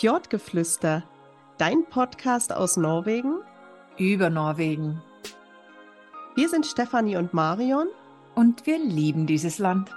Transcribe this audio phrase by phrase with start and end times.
[0.00, 1.02] Fjordgeflüster,
[1.58, 3.42] dein Podcast aus Norwegen.
[3.98, 5.02] Über Norwegen.
[6.34, 7.86] Wir sind Stefanie und Marion.
[8.34, 9.90] Und wir lieben dieses Land.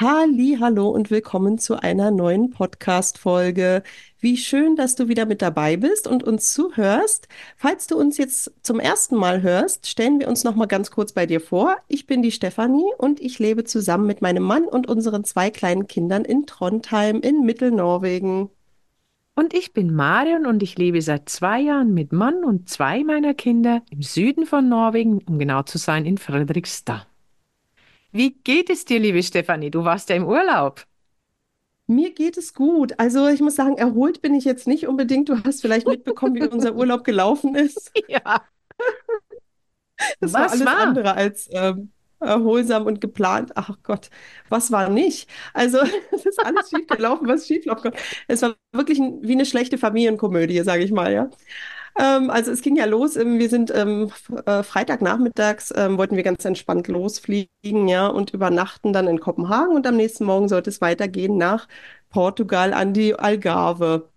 [0.00, 3.84] Halli, hallo und willkommen zu einer neuen Podcast-Folge.
[4.18, 7.28] Wie schön, dass du wieder mit dabei bist und uns zuhörst.
[7.56, 11.12] Falls du uns jetzt zum ersten Mal hörst, stellen wir uns noch mal ganz kurz
[11.12, 11.76] bei dir vor.
[11.86, 15.86] Ich bin die Stefanie und ich lebe zusammen mit meinem Mann und unseren zwei kleinen
[15.86, 18.50] Kindern in Trondheim in Mittelnorwegen.
[19.36, 23.34] Und ich bin Marion und ich lebe seit zwei Jahren mit Mann und zwei meiner
[23.34, 27.06] Kinder im Süden von Norwegen, um genau zu sein, in Fredrikstad.
[28.14, 29.70] Wie geht es dir, liebe Stefanie?
[29.70, 30.86] Du warst ja im Urlaub.
[31.86, 32.98] Mir geht es gut.
[32.98, 35.28] Also ich muss sagen, erholt bin ich jetzt nicht unbedingt.
[35.28, 37.92] Du hast vielleicht mitbekommen, wie unser Urlaub gelaufen ist.
[38.08, 38.42] Ja.
[40.20, 40.78] Das Was war alles war?
[40.88, 43.52] andere als ähm, erholsam und geplant.
[43.56, 44.10] Ach Gott,
[44.48, 45.28] was war nicht?
[45.52, 45.78] Also
[46.12, 47.98] es ist alles schief gelaufen, was schief laufen konnte.
[48.28, 51.30] Es war wirklich ein, wie eine schlechte Familienkomödie, sage ich mal, ja.
[51.98, 53.14] Ähm, also es ging ja los.
[53.16, 54.10] Wir sind ähm,
[54.46, 59.86] äh, Freitagnachmittags ähm, wollten wir ganz entspannt losfliegen, ja, und übernachten dann in Kopenhagen und
[59.86, 61.68] am nächsten Morgen sollte es weitergehen nach
[62.10, 64.08] Portugal an die Algarve.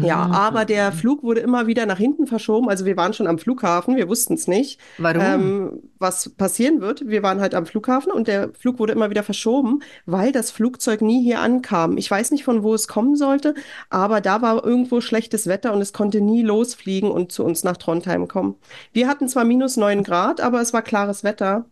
[0.00, 0.94] Ja, aber der Mhm.
[0.94, 2.68] Flug wurde immer wieder nach hinten verschoben.
[2.68, 5.20] Also wir waren schon am Flughafen, wir wussten es nicht, Warum?
[5.22, 7.06] ähm, was passieren wird.
[7.06, 11.02] Wir waren halt am Flughafen und der Flug wurde immer wieder verschoben, weil das Flugzeug
[11.02, 11.98] nie hier ankam.
[11.98, 13.54] Ich weiß nicht, von wo es kommen sollte,
[13.90, 17.76] aber da war irgendwo schlechtes Wetter und es konnte nie losfliegen und zu uns nach
[17.76, 18.56] Trondheim kommen.
[18.92, 21.66] Wir hatten zwar minus neun Grad, aber es war klares Wetter.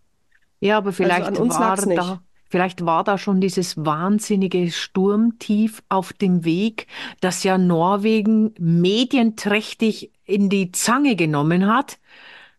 [0.61, 2.21] Ja, aber Also an vielleicht uns war lag's nicht.
[2.51, 6.87] Vielleicht war da schon dieses wahnsinnige Sturmtief auf dem Weg,
[7.21, 11.99] das ja Norwegen medienträchtig in die Zange genommen hat.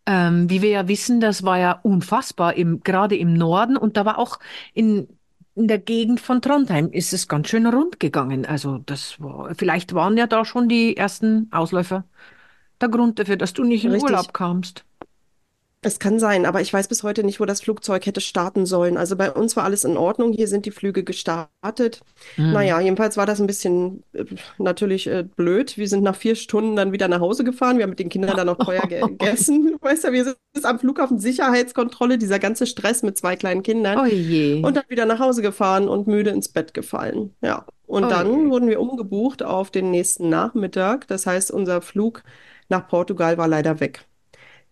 [0.07, 4.05] Ähm, wie wir ja wissen, das war ja unfassbar, im, gerade im Norden und da
[4.05, 4.39] war auch
[4.73, 5.07] in,
[5.53, 8.45] in der Gegend von Trondheim ist es ganz schön rund gegangen.
[8.45, 12.05] Also das war, vielleicht waren ja da schon die ersten Ausläufer
[12.81, 14.09] der Grund dafür, dass du nicht in Richtig.
[14.09, 14.85] Urlaub kamst.
[15.83, 18.97] Es kann sein, aber ich weiß bis heute nicht, wo das Flugzeug hätte starten sollen.
[18.97, 20.31] Also bei uns war alles in Ordnung.
[20.31, 22.01] Hier sind die Flüge gestartet.
[22.35, 22.51] Hm.
[22.53, 24.25] Naja, jedenfalls war das ein bisschen äh,
[24.59, 25.77] natürlich äh, blöd.
[25.79, 27.77] Wir sind nach vier Stunden dann wieder nach Hause gefahren.
[27.77, 29.71] Wir haben mit den Kindern dann noch teuer ge gegessen.
[29.71, 33.97] Du weißt ja, wir sind am Flughafen Sicherheitskontrolle, dieser ganze Stress mit zwei kleinen Kindern.
[33.99, 34.61] Oh je.
[34.63, 37.33] Und dann wieder nach Hause gefahren und müde ins Bett gefallen.
[37.41, 37.65] Ja.
[37.87, 38.49] Und Oh dann je.
[38.51, 41.07] wurden wir umgebucht auf den nächsten Nachmittag.
[41.07, 42.21] Das heißt, unser Flug
[42.69, 44.05] nach Portugal war leider weg.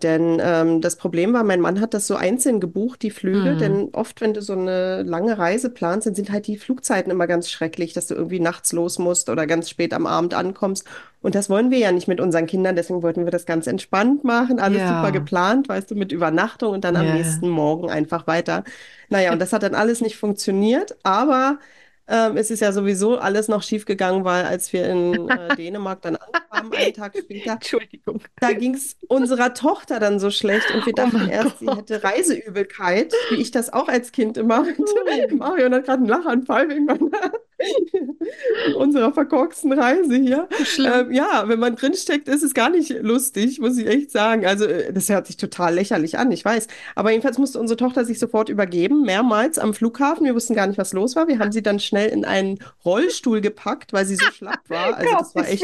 [0.01, 3.55] Denn ähm, das Problem war, mein Mann hat das so einzeln gebucht, die Flüge.
[3.55, 3.57] Mhm.
[3.57, 7.27] Denn oft, wenn du so eine lange Reise planst, dann sind halt die Flugzeiten immer
[7.27, 10.85] ganz schrecklich, dass du irgendwie nachts los musst oder ganz spät am Abend ankommst.
[11.21, 12.77] Und das wollen wir ja nicht mit unseren Kindern.
[12.77, 14.59] Deswegen wollten wir das ganz entspannt machen.
[14.59, 15.09] Alles super Ja.
[15.09, 18.63] geplant, weißt du, mit Übernachtung und dann am nächsten Morgen einfach weiter.
[19.09, 20.95] Naja, und das hat dann alles nicht funktioniert.
[21.03, 21.59] Aber
[22.09, 26.01] ähm, es ist ja sowieso alles noch schief gegangen, weil als wir in äh, Dänemark
[26.01, 28.21] dann ankamen, einen Tag später, Entschuldigung.
[28.39, 31.65] da ging es unserer Tochter dann so schlecht und wir Oh dachten mein erst, sie
[31.65, 31.77] Gott.
[31.77, 35.35] hätte Reiseübelkeit, wie ich das auch als Kind immer hatte.
[35.35, 37.31] Marion hat gerade einen Lachanfall wegen meiner,
[38.75, 40.47] unserer verkorksten Reise hier.
[40.77, 44.45] Ähm, ja, wenn man drinsteckt, ist es gar nicht lustig, muss ich echt sagen.
[44.45, 46.67] Also, äh, das hört sich total lächerlich an, ich weiß.
[46.95, 50.25] Aber jedenfalls musste unsere Tochter sich sofort übergeben, mehrmals am Flughafen.
[50.25, 51.27] Wir wussten gar nicht, was los war.
[51.27, 54.79] Wir haben sie dann schnell in einen Rollstuhl gepackt, weil sie so schlapp war.
[54.99, 55.63] Also, das war echt.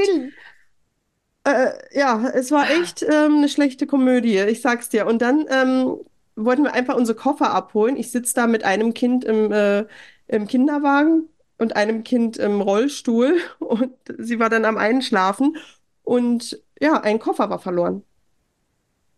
[1.43, 5.05] Äh, ja, es war echt ähm, eine schlechte Komödie, ich sag's dir.
[5.05, 5.97] Und dann ähm,
[6.35, 7.97] wollten wir einfach unsere Koffer abholen.
[7.97, 9.85] Ich sitze da mit einem Kind im, äh,
[10.27, 15.57] im Kinderwagen und einem Kind im Rollstuhl und sie war dann am Einschlafen
[16.03, 18.03] und ja, ein Koffer war verloren.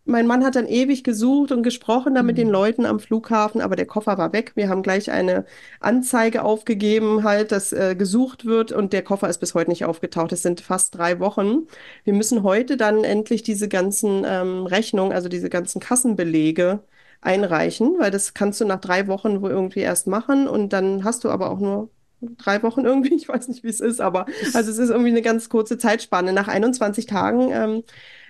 [0.09, 2.53] Mein Mann hat dann ewig gesucht und gesprochen da mit den Hm.
[2.53, 4.53] Leuten am Flughafen, aber der Koffer war weg.
[4.55, 5.45] Wir haben gleich eine
[5.81, 10.31] Anzeige aufgegeben, halt, dass äh, gesucht wird und der Koffer ist bis heute nicht aufgetaucht.
[10.31, 11.67] Es sind fast drei Wochen.
[12.05, 16.79] Wir müssen heute dann endlich diese ganzen ähm, Rechnungen, also diese ganzen Kassenbelege
[17.19, 21.25] einreichen, weil das kannst du nach drei Wochen wohl irgendwie erst machen und dann hast
[21.25, 21.89] du aber auch nur
[22.21, 23.13] drei Wochen irgendwie.
[23.15, 26.33] Ich weiß nicht, wie es ist, aber also es ist irgendwie eine ganz kurze Zeitspanne.
[26.33, 27.83] Nach 21 Tagen ähm,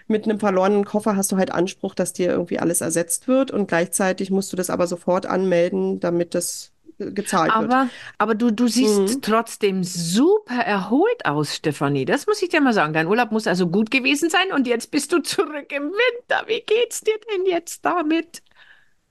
[0.07, 3.68] mit einem verlorenen Koffer hast du halt Anspruch, dass dir irgendwie alles ersetzt wird und
[3.68, 7.72] gleichzeitig musst du das aber sofort anmelden, damit das äh, gezahlt wird.
[7.72, 9.22] Aber, aber du, du siehst Mhm.
[9.22, 12.06] trotzdem super erholt aus, Stefanie.
[12.06, 12.94] Das muss ich dir mal sagen.
[12.94, 16.44] Dein Urlaub muss also gut gewesen sein und jetzt bist du zurück im Winter.
[16.48, 18.42] Wie geht's dir denn jetzt damit?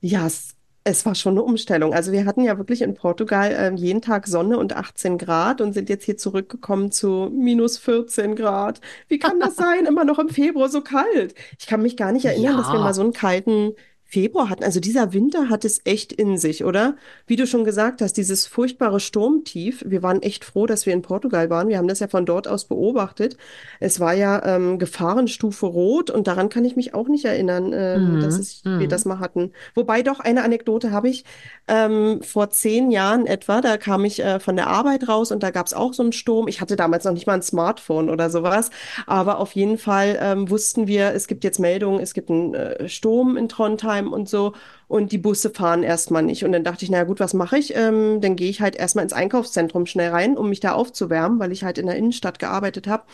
[0.00, 0.55] Ja, es,
[0.86, 1.92] es war schon eine Umstellung.
[1.92, 5.72] Also wir hatten ja wirklich in Portugal ähm, jeden Tag Sonne und 18 Grad und
[5.72, 8.80] sind jetzt hier zurückgekommen zu minus 14 Grad.
[9.08, 9.86] Wie kann das sein?
[9.86, 11.34] Immer noch im Februar so kalt.
[11.58, 13.72] Ich kann mich gar nicht erinnern, dass wir mal Ja, so einen kalten
[14.08, 14.62] Februar hatten.
[14.64, 16.94] Also dieser Winter hat es echt in sich, oder?
[17.26, 19.82] Wie du schon gesagt hast, dieses furchtbare Sturmtief.
[19.86, 21.68] Wir waren echt froh, dass wir in Portugal waren.
[21.68, 23.36] Wir haben das ja von dort aus beobachtet.
[23.80, 28.34] Es war ja ähm, Gefahrenstufe Rot und daran kann ich mich auch nicht erinnern, dass
[28.36, 28.40] Mhm.
[28.40, 29.08] es, wir das Mhm.
[29.12, 29.52] mal hatten.
[29.74, 31.24] Wobei doch eine Anekdote habe ich.
[31.68, 35.50] Ähm, vor zehn Jahren etwa, da kam ich äh, von der Arbeit raus und da
[35.50, 36.46] gab es auch so einen Sturm.
[36.46, 38.70] Ich hatte damals noch nicht mal ein Smartphone oder sowas.
[39.06, 42.88] Aber auf jeden Fall ähm, wussten wir, es gibt jetzt Meldungen, es gibt einen äh,
[42.88, 44.52] Sturm in Trondheim und so
[44.88, 46.44] und die Busse fahren erstmal nicht.
[46.44, 47.74] Und dann dachte ich, naja gut, was mache ich?
[47.74, 51.52] Ähm, dann gehe ich halt erstmal ins Einkaufszentrum schnell rein, um mich da aufzuwärmen, weil
[51.52, 53.04] ich halt in der Innenstadt gearbeitet habe.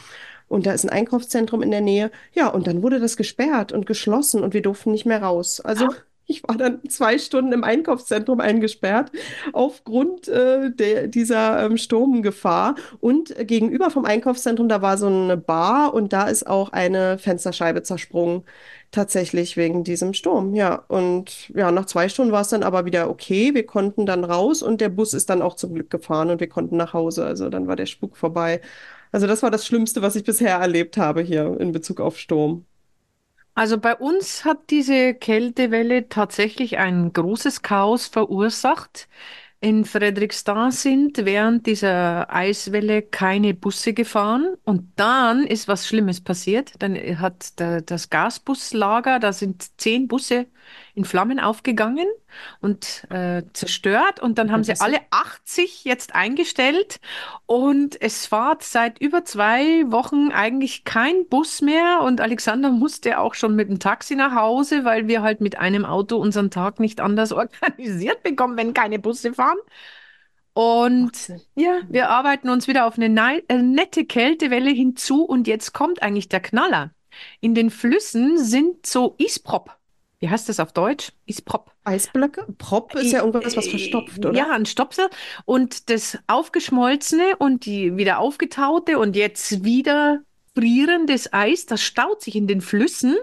[0.49, 2.11] Und da ist ein Einkaufszentrum in der Nähe.
[2.34, 5.61] Ja, und dann wurde das gesperrt und geschlossen und wir durften nicht mehr raus.
[5.61, 5.88] Also
[6.27, 9.11] ich war dann zwei Stunden im Einkaufszentrum eingesperrt
[9.53, 12.77] aufgrund äh, der, dieser ähm, Sturmgefahr.
[13.01, 17.83] Und gegenüber vom Einkaufszentrum, da war so eine Bar und da ist auch eine Fensterscheibe
[17.83, 18.45] zersprungen.
[18.91, 20.85] Tatsächlich wegen diesem Sturm, ja.
[20.89, 23.55] Und ja, nach zwei Stunden war es dann aber wieder okay.
[23.55, 26.49] Wir konnten dann raus und der Bus ist dann auch zum Glück gefahren und wir
[26.49, 27.25] konnten nach Hause.
[27.25, 28.61] Also dann war der Spuk vorbei.
[29.11, 32.67] Also das war das Schlimmste, was ich bisher erlebt habe hier in Bezug auf Sturm.
[33.54, 39.08] Also bei uns hat diese Kältewelle tatsächlich ein großes Chaos verursacht.
[39.60, 46.72] In Fredrikstad sind während dieser Eiswelle keine Busse gefahren und dann ist was Schlimmes passiert.
[46.81, 50.46] Dann hat der, das Gasbuslager, da sind zehn Busse
[50.95, 52.07] in Flammen aufgegangen
[52.61, 57.01] und äh, zerstört und dann haben sie alle 80 jetzt eingestellt
[57.47, 63.35] und es fährt seit über zwei Wochen eigentlich kein Bus mehr und Alexander musste auch
[63.35, 67.01] schon mit dem Taxi nach Hause, weil wir halt mit einem Auto unseren Tag nicht
[67.01, 69.59] anders organisiert bekommen, wenn keine Busse fahren.
[70.55, 75.73] Und ja, wir arbeiten uns wieder auf eine nei- äh, nette Kältewelle hinzu und jetzt
[75.73, 76.93] kommt eigentlich der Knaller.
[77.41, 79.77] In den Flüssen sind so Isprop.
[80.23, 81.11] Wie heißt das auf Deutsch?
[81.27, 81.73] Isprop.
[81.83, 82.47] Eisblöcke?
[82.57, 84.53] Prop ist ja irgendwas, was verstopft, Ja, oder?
[84.53, 85.11] ein Stopsel.
[85.47, 90.21] Und das aufgeschmolzene und die wieder aufgetaute und jetzt wieder
[90.55, 93.17] frierendes Eis, das staut sich in den Flüssen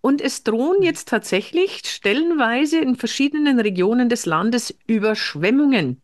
[0.00, 6.00] und es drohen jetzt tatsächlich stellenweise in verschiedenen Regionen des Landes Überschwemmungen.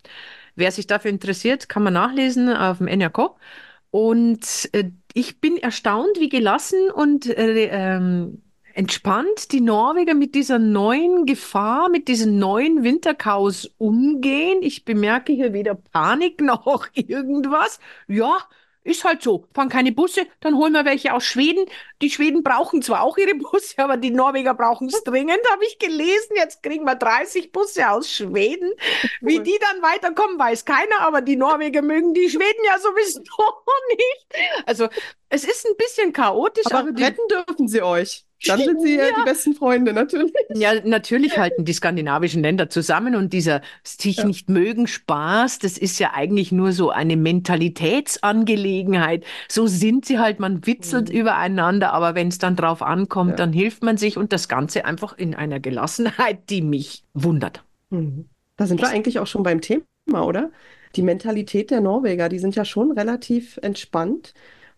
[0.57, 3.35] Wer sich dafür interessiert, kann man nachlesen auf dem NRK.
[3.91, 8.43] Und äh, ich bin erstaunt, wie gelassen und äh, ähm,
[8.75, 14.63] entspannt die Norweger mit dieser neuen Gefahr, mit diesem neuen Winterchaos umgehen.
[14.63, 17.79] Ich bemerke hier weder Panik noch irgendwas.
[18.09, 18.39] Ja,
[18.85, 19.49] ist halt so.
[19.55, 21.65] Fahren keine Busse, dann holen wir welche aus Schweden.
[22.03, 25.79] Die Schweden brauchen zwar auch ihre Busse, aber die Norweger brauchen es dringend, habe ich
[25.79, 26.37] gelesen.
[26.37, 28.71] Jetzt kriegen wir 30 Busse aus Schweden.
[29.21, 33.23] Wie die dann weiterkommen, weiß keiner, aber die Norweger mögen die Schweden ja sowieso
[33.89, 34.27] nicht.
[34.67, 34.89] Also
[35.35, 38.25] es ist ein bisschen chaotisch, Aber aber retten dürfen sie euch.
[38.47, 40.31] Dann sind sie ja die besten Freunde, natürlich.
[40.55, 44.27] ja, natürlich halten die skandinavischen Länder zusammen und dieser sich Ja.
[44.27, 49.25] nicht mögen Spaß, das ist ja eigentlich nur so eine Mentalitätsangelegenheit.
[49.49, 51.17] So sind sie halt, man witzelt Mhm.
[51.21, 53.37] übereinander, aber wenn es dann drauf ankommt, Ja.
[53.37, 57.63] dann hilft man sich und das Ganze einfach in einer Gelassenheit, die mich wundert.
[57.91, 58.27] Mhm.
[58.57, 59.83] Da sind wir eigentlich auch schon beim Thema,
[60.25, 60.51] oder?
[60.97, 64.33] Die Mentalität der Norweger, die sind ja schon relativ entspannt.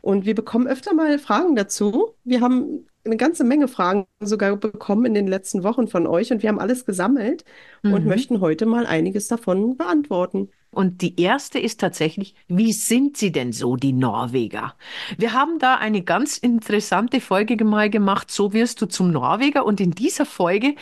[0.07, 2.15] Und wir bekommen öfter mal Fragen dazu.
[2.25, 6.43] Wir haben eine ganze Menge Fragen sogar bekommen in den letzten Wochen von euch und
[6.43, 7.45] wir haben alles gesammelt
[7.83, 8.09] und Mhm.
[8.09, 10.51] möchten heute mal einiges davon beantworten.
[10.71, 14.75] Und die erste ist tatsächlich, wie sind sie denn so, die Norweger?
[15.17, 19.65] Wir haben da eine ganz interessante Folge mal gemacht, so wirst du zum Norweger.
[19.65, 20.75] Und in dieser Folge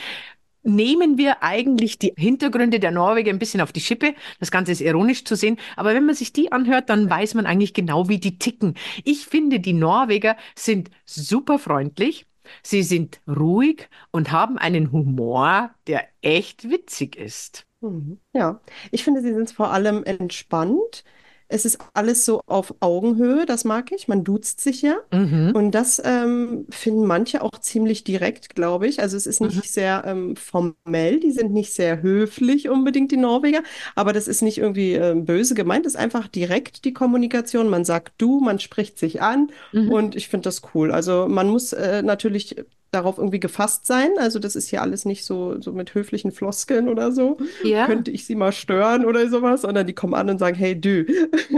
[0.65, 4.15] nehmen wir eigentlich die Hintergründe der Norweger ein bisschen auf die Schippe.
[4.41, 5.59] Das Ganze ist ironisch zu sehen.
[5.77, 8.75] Aber wenn man sich die anhört, dann weiß man eigentlich genau, wie die ticken.
[9.05, 12.27] Ich finde, die Norweger sind super freundlich.
[12.63, 17.67] Sie sind ruhig und haben einen Humor, der echt witzig ist.
[17.81, 18.19] Mhm.
[18.33, 21.05] Ja, ich finde, sie sind vor allem entspannt.
[21.49, 24.09] Es ist alles so auf Augenhöhe, das mag ich.
[24.09, 24.97] Man duzt sich ja.
[25.13, 25.53] Mhm.
[25.55, 29.01] Und das ähm, finden manche auch ziemlich direkt, glaube ich.
[29.01, 29.49] Also es ist Mhm.
[29.49, 33.63] nicht sehr ähm, formell, die sind nicht sehr höflich unbedingt, die Norweger,
[33.95, 37.69] aber das ist nicht irgendwie ähm, böse gemeint, das ist einfach direkt die Kommunikation.
[37.69, 39.91] Man sagt du, man spricht sich an Mhm.
[39.91, 40.91] und ich finde das cool.
[40.93, 42.57] Also man muss äh, natürlich
[42.95, 44.11] darauf irgendwie gefasst sein.
[44.19, 47.37] Also das ist hier alles nicht so, so mit höflichen Floskeln oder so.
[47.63, 47.87] Ja.
[47.87, 51.05] Könnte ich sie mal stören oder sowas, sondern die kommen an und sagen, hey, du.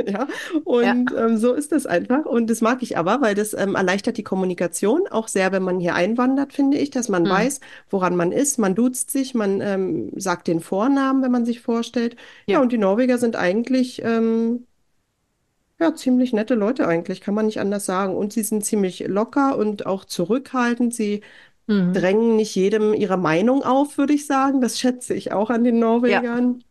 [0.07, 0.29] Ja,
[0.65, 2.25] und ähm, so ist das einfach.
[2.27, 5.81] Und das mag ich aber, weil das ähm, erleichtert die Kommunikation auch sehr, wenn man
[5.81, 7.31] hier einwandert, finde ich, dass man Hm.
[7.31, 8.59] weiß, woran man ist.
[8.59, 12.17] Man duzt sich, man ähm, sagt den Vornamen, wenn man sich vorstellt.
[12.47, 12.61] Ja, Ja.
[12.63, 14.67] und die Norweger sind eigentlich ähm,
[15.79, 18.17] ja, ziemlich nette Leute eigentlich, kann man nicht anders sagen.
[18.17, 20.95] Und sie sind ziemlich locker und auch zurückhaltend.
[20.95, 21.23] Sie
[21.69, 21.93] Mhm.
[21.95, 24.61] drängen nicht jedem ihre Meinung auf, würde ich sagen.
[24.61, 25.81] Das schätze ich auch an den Ja.
[25.81, 26.65] Norwegern.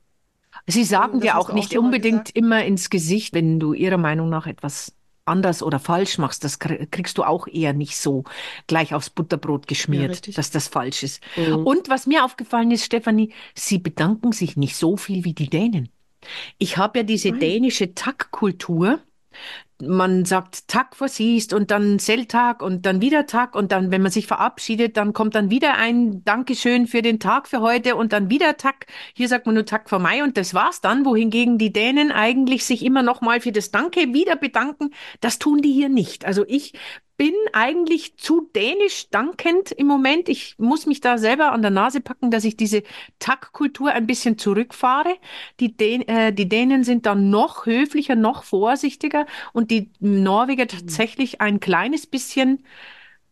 [0.68, 2.38] Sie Ähm, sagen Das dir hast auch du auch nicht schon mal unbedingt gesagt.
[2.38, 4.94] immer ins Gesicht, wenn du ihrer Meinung nach etwas
[5.26, 6.44] anders oder falsch machst.
[6.44, 8.24] Das krie- kriegst du auch eher nicht so
[8.68, 10.36] gleich aufs Butterbrot Ja, geschmiert, richtig.
[10.36, 11.22] dass das falsch ist.
[11.36, 11.66] Mhm.
[11.66, 15.90] Und was mir aufgefallen ist, Stefanie, sie bedanken sich nicht so viel wie die Dänen.
[16.58, 19.00] Ich habe ja diese dänische Tackkultur.
[19.82, 24.12] Man sagt Tag versiehst und dann Selltag und dann wieder Tag und dann, wenn man
[24.12, 28.30] sich verabschiedet, dann kommt dann wieder ein Dankeschön für den Tag für heute und dann
[28.30, 28.88] wieder Tag.
[29.14, 32.66] Hier sagt man nur Tag vor Mai und das war's dann, wohingegen die Dänen eigentlich
[32.66, 34.92] sich immer noch mal für das Danke wieder bedanken.
[35.20, 36.26] Das tun die hier nicht.
[36.26, 36.74] Also ich
[37.18, 40.28] bin eigentlich zu dänisch dankend im Moment.
[40.28, 42.84] Ich muss mich da selber an der Nase packen, dass ich diese
[43.20, 45.16] Taktkultur ein bisschen zurückfahre.
[45.60, 50.70] Die, Dän äh, die Dänen sind dann noch höflicher, noch vorsichtiger und die Norweger Mhm.
[50.70, 52.64] tatsächlich ein kleines bisschen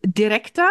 [0.05, 0.67] direkter,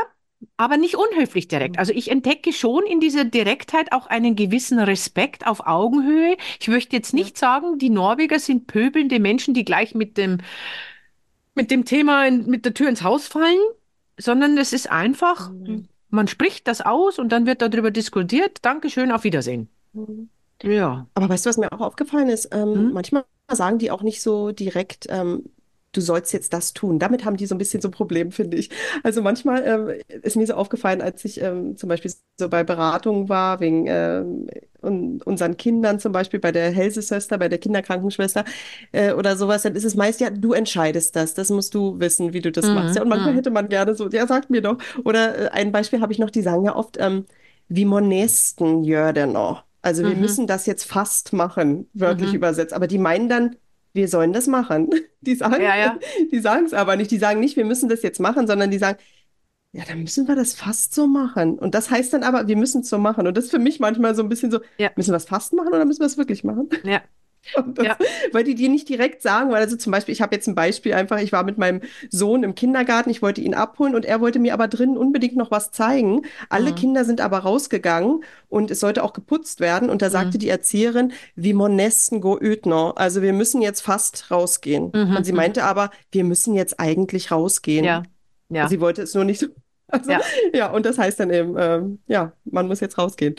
[0.57, 1.77] aber nicht unhöflich direkt.
[1.77, 1.79] Mhm.
[1.81, 6.37] Also ich entdecke schon in dieser Direktheit auch einen gewissen Respekt auf Augenhöhe.
[6.61, 10.39] Ich möchte jetzt nicht sagen, die Norweger sind pöbelnde Menschen, die gleich mit dem
[11.55, 13.59] mit dem Thema in, mit der Tür ins Haus fallen,
[14.19, 15.89] sondern es ist einfach, Mhm.
[16.09, 18.59] man spricht das aus und dann wird darüber diskutiert.
[18.63, 19.69] Dankeschön, auf Wiedersehen.
[19.93, 20.29] Mhm.
[20.63, 21.07] Ja.
[21.15, 22.49] Aber weißt du, was mir auch aufgefallen ist?
[22.53, 22.93] Ähm, Hm?
[22.93, 25.45] manchmal sagen die auch nicht so direkt, ähm,
[25.93, 26.99] du sollst jetzt das tun.
[26.99, 28.71] Damit haben die so ein bisschen so ein Problem, finde ich.
[29.03, 33.29] Also manchmal ähm, ist mir so aufgefallen, als ich ähm, zum Beispiel so bei Beratungen
[33.29, 34.47] war, wegen ähm,
[34.83, 38.45] un unseren Kindern zum Beispiel, bei der Hälsesöster, bei der Kinderkrankenschwester
[38.93, 41.35] äh, oder sowas, dann ist es meist, ja, du entscheidest das.
[41.35, 42.97] Das musst du wissen, wie du das machst.
[42.97, 43.37] Ja, Mhm, und manchmal mhm.
[43.37, 44.79] hätte man gerne so, ja, sag mir doch.
[45.05, 47.27] Oder äh, ein Beispiel habe ich noch, die sagen ja oft, ähm,
[47.69, 49.27] vi må nästan göra det
[49.83, 52.37] Also wir Mhm, müssen das jetzt fast machen, wörtlich mhm.
[52.37, 52.73] übersetzt.
[52.73, 53.57] Aber die meinen dann,
[53.93, 54.91] wir sollen das machen.
[55.23, 55.99] Die sagen, Ja, ja,
[56.33, 57.11] die sagen es aber nicht.
[57.13, 58.99] Die sagen nicht, wir müssen das jetzt machen, sondern die sagen,
[59.73, 61.59] ja, dann müssen wir das fast so machen.
[61.59, 63.27] Und das heißt dann aber, wir müssen es so machen.
[63.27, 65.53] Und das ist für mich manchmal so ein bisschen so, ja, müssen wir es fast
[65.55, 66.69] machen oder müssen wir es wirklich machen?
[66.83, 67.03] ja,
[67.75, 67.97] das, ja.
[68.33, 70.95] weil die dir nicht direkt sagen, weil also zum Beispiel, ich habe jetzt ein Beispiel
[70.95, 71.81] einfach, ich war mit meinem
[72.11, 75.51] Sohn im Kindergarten, ich wollte ihn abholen und er wollte mir aber drinnen unbedingt noch
[75.51, 76.23] was zeigen.
[76.49, 80.39] Alle Mhm, Kinder sind aber rausgegangen und es sollte auch geputzt werden und da sagte
[80.39, 82.91] mhm, die Erzieherin, vi må nesten gå ut nå.
[82.91, 84.91] Also wir müssen jetzt fast rausgehen.
[84.91, 85.37] Und mhm, sie mhm.
[85.37, 87.85] meinte aber, wir müssen jetzt eigentlich rausgehen.
[87.85, 88.03] Ja,
[88.49, 89.47] ja, Sie wollte es nur nicht so.
[89.93, 90.21] Also, ja.
[90.55, 93.37] ja, und das heißt dann eben, ähm, ja, man muss jetzt rausgehen.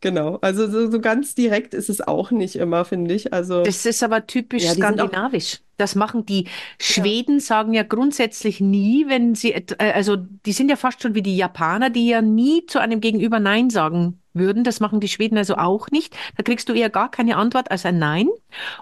[0.00, 0.38] Genau.
[0.40, 3.32] Also so, so ganz direkt ist es auch nicht immer, finde ich.
[3.32, 5.60] Also, Das ist aber typisch ja, skandinavisch.
[5.78, 6.50] Das machen die ja.
[6.78, 11.22] Schweden, sagen ja grundsätzlich nie, wenn sie, äh, also die sind ja fast schon wie
[11.22, 14.64] die Japaner, die ja nie zu einem Gegenüber Nein sagen würden.
[14.64, 16.16] Das machen die Schweden also auch nicht.
[16.36, 18.28] Da kriegst du eher gar keine Antwort als ein Nein.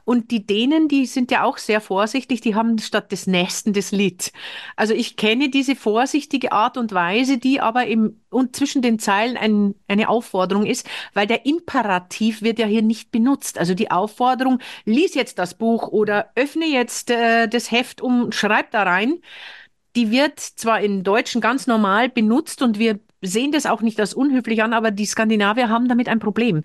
[0.04, 3.92] Und die Dänen, die sind ja auch sehr vorsichtig, die haben statt des Nächsten das
[3.92, 4.32] Lied.
[4.76, 9.36] Also ich kenne diese vorsichtige Art und Weise, die aber im, und zwischen den Zeilen
[9.36, 13.58] ein, eine Aufforderung ist, weil der Imperativ wird ja hier nicht benutzt.
[13.58, 18.70] Also die Aufforderung, lies jetzt das Buch oder öffne jetzt äh, das Heft um, schreib
[18.70, 19.20] da rein,
[19.96, 24.14] die wird zwar in Deutschen ganz normal benutzt und wir sehen das auch nicht als
[24.14, 26.62] unhöflich an, aber die Skandinavier haben damit ein Problem.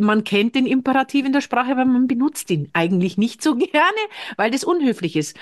[0.00, 3.98] Man kennt den Imperativ in der Sprache, aber man benutzt ihn eigentlich nicht so gerne,
[4.36, 5.36] weil das unhöflich ist.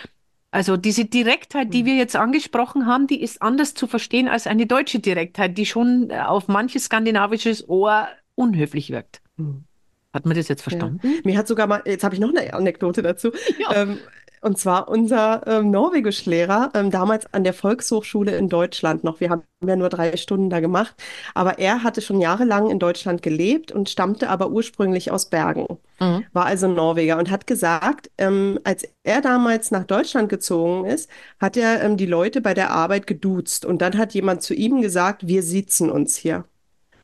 [0.51, 1.87] Also diese Direktheit, die Hm.
[1.87, 6.11] wir jetzt angesprochen haben, die ist anders zu verstehen als eine deutsche Direktheit, die schon
[6.13, 9.23] auf manches skandinavisches Ohr unhöflich wirkt.
[9.39, 9.65] Hm.
[10.13, 11.01] Hat man das jetzt Ja, verstanden?
[11.25, 13.31] mir hat sogar mal, jetzt habe ich noch eine Anekdote dazu.
[13.59, 13.75] Ja.
[13.83, 14.01] Ähm,
[14.43, 19.21] und zwar unser ähm, Norwegischlehrer, ähm, damals an der Volkshochschule in Deutschland noch.
[19.21, 20.95] Wir haben ja nur drei Stunden da gemacht.
[21.33, 25.79] Aber er hatte schon jahrelang in Deutschland gelebt und stammte aber ursprünglich aus Bergen.
[26.01, 26.25] Mhm.
[26.33, 31.09] War also Norweger und hat gesagt, ähm, als er damals nach Deutschland gezogen ist,
[31.41, 33.65] hat er ähm, die Leute bei der Arbeit geduzt.
[33.65, 36.45] Und dann hat jemand zu ihm gesagt, wir siezen uns hier.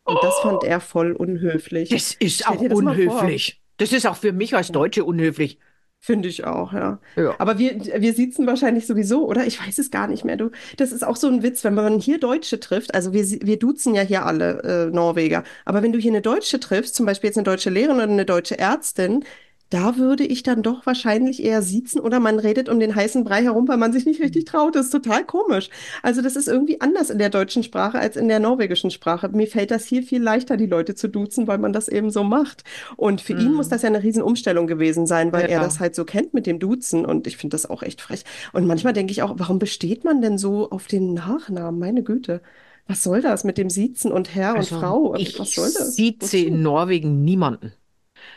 [0.02, 1.90] Und das fand er voll unhöflich.
[1.90, 3.60] Das ist auch das unhöflich.
[3.76, 4.72] Das ist auch für mich als.
[4.72, 5.58] Deutsche unhöflich.
[6.00, 7.00] Finde ich auch, ja.
[7.16, 7.34] Ja.
[7.38, 9.46] Aber wir, wir siezen wahrscheinlich sowieso, oder?
[9.46, 10.36] Ich weiß es gar nicht mehr.
[10.36, 12.94] Du, das ist auch so ein Witz, wenn man hier Deutsche trifft.
[12.94, 15.42] Also wir, wir duzen ja hier alle äh, Norweger.
[15.64, 18.24] Aber wenn du hier eine Deutsche triffst, zum Beispiel jetzt eine deutsche Lehrerin oder eine
[18.24, 19.24] deutsche Ärztin,
[19.70, 23.42] da würde ich dann doch wahrscheinlich eher siezen oder man redet um den heißen Brei
[23.42, 24.74] herum, weil man sich nicht richtig traut.
[24.74, 25.68] Das ist total komisch.
[26.02, 29.28] Also das ist irgendwie anders in der deutschen Sprache als in der norwegischen Sprache.
[29.28, 32.24] Mir fällt das hier viel leichter, die Leute zu duzen, weil man das eben so
[32.24, 32.64] macht.
[32.96, 33.70] Und für ihn muss Mhm.
[33.70, 35.62] das ja eine Riesenumstellung gewesen sein, weil er Ja.
[35.62, 37.04] das halt so kennt mit dem Duzen.
[37.04, 38.24] Und ich finde das auch echt frech.
[38.54, 41.78] Und manchmal denke ich auch, warum besteht man denn so auf den Nachnamen?
[41.78, 42.40] Meine Güte.
[42.86, 45.12] Was soll das mit dem Siezen und Herr und Also Frau?
[45.12, 45.94] Was ich soll das?
[45.94, 46.62] sieze in?
[46.62, 47.72] Norwegen niemanden.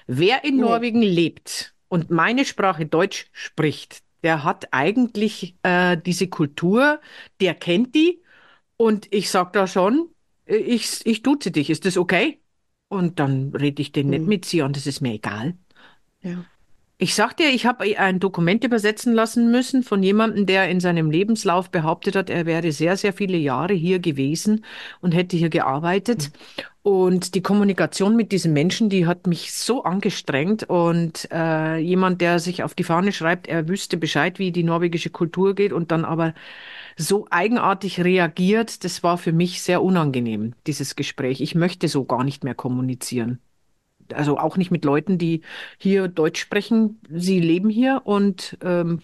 [0.07, 0.61] Wer in Nee.
[0.61, 7.01] Norwegen lebt und meine Sprache Deutsch spricht, der hat eigentlich äh, diese Kultur,
[7.41, 8.21] der kennt die
[8.77, 10.09] Und ich sag da schon,
[10.45, 12.41] ich, ich duze dich, ist das okay?
[12.89, 14.27] Und dann rede ich den nicht Hm.
[14.27, 15.55] mit sie an, das ist mir egal.
[16.21, 16.45] Ja.
[16.97, 21.71] Ich sagte, ich habe ein Dokument übersetzen lassen müssen von jemandem, der in seinem Lebenslauf
[21.71, 24.63] behauptet hat, er wäre sehr, sehr viele Jahre hier gewesen
[25.01, 26.29] und hätte hier gearbeitet.
[26.83, 30.63] Und die Kommunikation mit diesen Menschen, die hat mich so angestrengt.
[30.63, 35.11] Und äh, jemand, der sich auf die Fahne schreibt, er wüsste Bescheid, wie die norwegische
[35.11, 36.33] Kultur geht und dann aber
[36.97, 41.41] so eigenartig reagiert, das war für mich sehr unangenehm, dieses Gespräch.
[41.41, 43.39] Ich möchte so gar nicht mehr kommunizieren.
[44.13, 45.41] Also auch nicht mit Leuten, die
[45.77, 46.99] hier Deutsch sprechen.
[47.09, 49.01] Sie leben hier und ähm,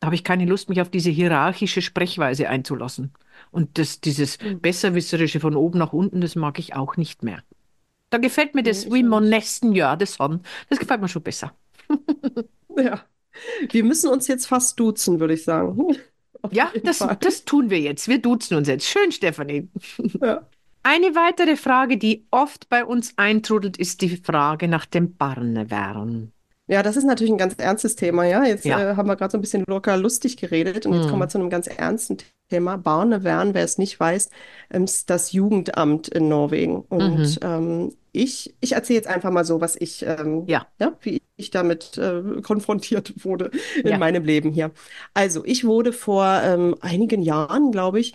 [0.00, 3.12] da habe ich keine Lust, mich auf diese hierarchische Sprechweise einzulassen.
[3.50, 4.60] Und das, dieses Hm.
[4.60, 7.42] Besserwisserische von oben nach unten, das mag ich auch nicht mehr.
[8.10, 9.30] Da gefällt mir das wie auch mon nicht.
[9.30, 10.40] nächsten Jahr, das Son.
[10.68, 11.54] Das gefällt mir schon besser.
[12.78, 13.04] Ja.
[13.70, 15.78] Wir müssen uns jetzt fast duzen, würde ich sagen.
[16.42, 18.08] Auf Ja, das, das tun wir jetzt.
[18.08, 18.86] Wir duzen uns jetzt.
[18.86, 19.68] Schön, Stefanie.
[20.20, 20.46] Ja.
[20.82, 26.32] Eine weitere Frage, die oft bei uns eintrudelt, ist die Frage nach dem Barnevern.
[26.72, 28.44] Ja, das ist natürlich ein ganz ernstes Thema, ja.
[28.44, 28.92] Jetzt Ja.
[28.92, 31.30] äh, haben wir gerade so ein bisschen locker lustig geredet und jetzt kommen wir Hm.
[31.30, 32.16] zu einem ganz ernsten
[32.48, 32.76] Thema.
[32.78, 34.30] Barnevern, wer es nicht weiß,
[34.70, 36.74] ähm, ist das Jugendamt in Norwegen.
[36.74, 36.82] Mhm.
[36.88, 41.22] Und ähm, ich, ich erzähle jetzt einfach mal so, was ich, ähm, Ja, ja, wie
[41.36, 43.50] ich damit äh, konfrontiert wurde
[43.82, 43.98] in ja.
[43.98, 44.70] meinem Leben hier.
[45.14, 48.12] Also, ich wurde vor ähm, einigen Jahren, glaube ich,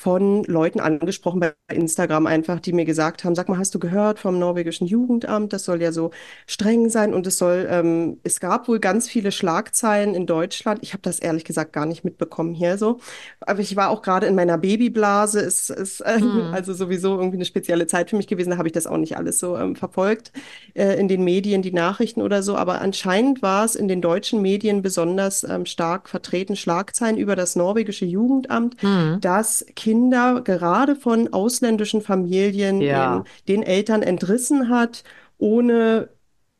[0.00, 4.18] von Leuten angesprochen bei Instagram einfach, die mir gesagt haben, sag mal, hast du gehört
[4.18, 5.52] vom norwegischen Jugendamt?
[5.52, 6.10] Das soll ja so
[6.46, 10.80] streng sein und es soll, ähm, es gab wohl ganz viele Schlagzeilen in Deutschland.
[10.82, 12.98] Ich habe das ehrlich gesagt gar nicht mitbekommen hier so.
[13.40, 15.40] Aber ich war auch gerade in meiner Babyblase.
[15.40, 16.52] Es ist ähm, Hm.
[16.52, 18.50] also sowieso irgendwie eine spezielle Zeit für mich gewesen.
[18.50, 20.32] Da habe ich das auch nicht alles so ähm, verfolgt
[20.74, 22.56] äh, in den Medien, die Nachrichten oder so.
[22.56, 27.56] Aber anscheinend war es in den deutschen Medien besonders ähm, stark vertreten, Schlagzeilen über das
[27.56, 29.20] norwegische Jugendamt, Hm.
[29.20, 33.24] dass Kinder gerade von ausländischen Familien Ja.
[33.48, 35.04] den Eltern entrissen hat,
[35.38, 36.08] ohne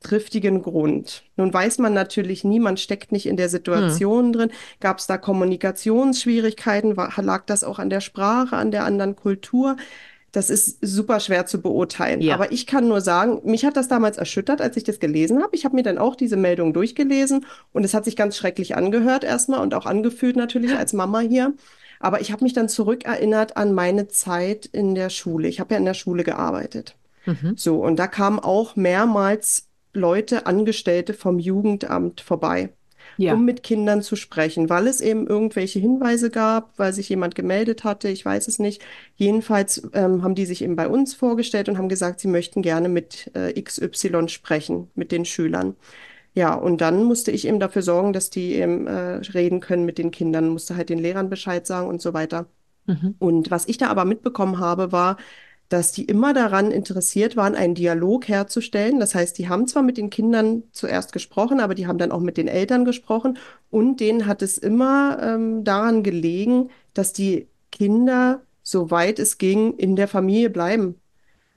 [0.03, 1.25] triftigen Grund.
[1.37, 3.51] Nun weiß man natürlich nie, man steckt nicht in der Hm.
[3.51, 4.51] Situation drin.
[4.81, 6.97] Gab es da Kommunikationsschwierigkeiten?
[6.97, 9.77] War, lag das auch an der Sprache, an der anderen Kultur?
[10.33, 12.21] Das ist super schwer zu beurteilen.
[12.21, 12.35] Ja.
[12.35, 15.57] Aber ich kann nur sagen, mich hat das damals erschüttert, als ich das gelesen habe.
[15.57, 19.25] Ich habe mir dann auch diese Meldung durchgelesen und es hat sich ganz schrecklich angehört
[19.25, 21.53] erstmal und auch angefühlt natürlich als Mama hier.
[22.01, 25.47] Aber ich habe mich dann zurückerinnert an meine Zeit in der Schule.
[25.49, 26.97] Ich habe ja in der Schule gearbeitet.
[27.27, 27.55] Mhm.
[27.57, 32.71] So, und da kamen auch mehrmals Leute, Angestellte vom Jugendamt vorbei,
[33.19, 33.35] Ja.
[33.35, 37.85] um mit Kindern zu sprechen, weil es eben irgendwelche Hinweise gab, weil sich jemand gemeldet
[37.85, 38.81] hatte, ich weiß es nicht.
[39.17, 42.89] Jedenfalls ähm, haben die sich eben bei uns vorgestellt und haben gesagt, sie möchten gerne
[42.89, 45.77] mit äh, XY sprechen, mit den Schülern.
[46.35, 49.99] Ja, und dann musste ich eben dafür sorgen, dass die eben äh, reden können mit
[49.99, 52.47] den Kindern, musste halt den Lehrern Bescheid sagen und so weiter.
[52.87, 53.17] Mhm.
[53.19, 55.17] Und was ich da aber mitbekommen habe, war,
[55.71, 58.99] dass die immer daran interessiert waren, einen Dialog herzustellen.
[58.99, 62.21] Das heißt, die haben zwar mit den Kindern zuerst gesprochen, aber die haben dann auch
[62.21, 63.39] mit den Eltern gesprochen.
[63.71, 69.95] Und denen hat es immer ähm, daran gelegen, dass die Kinder, soweit es ging, in
[69.95, 71.00] der Familie bleiben.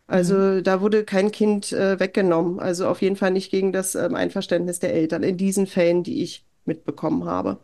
[0.07, 0.13] Mhm.
[0.13, 2.59] Also da wurde kein Kind äh, weggenommen.
[2.59, 6.23] Also auf jeden Fall nicht gegen das ähm, Einverständnis der Eltern in diesen Fällen, die
[6.23, 7.59] ich mitbekommen habe.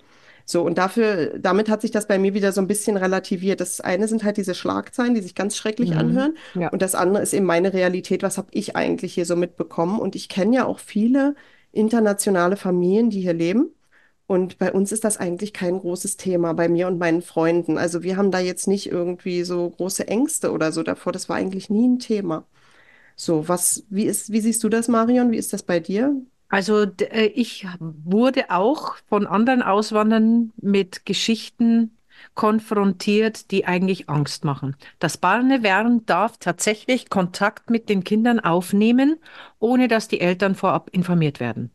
[0.45, 3.61] So, und dafür, damit hat sich das bei mir wieder so ein bisschen relativiert.
[3.61, 5.97] Das eine sind halt diese Schlagzeilen, die sich ganz schrecklich Mhm.
[5.97, 6.37] anhören.
[6.55, 6.69] Ja.
[6.69, 8.23] Und das andere ist eben meine Realität.
[8.23, 9.99] Was habe ich eigentlich hier so mitbekommen?
[9.99, 11.35] Und ich kenne ja auch viele
[11.71, 13.69] internationale Familien, die hier leben.
[14.29, 17.79] Und bei uns ist das eigentlich kein großes Thema, bei mir und meinen Freunden.
[17.79, 21.11] Also wir haben da jetzt nicht irgendwie so große Ängste oder so davor.
[21.11, 22.45] Das war eigentlich nie ein Thema.
[23.15, 25.31] So, was, wie ist, wie siehst du das, Marion?
[25.31, 26.13] Wie ist das bei dir?
[26.47, 31.97] Also äh, ich wurde auch von anderen Auswanderern mit Geschichten
[32.35, 34.75] konfrontiert, die eigentlich Angst machen.
[34.99, 39.17] Das Barnevern darf tatsächlich Kontakt mit den Kindern aufnehmen,
[39.57, 41.71] ohne dass die Eltern vorab informiert werden.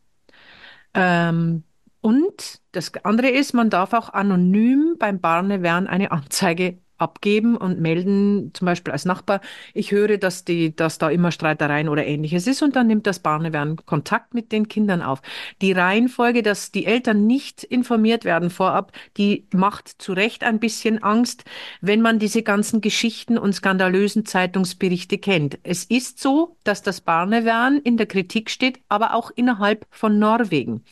[0.93, 1.64] Ähm,
[2.05, 8.51] und das andere ist, man darf auch anonym beim Barnevern eine Anzeige abgeben und melden,
[8.53, 9.41] zum Beispiel als Nachbar,
[9.73, 13.19] ich höre, dass die, dass da immer Streitereien oder Ähnliches ist und dann nimmt das
[13.19, 15.21] Barnevern Kontakt mit den Kindern auf.
[15.61, 21.03] Die Reihenfolge, dass die Eltern nicht informiert werden vorab, die macht zu Recht ein bisschen
[21.03, 21.43] Angst,
[21.81, 25.59] wenn man diese ganzen Geschichten und skandalösen Zeitungsberichte kennt.
[25.63, 30.83] Es ist so, dass das Barnevern in der Kritik steht, aber auch innerhalb von Norwegen.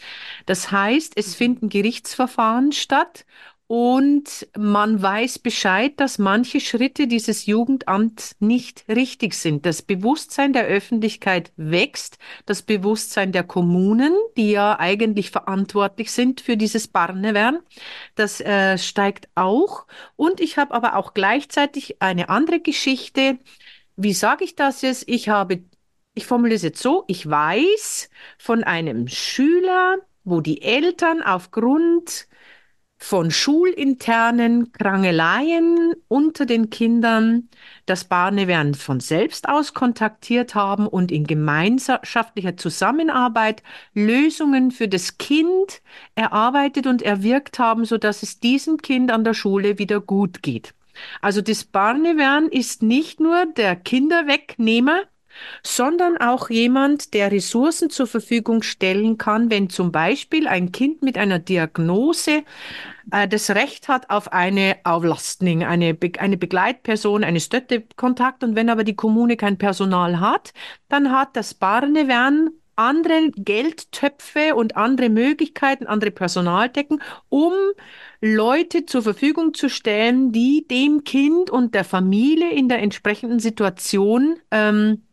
[0.46, 3.26] Das heißt, es finden Gerichtsverfahren statt
[3.68, 9.66] Und man weiß Bescheid, dass manche Schritte dieses Jugendamt nicht richtig sind.
[9.66, 16.58] Das Bewusstsein der Öffentlichkeit wächst, das Bewusstsein der Kommunen, die ja eigentlich verantwortlich sind für
[16.58, 17.60] dieses Barnevern,
[18.16, 19.88] das äh, steigt auch.
[20.18, 23.40] Und ich habe aber auch gleichzeitig eine andere Geschichte.
[23.96, 25.06] Wie sage ich das jetzt?
[25.08, 25.64] Ich habe,
[26.16, 32.28] ich formuliere es jetzt so, ich weiß von einem Schüler, wo die Eltern aufgrund
[33.04, 37.50] von schulinternen Krangeleien unter den Kindern
[37.86, 43.62] das Barnevern von selbst aus kontaktiert haben und in gemeinschaftlicher Zusammenarbeit
[43.94, 45.82] Lösungen für das Kind
[46.16, 50.74] erarbeitet und erwirkt haben, sodass es diesem Kind an der Schule wieder gut geht.
[51.20, 55.02] Also das Barnevern ist nicht nur der Kinderwegnehmer,
[55.64, 61.18] sondern auch jemand, der Ressourcen zur Verfügung stellen kann, wenn zum Beispiel ein Kind mit
[61.18, 62.44] einer Diagnose
[63.12, 68.44] äh, das Recht hat auf eine Auflastung, eine, Be eine Begleitperson, eine Stöttekontakt.
[68.44, 70.54] Und wenn aber die Kommune kein Personal hat,
[70.90, 77.54] dann hat das Barnevern andere Geldtöpfe und andere Möglichkeiten, andere Personaldecken, um
[78.20, 84.40] Leute zur Verfügung zu stellen, die dem Kind und der Familie in der entsprechenden Situation
[84.50, 85.04] ähm,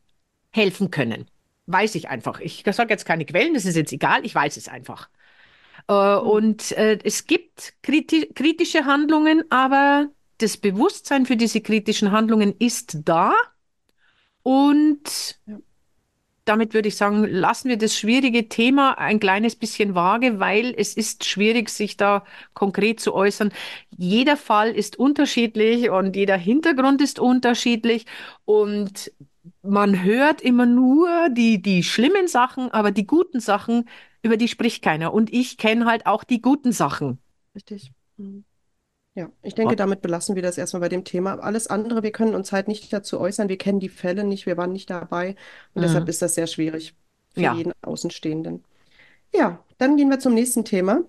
[0.50, 1.26] helfen können.
[1.66, 2.40] Weiß ich einfach.
[2.40, 5.08] Ich sage jetzt keine Quellen, das ist jetzt egal, ich weiß es einfach.
[5.88, 6.28] Äh, mhm.
[6.28, 10.08] Und äh, es gibt kriti kritische Handlungen, aber
[10.38, 13.34] das Bewusstsein für diese kritischen Handlungen ist da.
[14.42, 15.58] Und ja.
[16.44, 20.94] damit würde ich sagen, lassen wir das schwierige Thema ein kleines bisschen vage, weil es
[20.96, 23.52] ist schwierig, sich da konkret zu äußern.
[23.96, 28.06] Jeder Fall ist unterschiedlich und jeder Hintergrund ist unterschiedlich.
[28.44, 29.12] Und
[29.62, 33.88] man hört immer nur die, die schlimmen Sachen, aber die guten Sachen,
[34.22, 35.12] über die spricht keiner.
[35.12, 37.18] Und ich kenne halt auch die guten Sachen.
[37.54, 37.92] Richtig.
[38.16, 38.44] Mhm.
[39.14, 41.34] Ja, ich denke, damit belassen wir das erstmal bei dem Thema.
[41.40, 43.48] Alles andere, wir können uns halt nicht dazu äußern.
[43.48, 45.30] Wir kennen die Fälle nicht, wir waren nicht dabei.
[45.74, 45.86] Und mhm.
[45.86, 46.94] deshalb ist das sehr schwierig
[47.34, 47.54] für ja.
[47.54, 48.64] jeden Außenstehenden.
[49.34, 51.02] Ja, dann gehen wir zum nächsten Thema.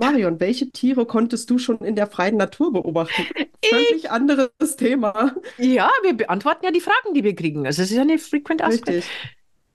[0.00, 3.26] Marion, welche Tiere konntest du schon in der freien Natur beobachten?
[3.64, 5.36] Völlig ich, anderes Thema.
[5.58, 7.66] Ja, wir beantworten ja die Fragen, die wir kriegen.
[7.66, 8.88] Also es ist ja eine Frequent Asked.
[8.88, 9.04] Richtig.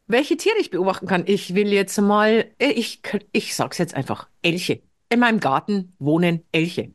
[0.07, 1.23] Welche Tiere ich beobachten kann?
[1.27, 4.81] Ich will jetzt mal, äh, ich, ich sag's jetzt einfach, Elche.
[5.09, 6.94] In meinem Garten wohnen Elche.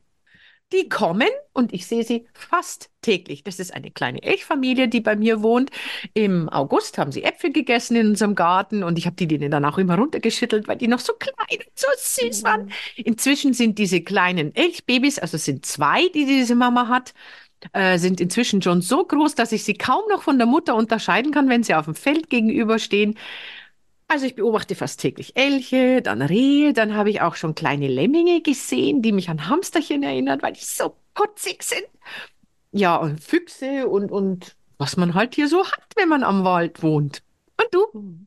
[0.72, 3.42] Die kommen und ich sehe sie fast täglich.
[3.42, 5.70] Das ist eine kleine Elchfamilie, die bei mir wohnt.
[6.14, 9.64] Im August haben sie Äpfel gegessen in unserem Garten und ich habe die denen dann
[9.64, 12.70] auch immer runtergeschüttelt, weil die noch so klein und so süß waren.
[12.96, 17.14] Inzwischen sind diese kleinen Elchbabys, also es sind zwei, die diese Mama hat,
[17.72, 21.32] äh, sind inzwischen schon so groß, dass ich sie kaum noch von der Mutter unterscheiden
[21.32, 23.18] kann, wenn sie auf dem Feld gegenüberstehen.
[24.10, 28.40] Also ich beobachte fast täglich Elche, dann Rehe, dann habe ich auch schon kleine Lemminge
[28.40, 31.86] gesehen, die mich an Hamsterchen erinnern, weil die so putzig sind.
[32.72, 36.82] Ja, und Füchse und, und was man halt hier so hat, wenn man am Wald
[36.82, 37.22] wohnt.
[37.56, 38.26] Und du?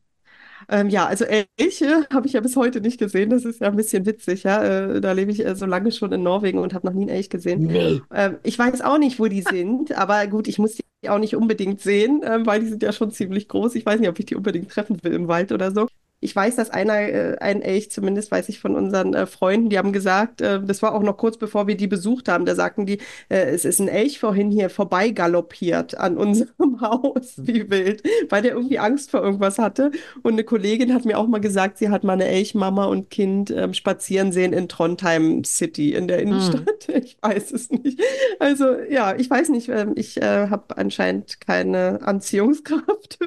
[0.69, 3.30] Ähm, ja, also Elche habe ich ja bis heute nicht gesehen.
[3.30, 4.63] Das ist ja ein bisschen witzig, ja.
[4.63, 7.10] Äh, da lebe ich äh, so lange schon in Norwegen und habe noch nie einen
[7.10, 7.63] Elch gesehen.
[7.63, 8.02] Nee.
[8.13, 11.36] Ähm, ich weiß auch nicht, wo die sind, aber gut, ich muss die auch nicht
[11.36, 13.76] unbedingt sehen, ähm, weil die sind ja schon ziemlich groß.
[13.76, 15.88] Ich weiß nicht, ob ich die unbedingt treffen will im Wald oder so.
[16.23, 19.77] Ich weiß, dass einer, äh, ein Elch, zumindest weiß ich von unseren äh, Freunden, die
[19.77, 22.86] haben gesagt, äh, das war auch noch kurz bevor wir die besucht haben, da sagten
[22.86, 28.03] die, äh, es ist ein Elch vorhin hier vorbei galoppiert an unserem Haus, wie wild,
[28.29, 29.91] weil der irgendwie Angst vor irgendwas hatte.
[30.21, 33.51] Und eine Kollegin hat mir auch mal gesagt, sie hat mal eine Elchmama und Kind
[33.51, 36.27] ähm, spazieren sehen in Trondheim City, in der hm.
[36.27, 36.88] Innenstadt.
[36.88, 36.93] Hm.
[37.03, 37.99] Ich weiß es nicht.
[38.39, 43.19] Also ja, ich weiß nicht, ähm, ich äh, habe anscheinend keine Anziehungskraft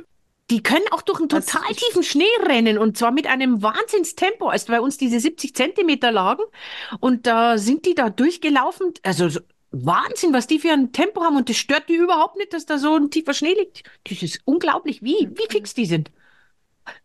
[0.50, 4.66] die können auch durch einen total tiefen Schnee rennen und zwar mit einem Wahnsinnstempo, als
[4.66, 6.42] bei uns diese 70 Zentimeter lagen
[7.00, 8.94] und da sind die da durchgelaufen.
[9.02, 9.40] Also
[9.72, 12.78] Wahnsinn, was die für ein Tempo haben und das stört die überhaupt nicht, dass da
[12.78, 13.82] so ein tiefer Schnee liegt.
[14.09, 16.12] Das ist unglaublich, wie, wie fix die sind.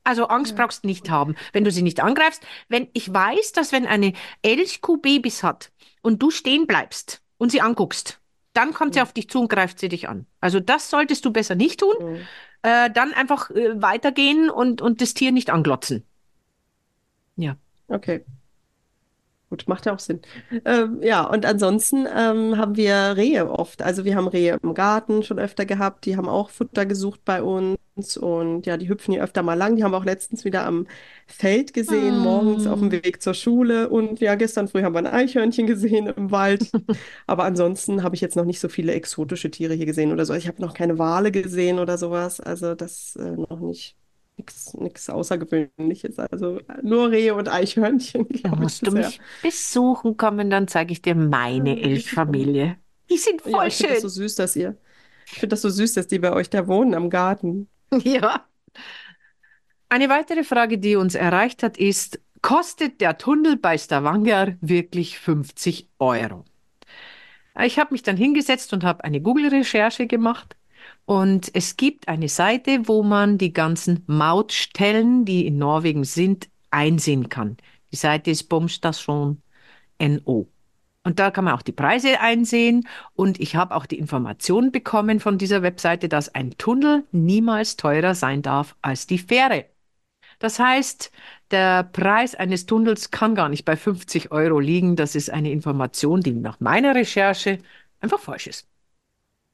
[0.04, 2.44] Also Angst brauchst du nicht haben, wenn du sie nicht angreifst.
[2.70, 5.72] Wenn ich weiß, dass wenn eine Elchkuh Babys hat
[6.04, 8.20] und du stehen bleibst und sie anguckst,
[8.54, 10.28] dann kommt sie auf dich zu und greift sie dich an.
[10.40, 11.96] Also das solltest du besser nicht tun
[12.64, 16.06] äh, dann einfach äh, weitergehen und, und das Tier nicht anglotzen.
[17.36, 17.56] Ja.
[17.88, 18.24] Okay.
[19.52, 20.22] Gut, macht ja auch Sinn.
[20.64, 23.82] Ähm, ja, und ansonsten ähm, haben wir Rehe oft.
[23.82, 26.06] Also wir haben Rehe im Garten schon öfter gehabt.
[26.06, 28.16] Die haben auch Futter gesucht bei uns.
[28.16, 29.76] Und ja, die hüpfen hier öfter mal lang.
[29.76, 30.88] Die haben wir auch letztens wieder am
[31.28, 32.24] Feld gesehen, mm.
[32.24, 32.94] morgens auf dem.
[32.94, 33.90] Weg zur Schule.
[33.90, 36.72] Und ja, gestern früh haben wir ein Eichhörnchen gesehen im Wald.
[37.28, 40.34] Aber ansonsten habe ich jetzt noch nicht so viele exotische Tiere hier gesehen oder so.
[40.34, 42.40] Ich habe noch keine Wale gesehen oder sowas.
[42.40, 43.98] Also das äh, noch nicht.
[44.76, 46.20] Nichts Außergewöhnliches.
[46.20, 50.94] Also nur Rehe und Eichhörnchen, Da glaube ich, musst du mich besuchen kommen, dann zeige
[50.94, 51.82] ich dir meine schön.
[51.82, 52.78] Elchfamilie.
[53.10, 54.10] Die sind Ja, voll ich finde das so schön.
[54.10, 54.78] süß, dass ihr,
[55.34, 57.70] ich finde das so süß, dass die bei euch da wohnen am Garten.
[58.04, 58.48] Ja.
[59.90, 65.88] Eine weitere Frage, die uns erreicht hat, ist, kostet der Tunnel bei Stavanger wirklich 50
[66.00, 66.46] Euro?
[67.62, 70.56] Ich habe mich dann hingesetzt und habe eine Google-Recherche gemacht.
[71.06, 77.30] Und es gibt eine Seite, wo man die ganzen Mautstellen, die in Norwegen sind, einsehen
[77.30, 77.58] kann.
[77.92, 80.48] Die Seite ist bomstasjon.no.
[81.04, 82.88] Und da kann man auch die Preise einsehen.
[83.16, 88.14] Und ich habe auch die Information bekommen von dieser Webseite, dass ein Tunnel niemals teurer
[88.16, 89.66] sein darf als die Fähre.
[90.40, 91.12] Das heißt,
[91.52, 94.96] der Preis eines Tunnels kann gar nicht bei 50 Euro liegen.
[94.96, 97.60] Das ist eine Information, die nach meiner Recherche
[98.00, 98.68] einfach falsch ist.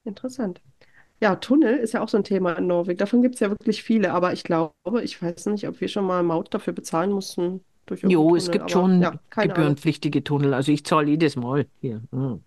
[0.04, 0.62] Interessant.
[1.20, 2.98] Ja, Tunnel ist ja auch so ein Thema in Norwegen.
[2.98, 6.06] Davon gibt es ja wirklich viele, aber ich glaube, ich weiß nicht, ob wir schon
[6.06, 9.56] mal Maut dafür bezahlen mussten durch irgendeinen Jo, es Tunnel, gibt aber schon ja, keine
[9.56, 9.78] Ahnung.
[9.78, 10.54] gebührenpflichtige Tunnel.
[10.54, 12.02] Also ich zahle jedes Mal hier.
[12.12, 12.44] Hm.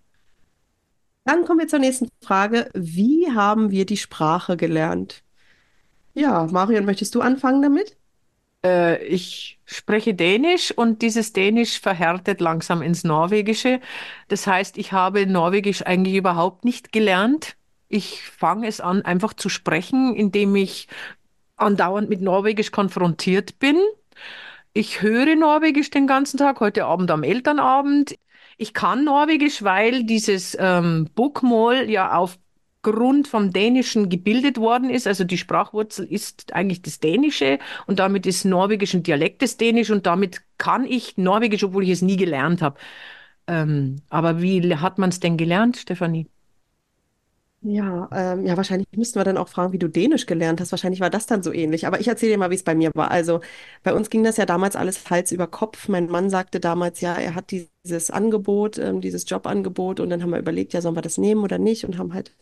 [1.25, 2.71] Dann kommen wir zur nächsten Frage.
[2.75, 5.23] Wie haben wir die Sprache gelernt?
[6.15, 7.97] Ja, Marion, möchtest du anfangen damit?
[8.65, 13.81] Äh, ich spreche Dänisch und dieses Dänisch verhärtet langsam ins Norwegische.
[14.29, 17.57] Das heißt, ich habe Norwegisch eigentlich überhaupt nicht gelernt.
[17.91, 20.87] Ich fange es an, einfach zu sprechen, indem ich
[21.57, 23.77] andauernd mit Norwegisch konfrontiert bin.
[24.73, 28.15] Ich höre Norwegisch den ganzen Tag, heute Abend am Elternabend.
[28.59, 35.09] Ich kann Norwegisch, weil dieses ähm, Bokmål ja aufgrund vom Dänischen gebildet worden ist.
[35.09, 39.91] Also die Sprachwurzel ist eigentlich das Dänische und damit ist Norwegisch ein Dialekt des Dänisch
[39.91, 42.79] und damit kann ich Norwegisch, obwohl ich es nie gelernt habe.
[43.49, 46.29] Ähm, aber wie hat man es denn gelernt, Stefanie?
[47.63, 50.73] Ja, ähm, ja, wahrscheinlich müssten wir dann auch fragen, wie du Dänisch gelernt hast.
[50.73, 51.87] Wahrscheinlich war das dann so ähnlich.
[51.87, 53.11] Aber ich erzähle dir mal, wie es bei mir war.
[53.11, 53.41] Also
[53.83, 55.87] bei uns ging das ja damals alles Hals über Kopf.
[55.89, 60.01] Mein Mann sagte damals, ja, er hat dieses Angebot, ähm, dieses Jobangebot.
[60.01, 61.85] Und dann haben wir überlegt, ja, sollen wir das nehmen oder nicht?
[61.85, 62.35] Und haben halt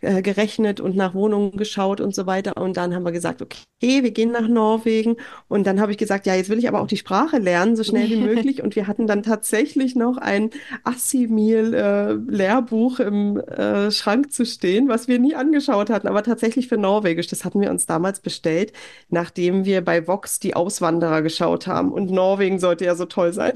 [0.00, 2.56] äh, gerechnet und nach Wohnungen geschaut und so weiter.
[2.56, 5.16] Und dann haben wir gesagt, okay, wir gehen nach Norwegen.
[5.48, 7.84] Und dann habe ich gesagt, ja, jetzt will ich aber auch die Sprache lernen, so
[7.84, 8.62] schnell wie möglich.
[8.62, 10.50] Und wir hatten dann tatsächlich noch ein
[10.84, 17.26] Assimil-Lehrbuch im äh, Schrank zu stehen, was wir nie angeschaut hatten, aber tatsächlich für Norwegisch.
[17.28, 18.72] Das hatten wir uns damals bestellt,
[19.08, 21.92] nachdem wir bei Vox die Auswanderer geschaut haben.
[21.92, 23.54] Und Norwegen sollte ja so toll sein.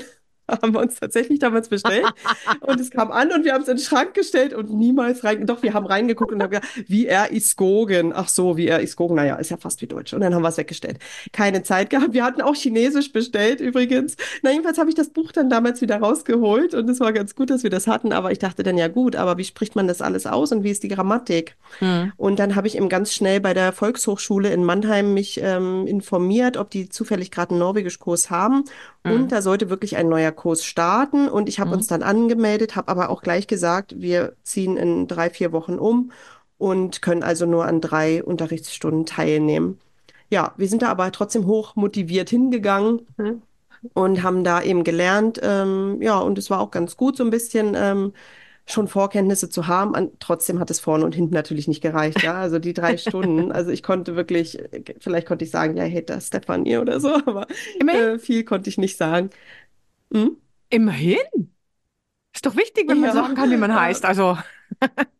[0.62, 2.06] Haben wir uns tatsächlich damals bestellt
[2.60, 5.46] und es kam an und wir haben es in den Schrank gestellt und niemals rein.
[5.46, 8.12] Doch, wir haben reingeguckt und haben gesagt, wie er Iskogen.
[8.14, 9.16] Ach so, wie er Iskogen.
[9.16, 10.14] Naja, ist ja fast wie Deutsch.
[10.14, 10.98] Und dann haben wir es weggestellt.
[11.32, 12.14] Keine Zeit gehabt.
[12.14, 14.16] Wir hatten auch Chinesisch bestellt übrigens.
[14.42, 17.50] Na, jedenfalls habe ich das Buch dann damals wieder rausgeholt und es war ganz gut,
[17.50, 18.12] dass wir das hatten.
[18.12, 20.70] Aber ich dachte dann, ja gut, aber wie spricht man das alles aus und wie
[20.70, 21.56] ist die Grammatik?
[21.80, 22.12] Hm.
[22.16, 26.56] Und dann habe ich eben ganz schnell bei der Volkshochschule in Mannheim mich ähm, informiert,
[26.56, 28.64] ob die zufällig gerade einen Norwegischkurs haben.
[29.08, 29.28] Und Hm.
[29.32, 31.28] da sollte wirklich ein neuer Kurs starten.
[31.28, 31.78] Und ich habe Hm.
[31.78, 36.12] uns dann angemeldet, habe aber auch gleich gesagt, wir ziehen in drei, vier Wochen um
[36.58, 39.78] und können also nur an drei Unterrichtsstunden teilnehmen.
[40.30, 43.42] Ja, wir sind da aber trotzdem hoch motiviert hingegangen Hm.
[43.94, 45.40] und haben da eben gelernt.
[45.42, 48.12] Ähm, ja, und es war auch ganz gut, so ein bisschen ähm,
[48.68, 49.94] schon Vorkenntnisse zu haben.
[49.94, 52.22] An, trotzdem hat es vorne und hinten natürlich nicht gereicht.
[52.22, 53.52] Ja, also die drei Stunden.
[53.52, 54.58] Also ich konnte wirklich,
[55.00, 57.46] vielleicht konnte ich sagen, ja, hey, das Stefanie oder so, aber
[57.92, 59.30] äh, viel konnte ich nicht sagen.
[60.12, 60.36] Hm?
[60.70, 61.18] immerhin.
[62.34, 64.04] Ist doch wichtig, wenn man Ja, sagen kann, wie man heißt.
[64.04, 64.38] Also,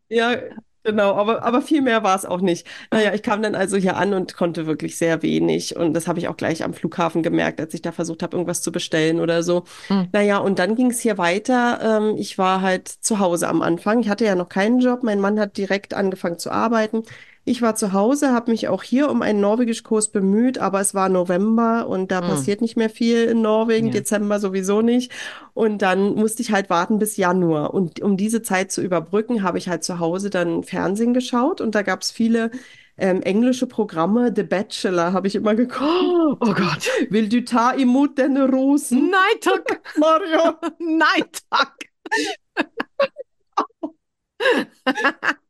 [0.09, 0.35] Ja,
[0.83, 2.67] genau, aber, aber viel mehr war es auch nicht.
[2.91, 5.75] Naja, ich kam dann also hier an und konnte wirklich sehr wenig.
[5.75, 8.61] Und das habe ich auch gleich am Flughafen gemerkt, als ich da versucht habe, irgendwas
[8.61, 9.63] zu bestellen oder so.
[9.87, 10.09] hm.
[10.11, 11.79] Naja, und dann ging es hier weiter.
[12.01, 13.99] Ähm, ich war halt zu Hause am Anfang.
[14.01, 15.03] Ich hatte ja noch keinen Job.
[15.03, 17.03] Mein Mann hat direkt angefangen zu arbeiten.
[17.45, 21.09] Ich war zu Hause, habe mich auch hier um einen Norwegischkurs bemüht, aber es war
[21.09, 22.29] November und da Hm.
[22.29, 23.93] passiert nicht mehr viel in Norwegen, Ja.
[23.93, 25.11] Dezember sowieso nicht.
[25.53, 27.73] Und dann musste ich halt warten bis Januar.
[27.73, 31.73] Und um diese Zeit zu überbrücken, habe ich halt zu Hause dann Fernsehen geschaut und
[31.75, 32.51] da gab es viele
[32.97, 34.31] ähm, englische Programme.
[34.35, 35.81] The Bachelor habe ich immer geguckt.
[35.89, 36.89] Oh, oh Gott.
[37.09, 39.09] Will du ta imot denne Rosen?
[39.09, 39.65] Nein, Tuck.
[39.97, 40.53] Mario.
[40.79, 41.75] Nein, Tuck.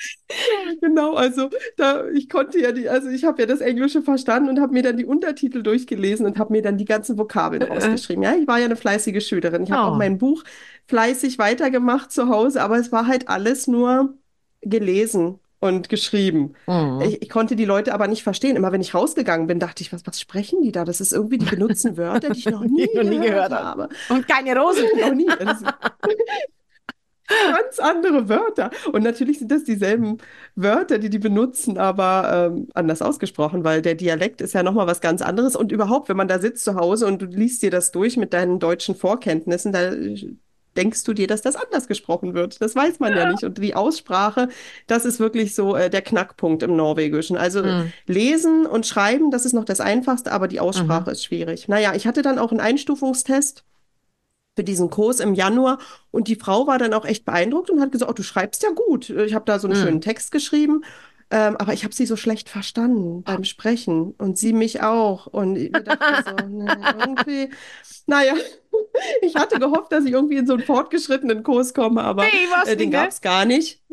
[0.80, 4.60] Genau, also da ich konnte ja die, also ich habe ja das Englische verstanden und
[4.60, 8.22] habe mir dann die Untertitel durchgelesen und habe mir dann die ganzen Vokabeln Äh, rausgeschrieben.
[8.22, 9.62] Ja, ich war ja eine fleißige Schülerin.
[9.64, 9.96] Ich habe auch Oh.
[9.96, 10.44] mein Buch
[10.86, 14.14] fleißig weitergemacht zu Hause, aber es war halt alles nur
[14.62, 16.54] gelesen und geschrieben.
[16.66, 17.00] Mhm.
[17.02, 18.56] Ich, ich konnte die Leute aber nicht verstehen.
[18.56, 20.84] Immer wenn ich rausgegangen bin, dachte ich, was, was sprechen die da?
[20.84, 23.52] Das ist irgendwie, die benutzen Wörter, die ich noch nie ich noch nie gehört gehört
[23.52, 23.82] habe.
[23.82, 23.88] habe.
[24.08, 24.84] Und keine Rosen.
[25.00, 25.26] Noch nie.
[27.28, 28.70] Ganz andere Wörter.
[28.92, 30.18] Und natürlich sind das dieselben
[30.54, 35.00] Wörter, die die benutzen, aber ähm, anders ausgesprochen, weil der Dialekt ist ja nochmal was
[35.00, 35.54] ganz anderes.
[35.56, 38.32] Und überhaupt, wenn man da sitzt zu Hause und du liest dir das durch mit
[38.32, 39.90] deinen deutschen Vorkenntnissen, da
[40.76, 42.60] denkst du dir, dass das anders gesprochen wird.
[42.62, 43.42] Das weiß man ja nicht.
[43.42, 44.48] Und die Aussprache,
[44.86, 47.36] das ist wirklich so äh, der Knackpunkt im Norwegischen.
[47.36, 47.92] Also Hm.
[48.06, 50.62] lesen und schreiben, das ist noch das Einfachste, aber die Mhm.
[50.62, 51.66] Aussprache ist schwierig.
[51.68, 53.64] Naja, ich hatte dann auch einen Einstufungstest
[54.58, 55.78] für diesen Kurs im Januar.
[56.10, 58.70] Und die Frau war dann auch echt beeindruckt und hat gesagt, oh, du schreibst ja
[58.70, 59.08] gut.
[59.08, 60.00] Ich habe da so einen schönen Hm.
[60.00, 60.82] Text geschrieben,
[61.30, 65.28] ähm, aber ich habe sie so schlecht verstanden beim Sprechen und sie mich auch.
[65.28, 67.50] Und wir dachten so, ne, irgendwie,
[68.08, 68.34] naja,
[69.22, 72.68] ich hatte gehofft, dass ich irgendwie in so einen fortgeschrittenen Kurs komme, aber Nee, was
[72.68, 73.80] äh, den nicht, gab es gar nicht.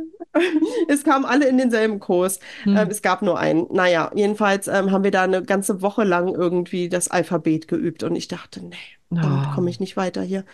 [0.90, 2.42] Es kamen alle in denselben Kurs.
[2.64, 2.76] Hm.
[2.76, 3.68] Ähm, es gab nur einen.
[3.72, 8.18] Naja, jedenfalls ähm, haben wir da eine ganze Woche lang irgendwie das Alphabet geübt und
[8.18, 8.76] ich dachte, nee,
[9.22, 9.70] damit komme Oh.
[9.70, 10.46] ich nicht weiter hier.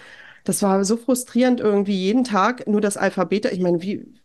[0.46, 3.46] Das war so frustrierend irgendwie jeden Tag nur das Alphabet.
[3.48, 4.21] Ich meine, wie,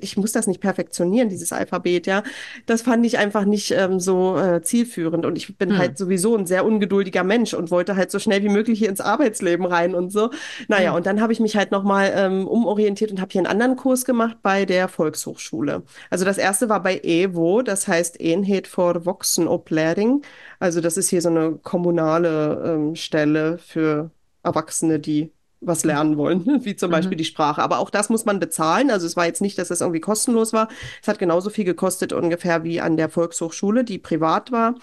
[0.00, 2.22] ich muss das nicht perfektionieren, dieses Alphabet, ja.
[2.66, 5.26] Das fand ich einfach nicht ähm, so äh, zielführend.
[5.26, 5.78] Und ich bin Hm.
[5.78, 9.00] halt sowieso ein sehr ungeduldiger Mensch und wollte halt so schnell wie möglich hier ins
[9.00, 10.30] Arbeitsleben rein und so.
[10.68, 10.96] Naja, Hm.
[10.96, 14.04] und dann habe ich mich halt nochmal ähm, umorientiert und habe hier einen anderen Kurs
[14.04, 15.82] gemacht bei der Volkshochschule.
[16.10, 20.22] Also das erste war bei EVO, das heißt Enhet for Voksenopplæring.
[20.58, 24.10] Also das ist hier so eine kommunale ähm, Stelle für
[24.42, 27.18] Erwachsene, die was lernen wollen, wie zum Beispiel Mhm.
[27.18, 27.62] die Sprache.
[27.62, 28.90] Aber auch das muss man bezahlen.
[28.90, 30.68] Also es war jetzt nicht, dass das irgendwie kostenlos war.
[31.02, 34.74] Es hat genauso viel gekostet ungefähr wie an der Volkshochschule, die privat war.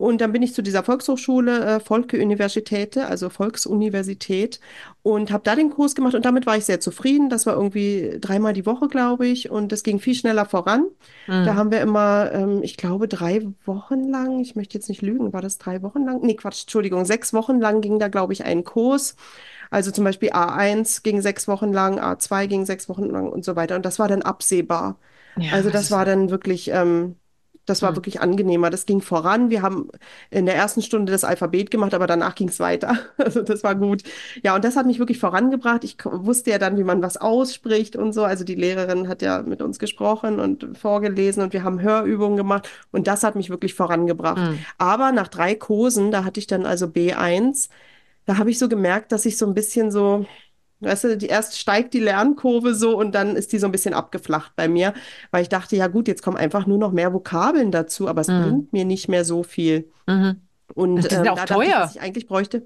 [0.00, 4.60] Und dann bin ich zu dieser Volkshochschule, äh, Folkeuniversitäte, also Volksuniversität,
[5.02, 6.14] und habe da den Kurs gemacht.
[6.14, 7.28] Und damit war ich sehr zufrieden.
[7.30, 9.50] Das war irgendwie dreimal die Woche, glaube ich.
[9.50, 10.86] Und das ging viel schneller voran.
[11.42, 11.56] Da Hm.
[11.56, 15.40] haben wir immer, ähm, ich glaube, drei Wochen lang, ich möchte jetzt nicht lügen, war
[15.42, 16.20] das drei Wochen lang?
[16.22, 19.16] Nee, Quatsch, Entschuldigung, sechs Wochen lang ging da, glaube ich, ein Kurs.
[19.70, 23.56] Also zum Beispiel A1 ging sechs Wochen lang, A2 ging sechs Wochen lang und so
[23.56, 23.76] weiter.
[23.76, 24.98] Und das war dann absehbar.
[25.36, 27.16] Ja, Also das das war dann wirklich, ähm,
[27.70, 27.96] das war Hm.
[27.96, 28.70] wirklich angenehmer.
[28.70, 29.50] Das ging voran.
[29.50, 29.88] Wir haben
[30.30, 32.98] in der ersten Stunde das Alphabet gemacht, aber danach ging es weiter.
[33.18, 34.02] Also das war gut.
[34.42, 35.84] Ja, und das hat mich wirklich vorangebracht.
[35.84, 38.24] Ich wusste ja dann, wie man was ausspricht und so.
[38.24, 42.68] Also die Lehrerin hat ja mit uns gesprochen und vorgelesen und wir haben Hörübungen gemacht
[42.92, 44.38] und das hat mich wirklich vorangebracht.
[44.38, 44.66] Hm.
[44.78, 47.68] Aber nach drei Kursen, da hatte ich dann also B1,
[48.26, 50.26] da habe ich so gemerkt, dass ich so ein bisschen so
[50.80, 53.92] Weißt du, die erst steigt die Lernkurve so und dann ist die so ein bisschen
[53.94, 54.94] abgeflacht bei mir,
[55.30, 58.28] weil ich dachte, ja gut, jetzt kommen einfach nur noch mehr Vokabeln dazu, aber es
[58.28, 58.42] Hm.
[58.42, 59.90] bringt mir nicht mehr so viel.
[60.06, 60.40] Mhm.
[60.74, 61.90] Und Und die sind ähm, auch da dachte ich, was teuer.
[61.96, 62.62] ich eigentlich bräuchte.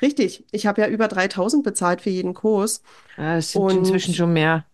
[0.00, 2.82] Richtig, ich habe ja über 3000 bezahlt für jeden Kurs
[3.18, 4.64] Ja, Es sind inzwischen und schon mehr.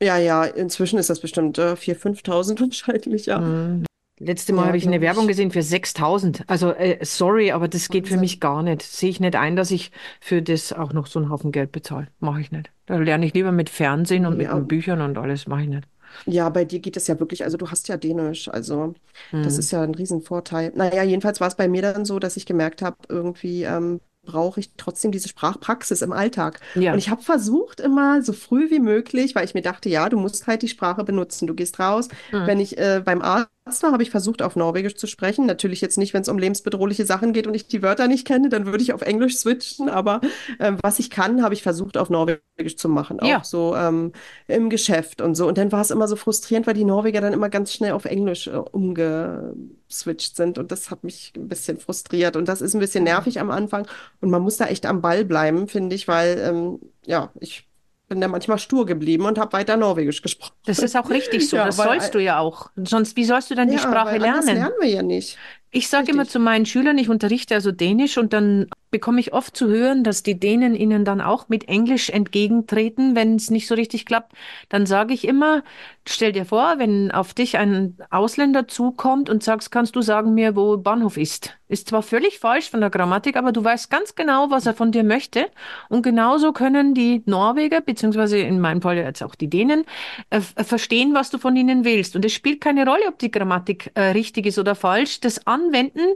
[0.00, 3.38] ja, ja, inzwischen ist das bestimmt äh, 4.000, 5.000 wahrscheinlich, ja.
[3.40, 3.84] Hm.
[4.18, 5.28] Letzte Mal Ja, habe ich eine Werbung ich.
[5.28, 6.44] gesehen für 6000.
[6.48, 8.40] Also, äh, sorry, aber das geht für mich Wahnsinn.
[8.40, 8.82] gar nicht.
[8.82, 12.08] Sehe ich nicht ein, dass ich für das auch noch so einen Haufen Geld bezahle.
[12.20, 12.70] Mache ich nicht.
[12.86, 15.46] Da lerne ich lieber mit Fernsehen und mit ja, den Büchern und alles.
[15.48, 15.88] Mache ich nicht.
[16.26, 18.94] Ja, bei dir geht es ja wirklich, also du hast ja Dänisch, also
[19.42, 19.58] das Hm.
[19.58, 20.72] ist ja ein Riesenvorteil.
[20.74, 24.60] Naja, jedenfalls war es bei mir dann so, dass ich gemerkt habe, irgendwie ähm, brauche
[24.60, 26.60] ich trotzdem diese Sprachpraxis im Alltag.
[26.82, 26.94] Und Ja.
[26.98, 30.46] ich habe versucht immer so früh wie möglich, weil ich mir dachte, ja, du musst
[30.46, 31.46] halt die Sprache benutzen.
[31.46, 32.08] Du gehst raus.
[32.30, 32.46] Hm.
[32.46, 33.50] Wenn ich äh, beim Arzt
[33.82, 35.46] war, habe ich versucht, auf Norwegisch zu sprechen.
[35.46, 38.48] Natürlich jetzt nicht, wenn es um lebensbedrohliche Sachen geht und ich die Wörter nicht kenne,
[38.50, 39.88] dann würde ich auf Englisch switchen.
[39.88, 40.20] Aber
[40.60, 43.20] ähm, was ich kann, habe ich versucht, auf Norwegisch zu machen.
[43.20, 43.42] Auch Ja.
[43.42, 44.12] so ähm,
[44.48, 45.48] im Geschäft und so.
[45.48, 48.04] Und dann war es immer so frustrierend, weil die Norweger dann immer ganz schnell auf
[48.04, 50.58] Englisch äh, umgeswitcht sind.
[50.58, 52.36] Und das hat mich ein bisschen frustriert.
[52.36, 53.86] Und das ist ein bisschen nervig am Anfang.
[54.20, 57.66] Und man muss da echt am Ball bleiben, finde ich, weil, ähm, ja, ich
[58.14, 60.52] bin da manchmal stur geblieben und habe weiter Norwegisch gesprochen.
[60.66, 61.56] Das ist auch richtig so.
[61.64, 62.70] Ja, Das sollst du ja auch.
[62.76, 64.60] Sonst, wie sollst du dann die ja, Sprache weil anders lernen?
[64.60, 65.36] lernen wir ja nicht.
[65.70, 69.56] Ich sage immer zu meinen Schülern, ich unterrichte also Dänisch und dann bekomme ich oft
[69.56, 73.74] zu hören, dass die Dänen ihnen dann auch mit Englisch entgegentreten, wenn es nicht so
[73.74, 74.34] richtig klappt.
[74.68, 75.64] Dann sage ich immer,
[76.06, 80.54] stell dir vor, wenn auf dich ein Ausländer zukommt und sagst, kannst du sagen mir,
[80.54, 81.58] wo Bahnhof ist?
[81.66, 84.92] Ist zwar völlig falsch von der Grammatik, aber du weißt ganz genau, was er von
[84.92, 85.48] dir möchte.
[85.88, 89.86] Und genauso können die Norweger, beziehungsweise in meinem Fall jetzt auch die Dänen,
[90.30, 92.14] äh, verstehen, was du von ihnen willst.
[92.14, 95.18] Und es spielt keine Rolle, ob die Grammatik äh, richtig ist oder falsch.
[95.18, 96.14] Das Anwenden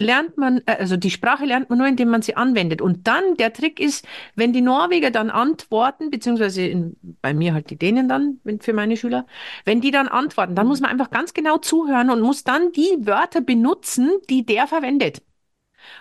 [0.00, 2.80] lernt man, äh, also die Sprache lernt man nur, indem man sie anwendet.
[2.82, 7.70] Und dann, der Trick ist, wenn die Norweger dann antworten, beziehungsweise in, bei mir halt
[7.70, 9.26] die Dänen dann, für meine Schüler,
[9.64, 12.96] wenn die dann antworten, dann muss man einfach ganz genau zuhören und muss dann die
[13.00, 15.22] Wörter benutzen, die der verwendet.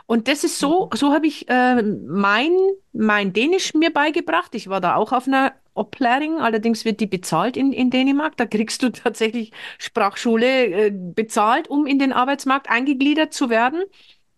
[0.05, 0.97] Und das ist so, Mhm.
[0.97, 2.51] so habe ich äh, mein,
[2.93, 4.55] mein Dänisch mir beigebracht.
[4.55, 8.37] Ich war da auch auf einer Oplæring, allerdings wird die bezahlt in, in Dänemark.
[8.37, 13.83] Da kriegst du tatsächlich Sprachschule äh, bezahlt, um in den Arbeitsmarkt eingegliedert zu werden.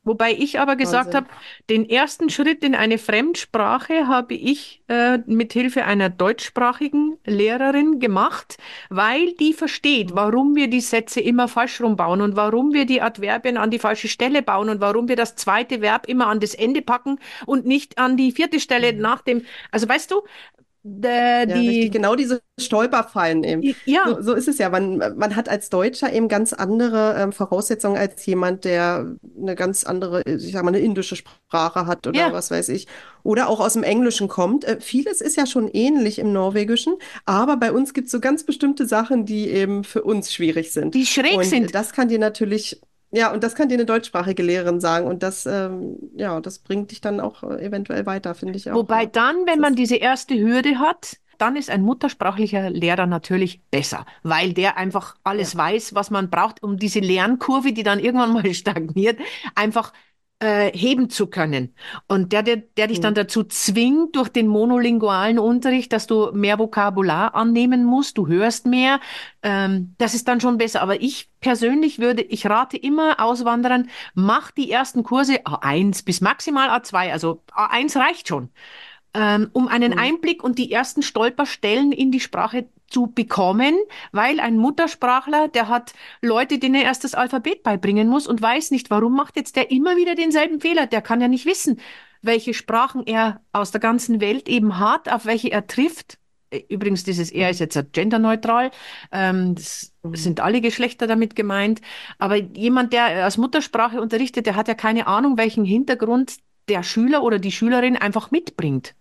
[0.07, 1.27] Wobei ich aber gesagt habe,
[1.69, 8.57] den ersten Schritt in eine Fremdsprache habe ich äh, mit Hilfe einer deutschsprachigen Lehrerin gemacht,
[8.89, 13.57] weil die versteht, warum wir die Sätze immer falsch rumbauen und warum wir die Adverbien
[13.57, 16.81] an die falsche Stelle bauen und warum wir das zweite Verb immer an das Ende
[16.81, 18.99] packen und nicht an die vierte Stelle Mhm.
[19.01, 19.45] nach dem.
[19.71, 20.21] Also weißt du,
[21.03, 21.81] äh, Ja, richtig.
[21.81, 23.75] die, Genau diese Stolperfallen eben.
[23.85, 24.69] ja, So, so ist es ja.
[24.69, 29.83] Man, man hat als Deutscher eben ganz andere ähm, Voraussetzungen als jemand, der eine ganz
[29.83, 32.33] andere, ich sag mal, eine indische Sprache hat oder ja.
[32.33, 32.87] was weiß ich.
[33.23, 34.63] Oder auch aus dem Englischen kommt.
[34.65, 38.43] Äh, vieles ist ja schon ähnlich im Norwegischen, aber bei uns gibt es so ganz
[38.43, 40.95] bestimmte Sachen, die eben für uns schwierig sind.
[40.95, 41.75] die schräg Und sind.
[41.75, 42.81] das kann dir natürlich,
[43.11, 45.07] ja, und das kann dir eine deutschsprachige Lehrerin sagen.
[45.07, 48.75] Und das, ähm, ja, das bringt dich dann auch äh, eventuell weiter, finde ich auch,
[48.75, 49.09] Wobei ja.
[49.09, 53.61] dann, wenn Das man ist, diese erste Hürde hat, dann ist ein muttersprachlicher Lehrer natürlich
[53.69, 55.21] besser, weil der einfach ja.
[55.23, 59.19] alles weiß, was man braucht, um diese Lernkurve, die dann irgendwann mal stagniert,
[59.55, 59.93] einfach
[60.39, 61.73] äh, heben zu können.
[62.07, 63.15] Und der, der, der dich dann Hm.
[63.15, 68.99] dazu zwingt, durch den monolingualen Unterricht, dass du mehr Vokabular annehmen musst, du hörst mehr,
[69.41, 70.81] ähm, das ist dann schon besser.
[70.81, 76.69] Aber ich persönlich würde, ich rate immer Auswanderern, mach die ersten Kurse A1 bis maximal
[76.69, 78.49] A2, also A1 reicht schon
[79.17, 79.99] ähm, um einen Hm.
[79.99, 83.75] Einblick und die ersten Stolperstellen in die Sprache zu bekommen,
[84.11, 88.71] weil ein Muttersprachler, der hat Leute, denen er erst das Alphabet beibringen muss und weiß
[88.71, 90.87] nicht, warum macht jetzt der immer wieder denselben Fehler.
[90.87, 91.79] Der kann ja nicht wissen,
[92.21, 96.19] welche Sprachen er aus der ganzen Welt eben hat, auf welche er trifft.
[96.51, 98.71] Äh, Übrigens, dieses er ist jetzt ja genderneutral.
[99.11, 100.15] Ähm, das Hm.
[100.15, 101.81] sind alle Geschlechter damit gemeint.
[102.19, 106.37] Aber jemand, der als Muttersprache unterrichtet, der hat ja keine Ahnung, welchen Hintergrund
[106.69, 108.93] der Schüler oder die Schülerin einfach mitbringt.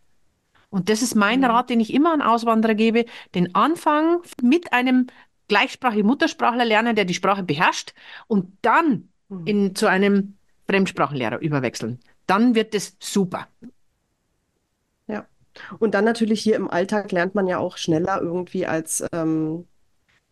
[0.70, 1.50] Und das ist mein Hm.
[1.50, 3.04] Rat, den ich immer an Auswanderer gebe,
[3.34, 5.06] den Anfang mit einem
[5.48, 7.94] gleichsprachigen Muttersprachler lernen, der die Sprache beherrscht
[8.26, 9.46] und dann Hm.
[9.46, 10.36] in, zu einem
[10.68, 12.00] Fremdsprachenlehrer überwechseln.
[12.26, 13.48] Dann wird es super.
[15.06, 15.26] Ja.
[15.78, 19.66] Und dann natürlich hier im Alltag lernt man ja auch schneller irgendwie als ähm,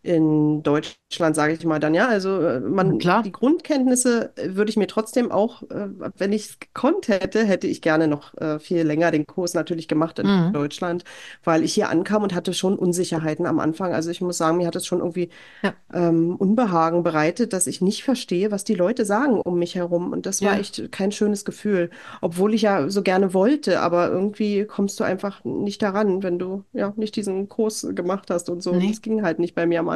[0.04, 2.08] in Deutschland, sage ich mal dann, ja.
[2.08, 3.22] Also äh, man, klar.
[3.22, 7.66] die Grundkenntnisse äh, würde ich mir trotzdem auch, äh, wenn ich es gekonnt hätte, hätte
[7.66, 10.52] ich gerne noch viel länger den Kurs natürlich gemacht in Mhm.
[10.52, 11.04] Deutschland,
[11.44, 13.92] weil ich hier ankam und hatte schon Unsicherheiten am Anfang.
[13.94, 15.30] Also ich muss sagen, mir hat es schon irgendwie
[15.62, 20.12] Ja, ähm, Unbehagen bereitet, dass ich nicht verstehe, was die Leute sagen um mich herum.
[20.12, 21.90] Und das war ja, echt kein schönes Gefühl,
[22.20, 26.64] obwohl ich ja so gerne wollte, aber irgendwie kommst du einfach nicht daran, wenn du
[26.72, 28.72] ja nicht diesen Kurs gemacht hast und so.
[28.72, 28.88] Nee.
[28.88, 29.93] das ging halt nicht bei mir am Anfang.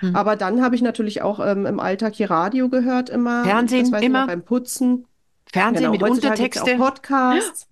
[0.00, 0.16] Hm.
[0.16, 4.26] Aber dann habe ich natürlich auch ähm, im Alltag hier Radio gehört, immer, Fernsehen immer.
[4.26, 5.06] beim Putzen.
[5.52, 6.76] Fernsehen Genau, mit heutzutage ja auch Untertexte.
[6.76, 7.68] Podcasts.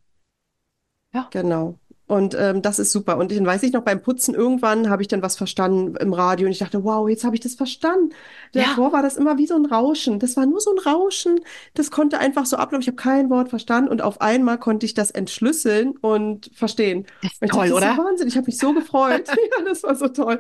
[1.12, 1.80] Ja, Genau.
[2.11, 3.18] Und ähm, das ist super.
[3.18, 6.46] Und dann weiß ich noch, beim Putzen irgendwann habe ich dann was verstanden im Radio
[6.46, 8.12] und ich dachte, wow, jetzt habe ich das verstanden.
[8.52, 10.18] ja, Davor war das immer wie so ein Rauschen.
[10.18, 11.38] Das war nur so ein Rauschen.
[11.74, 12.82] Das konnte einfach so ablaufen.
[12.82, 17.06] Ich habe kein Wort verstanden und auf einmal konnte ich das entschlüsseln und verstehen.
[17.22, 18.04] das ist toll, dachte, das ist oder?
[18.04, 18.26] Wahnsinn.
[18.26, 19.28] Ich habe mich so gefreut.
[19.58, 20.38] Ja, das war so toll.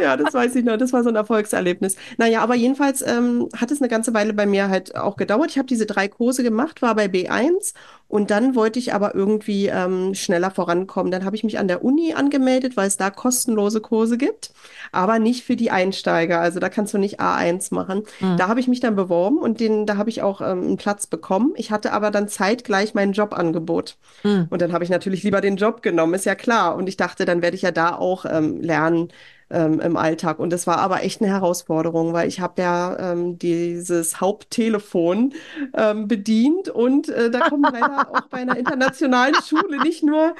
[0.00, 0.76] Ja, das weiß ich noch.
[0.76, 1.96] Das war so ein Erfolgserlebnis.
[2.16, 5.50] Naja, aber jedenfalls ähm, hat es eine ganze Weile bei mir halt auch gedauert.
[5.50, 7.72] Ich habe diese drei Kurse gemacht, war bei B1
[8.08, 11.10] und dann wollte ich aber irgendwie ähm, schneller vorankommen.
[11.10, 14.52] Dann habe ich mich an der Uni angemeldet, weil es da kostenlose Kurse gibt,
[14.92, 16.40] aber nicht für die Einsteiger.
[16.40, 18.04] Also da kannst du nicht A1 machen.
[18.20, 18.36] Hm.
[18.36, 21.06] Da habe ich mich dann beworben und den, da habe ich auch ähm, einen Platz
[21.08, 21.52] bekommen.
[21.56, 23.96] Ich hatte aber dann zeitgleich mein Jobangebot.
[24.22, 24.46] Hm.
[24.50, 26.76] Und dann habe ich natürlich lieber den Job genommen, ist ja klar.
[26.76, 29.08] Und ich dachte, dann werde ich ja da auch ähm, lernen
[29.50, 30.38] ähm, im Alltag.
[30.38, 35.34] Und das war aber echt eine Herausforderung, weil ich habe ja ähm, dieses Haupttelefon
[35.74, 40.34] ähm, bedient und äh, da kommen leider auch bei einer internationalen Schule nicht nur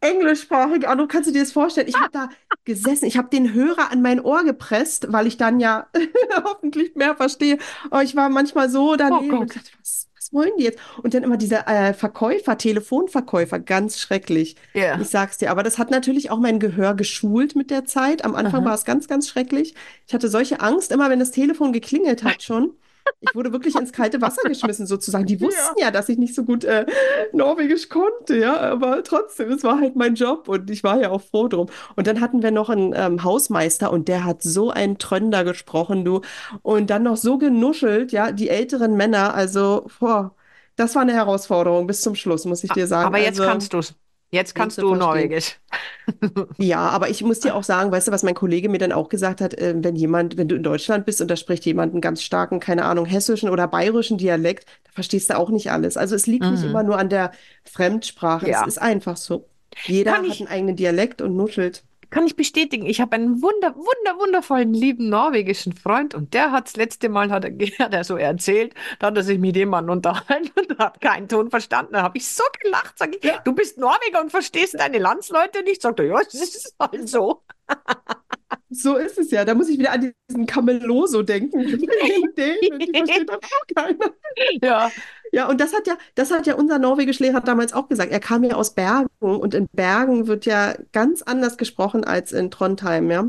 [0.00, 1.08] englischsprachige Anruf.
[1.08, 1.88] Kannst du dir das vorstellen?
[1.88, 2.30] Ich habe da
[2.64, 5.88] gesessen, ich habe den Hörer an mein Ohr gepresst, weil ich dann ja
[6.44, 7.58] hoffentlich mehr verstehe.
[7.90, 9.56] Aber ich war manchmal so Oh daneben und Gott.
[9.56, 10.78] dachte, was, was wollen die jetzt?
[11.02, 14.56] Und dann immer diese äh, Verkäufer, Telefonverkäufer, ganz schrecklich.
[14.74, 15.02] Ich Ja.
[15.04, 18.24] sag's dir, aber das hat natürlich auch mein Gehör geschult mit der Zeit.
[18.24, 18.70] Am Anfang Aha.
[18.70, 19.74] war es ganz, ganz schrecklich.
[20.06, 22.72] Ich hatte solche Angst, immer wenn das Telefon geklingelt hat schon.
[23.20, 25.26] Ich wurde wirklich ins kalte Wasser geschmissen, sozusagen.
[25.26, 25.46] Die Ja.
[25.46, 26.86] wussten ja, dass ich nicht so gut äh,
[27.32, 31.22] Norwegisch konnte, ja, aber trotzdem, es war halt mein Job und ich war ja auch
[31.22, 31.68] froh drum.
[31.96, 36.04] Und dann hatten wir noch einen ähm, Hausmeister und der hat so einen Trönder gesprochen,
[36.04, 36.20] du,
[36.62, 40.34] und dann noch so genuschelt, ja, die älteren Männer, also, boah,
[40.76, 43.08] das war eine Herausforderung bis zum Schluss, muss ich dir sagen.
[43.08, 43.94] Aber jetzt Also, kannst du's.
[44.32, 44.94] Jetzt kannst du.
[44.94, 45.58] Norwegisch.
[46.58, 49.08] Ja, aber ich muss dir auch sagen, weißt du, was mein Kollege mir dann auch
[49.08, 52.00] gesagt hat, äh, wenn jemand, wenn du in Deutschland bist und da spricht jemand einen
[52.00, 55.96] ganz starken, keine Ahnung, hessischen oder bayerischen Dialekt, da verstehst du auch nicht alles.
[55.96, 56.88] Also es liegt nicht immer Mhm.
[56.88, 57.32] nur an der
[57.64, 58.64] Fremdsprache, es Ja.
[58.64, 59.48] ist einfach so.
[59.70, 61.84] Kann Jeder hat ich, einen eigenen Dialekt und nuschelt.
[62.10, 62.86] Kann ich bestätigen.
[62.86, 67.30] Ich habe einen wunder, wunder, wundervollen, lieben norwegischen Freund und der hat das letzte Mal,
[67.30, 67.52] hat er,
[67.84, 71.50] hat er so erzählt, da hat er sich mit jemandem unterhalten und hat keinen Ton
[71.50, 71.92] verstanden.
[71.94, 73.38] Da habe ich so gelacht, sage ich, Ja.
[73.44, 75.82] du bist Norweger und verstehst deine Landsleute nicht?
[75.82, 77.42] Sagt er, ja, das ist halt so.
[78.70, 79.44] So ist es ja.
[79.44, 81.60] Da muss ich wieder an diesen Cameloso denken.
[81.60, 84.14] Den, die versteht dann auch keiner.
[84.62, 84.90] Ja,
[85.32, 88.10] Ja, und das hat ja, das hat ja unser Norwegischlehrer damals auch gesagt.
[88.10, 92.50] Er kam ja aus Bergen und in Bergen wird ja ganz anders gesprochen als in
[92.50, 93.28] Trondheim, ja.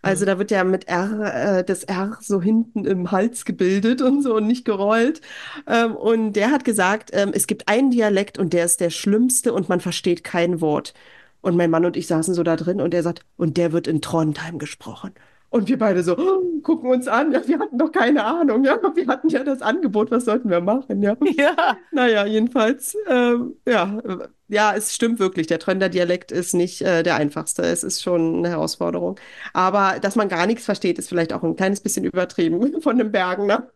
[0.00, 4.22] Also da wird ja mit R, äh, das R so hinten im Hals gebildet und
[4.22, 5.20] so und nicht gerollt.
[5.66, 9.52] Ähm, und der hat gesagt, ähm, es gibt einen Dialekt und der ist der schlimmste
[9.52, 10.94] und man versteht kein Wort.
[11.42, 13.86] Und mein Mann und ich saßen so da drin und er sagt, und der wird
[13.86, 15.12] in Trondheim gesprochen.
[15.50, 18.78] Und wir beide so, oh, gucken uns an, ja, wir hatten doch keine Ahnung, ja,
[18.94, 21.14] wir hatten ja das Angebot, was sollten wir machen, ja.
[21.36, 21.76] ja.
[21.90, 24.00] Naja, jedenfalls, ähm, ja,
[24.48, 28.38] ja, es stimmt wirklich, der Trönder Dialekt ist nicht äh, der einfachste, es ist schon
[28.38, 29.20] eine Herausforderung.
[29.52, 33.12] Aber dass man gar nichts versteht, ist vielleicht auch ein kleines bisschen übertrieben von den
[33.12, 33.68] Bergen, ne?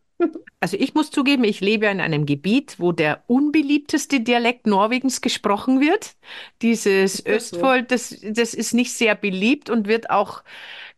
[0.61, 5.81] Also ich muss zugeben, ich lebe in einem Gebiet, wo der unbeliebteste Dialekt Norwegens gesprochen
[5.81, 6.17] wird.
[6.63, 7.27] Dieses das?
[7.27, 10.43] Östfold, das, das ist nicht sehr beliebt und wird auch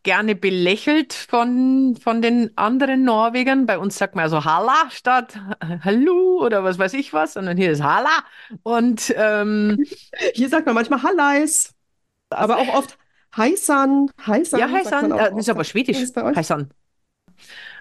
[0.05, 3.67] gerne belächelt von, von den anderen Norwegern.
[3.67, 5.39] Bei uns sagt man also Halla statt
[5.83, 8.25] Hallo oder was weiß ich was, sondern hier ist Halla.
[8.63, 9.85] Und ähm,
[10.35, 11.75] Hier sagt man manchmal Halleis,
[12.31, 12.97] aber auch oft
[13.37, 15.99] Heisan, Heisan ja, Heisan, äh, das ist aber schwedisch.
[16.17, 16.71] Heisan.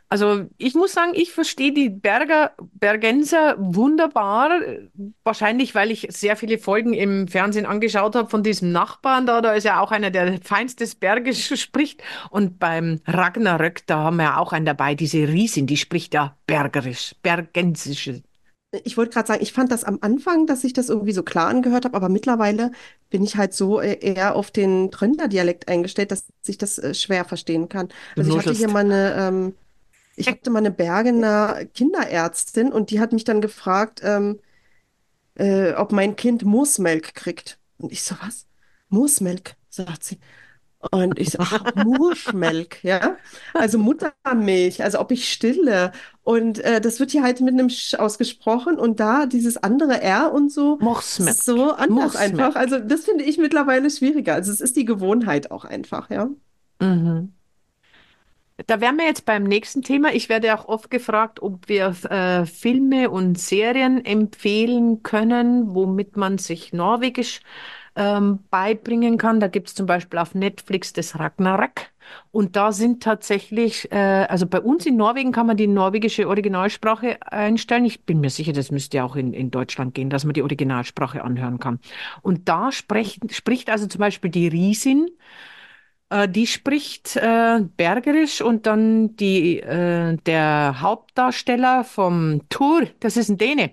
[0.09, 4.49] Also ich muss sagen, ich verstehe die Berger, Bergenser wunderbar.
[5.23, 9.41] Wahrscheinlich, weil ich sehr viele Folgen im Fernsehen angeschaut habe von diesem Nachbarn da.
[9.41, 12.01] Da ist ja auch einer, der feinstes Bergisch spricht.
[12.29, 16.37] Und beim Ragnarök, da haben wir ja auch einen dabei, diese Riesin, die spricht ja
[16.47, 18.09] Bergerisch, Bergensisch.
[18.83, 21.47] Ich wollte gerade sagen, ich fand das am Anfang, dass ich das irgendwie so klar
[21.47, 22.71] angehört habe, aber mittlerweile
[23.09, 27.25] bin ich halt so äh, eher auf den Trönder-Dialekt eingestellt, dass ich das äh, schwer
[27.25, 27.89] verstehen kann.
[28.17, 29.55] Also ich hatte hier mal eine, ähm,
[30.17, 34.39] ich hatte mal eine Bergener Kinderärztin und die hat mich dann gefragt, ähm,
[35.35, 37.59] äh, ob mein Kind Moosmelk kriegt.
[37.77, 38.47] Und ich so, was?
[38.89, 40.19] Moosmelk, sagt sie.
[40.91, 43.17] Und ich so, ach, Murschmelk, ja?
[43.53, 45.91] Also Muttermilch, also ob ich stille.
[46.23, 50.31] Und äh, das wird hier halt mit einem Sch ausgesprochen und da dieses andere R
[50.33, 51.31] und so, Morsmelk.
[51.35, 52.53] ist so anders einfach.
[52.53, 52.55] Morsmelk.
[52.55, 54.35] Also das finde ich mittlerweile schwieriger.
[54.35, 56.29] Also es ist die Gewohnheit auch einfach, ja.
[56.79, 57.33] Mhm.
[58.65, 60.13] Da wären wir jetzt beim nächsten Thema.
[60.13, 66.39] Ich werde auch oft gefragt, ob wir äh, Filme und Serien empfehlen können, womit man
[66.39, 67.41] sich Norwegisch
[67.95, 69.39] ähm, beibringen kann.
[69.39, 71.91] Da gibt es zum Beispiel auf Netflix das Ragnarök.
[72.31, 77.21] Und da sind tatsächlich, äh, also bei uns in Norwegen kann man die norwegische Originalsprache
[77.21, 77.85] einstellen.
[77.85, 80.41] Ich bin mir sicher, das müsste ja auch in, in Deutschland gehen, dass man die
[80.41, 81.79] Originalsprache anhören kann.
[82.23, 85.09] Und da spricht, spricht also zum Beispiel die Riesin.
[86.09, 93.29] Äh, die spricht äh, Bergerisch und dann die, äh, der Hauptdarsteller vom Tour, das ist
[93.29, 93.71] ein Däne.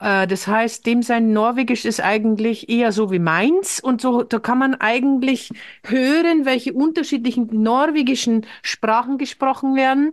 [0.00, 4.38] Äh, das heißt, dem sein Norwegisch ist eigentlich eher so wie meins und so, da
[4.38, 5.50] kann man eigentlich
[5.84, 10.12] hören, welche unterschiedlichen norwegischen Sprachen gesprochen werden.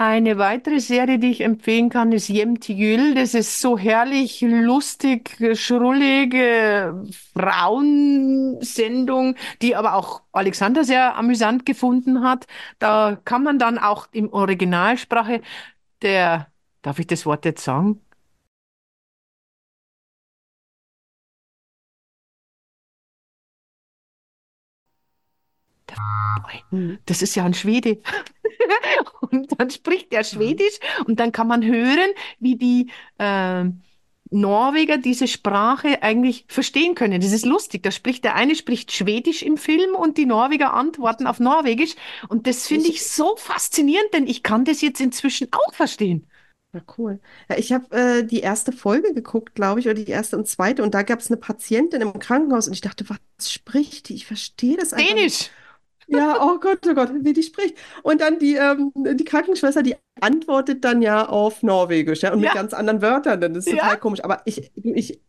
[0.00, 3.14] Eine weitere Serie, die ich empfehlen kann, ist Hjem til jul.
[3.16, 12.46] Das ist so herrlich, lustig, schrullige Frauensendung, die aber auch Alexander sehr amüsant gefunden hat.
[12.78, 15.42] Da kann man dann auch im Originalsprache
[16.02, 16.46] der,
[16.82, 18.00] darf ich das Wort jetzt sagen?
[27.06, 27.98] Das ist ja ein Schwede.
[29.30, 33.82] Und dann spricht er Schwedisch und dann kann man hören, wie die ähm,
[34.30, 37.20] Norweger diese Sprache eigentlich verstehen können.
[37.20, 37.82] Das ist lustig.
[37.82, 41.94] Da spricht der eine spricht Schwedisch im Film und die Norweger antworten auf Norwegisch.
[42.28, 46.26] Und das finde ich so faszinierend, denn ich kann das jetzt inzwischen auch verstehen.
[46.74, 47.20] Ja, cool.
[47.48, 50.82] Ja, ich habe äh, die erste Folge geguckt, glaube ich, oder die erste und zweite,
[50.82, 54.14] und da gab es eine Patientin im Krankenhaus und ich dachte, was spricht die?
[54.14, 55.50] Ich verstehe das einfach nicht.
[56.08, 57.76] Ja, oh Gott, oh Gott, wie die spricht.
[58.02, 62.48] Und dann die, ähm, die Krankenschwester, die antwortet dann ja auf Norwegisch, ja, und mit
[62.48, 63.40] Ja, ganz anderen Wörtern.
[63.40, 63.96] Das ist total ja.
[63.96, 64.24] komisch.
[64.24, 65.20] Aber ich, ich,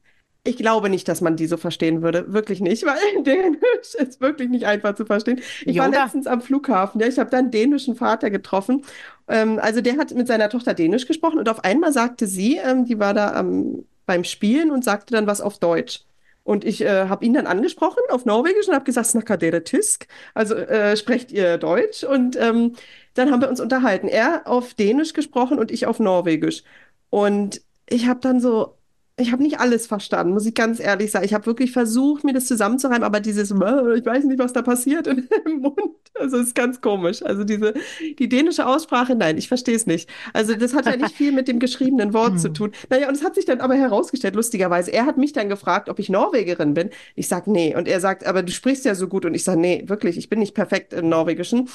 [0.45, 2.31] ich glaube nicht, dass man die so verstehen würde.
[2.33, 5.41] Wirklich nicht, weil Dänisch ist wirklich nicht einfach zu verstehen.
[5.65, 6.03] Ich war Yoda.
[6.03, 8.85] letztens am Flughafen, ja, ich habe da einen dänischen Vater getroffen.
[9.27, 12.85] Ähm, also der hat mit seiner Tochter Dänisch gesprochen und auf einmal sagte sie, ähm,
[12.85, 16.05] die war da am, beim Spielen und sagte dann was auf Deutsch.
[16.49, 20.07] Und ich äh, habe ihn dann angesprochen auf Norwegisch und habe gesagt, Snakker dere tysk?
[20.33, 22.03] Also äh, sprecht ihr Deutsch?
[22.03, 22.75] Und ähm,
[23.13, 24.07] dann haben wir uns unterhalten.
[24.07, 26.63] Er auf Dänisch gesprochen und ich auf Norwegisch.
[27.11, 28.78] Und ich habe dann so
[29.19, 31.25] ich habe nicht alles verstanden, muss ich ganz ehrlich sagen.
[31.25, 34.61] Ich habe wirklich versucht, mir das zusammenzureimen, aber dieses, "Mäh, ich weiß nicht, was da
[34.61, 35.27] passiert im
[35.61, 35.77] Mund,
[36.15, 37.23] also ist ganz komisch.
[37.23, 37.73] Also diese,
[38.17, 40.09] die dänische Aussprache, nein, ich verstehe es nicht.
[40.33, 42.53] Also das hat ja nicht viel mit dem geschriebenen Wort zu Hm.
[42.53, 42.71] tun.
[42.89, 45.99] Naja, und es hat sich dann aber herausgestellt, lustigerweise, er hat mich dann gefragt, ob
[45.99, 46.89] ich Norwegerin bin.
[47.15, 47.75] Ich sag nee.
[47.75, 49.25] Und er sagt, aber du sprichst ja so gut.
[49.25, 51.69] Und ich sage, nee, wirklich, ich bin nicht perfekt im Norwegischen.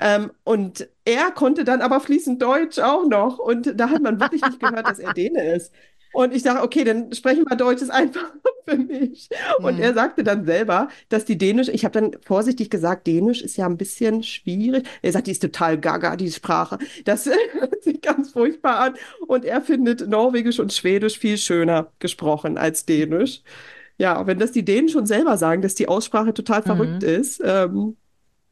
[0.00, 3.38] Ähm, und er konnte dann aber fließend Deutsch auch noch.
[3.38, 5.72] Und da hat man wirklich nicht gehört, dass er Däne ist.
[6.14, 8.32] Und ich dachte, okay, dann sprechen wir Deutsch, ist einfach
[8.66, 9.28] für mich.
[9.58, 9.82] Und Hm.
[9.82, 13.66] er sagte dann selber, dass die Dänisch, ich habe dann vorsichtig gesagt, Dänisch ist ja
[13.66, 14.86] ein bisschen schwierig.
[15.02, 16.78] Er sagt, die ist total gaga, die Sprache.
[17.04, 18.94] Das hört sich ganz furchtbar an.
[19.26, 23.42] Und er findet Norwegisch und Schwedisch viel schöner gesprochen als Dänisch.
[23.98, 27.08] Ja, wenn das die Dänen schon selber sagen, dass die Aussprache total verrückt Mhm.
[27.08, 27.40] ist.
[27.44, 27.96] Ähm,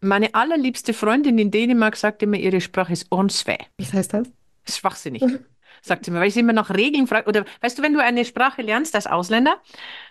[0.00, 3.58] Meine allerliebste Freundin in Dänemark sagt immer, ihre Sprache ist Ornsvä.
[3.78, 4.28] was heißt das?
[4.68, 5.22] Schwachsinnig,
[5.82, 7.28] sagt sie mir, weil ich sie immer nach Regeln frage.
[7.28, 9.56] Oder weißt du, wenn du eine Sprache lernst als Ausländer,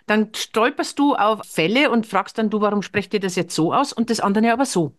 [0.06, 3.74] dann stolperst du auf Fälle und fragst dann, du, warum sprecht ihr das jetzt so
[3.74, 4.96] aus und das andere aber so?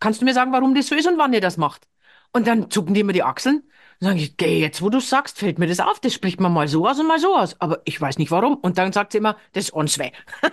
[0.00, 1.86] Kannst du mir sagen, warum das so ist und wann ihr das macht?
[2.32, 3.62] Und dann zucken die immer die Achseln.
[4.00, 6.00] Dann sage ich, geh, jetzt wo du sagst, fällt mir das auf.
[6.00, 7.60] Das spricht man mal so aus und mal so aus.
[7.60, 8.56] Aber ich weiß nicht warum.
[8.56, 10.10] Und dann sagt sie immer, das ist Ornsvä.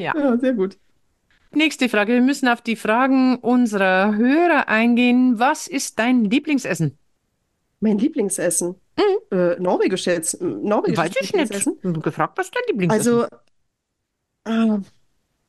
[0.00, 0.14] Ja.
[0.16, 0.78] Ja, sehr gut.
[1.52, 2.14] Nächste Frage.
[2.14, 5.38] Wir müssen auf die Fragen unserer Hörer eingehen.
[5.38, 6.98] Was ist dein Lieblingsessen?
[7.80, 8.74] Mein Lieblingsessen.
[9.30, 10.34] Äh, Norwegisch jetzt.
[10.40, 11.32] Weiß Norwegisches ich nicht.
[11.52, 12.02] Lieblingsessen.
[12.02, 13.26] Gefragt, was ist dein Lieblingsessen?
[14.44, 14.80] Also, äh,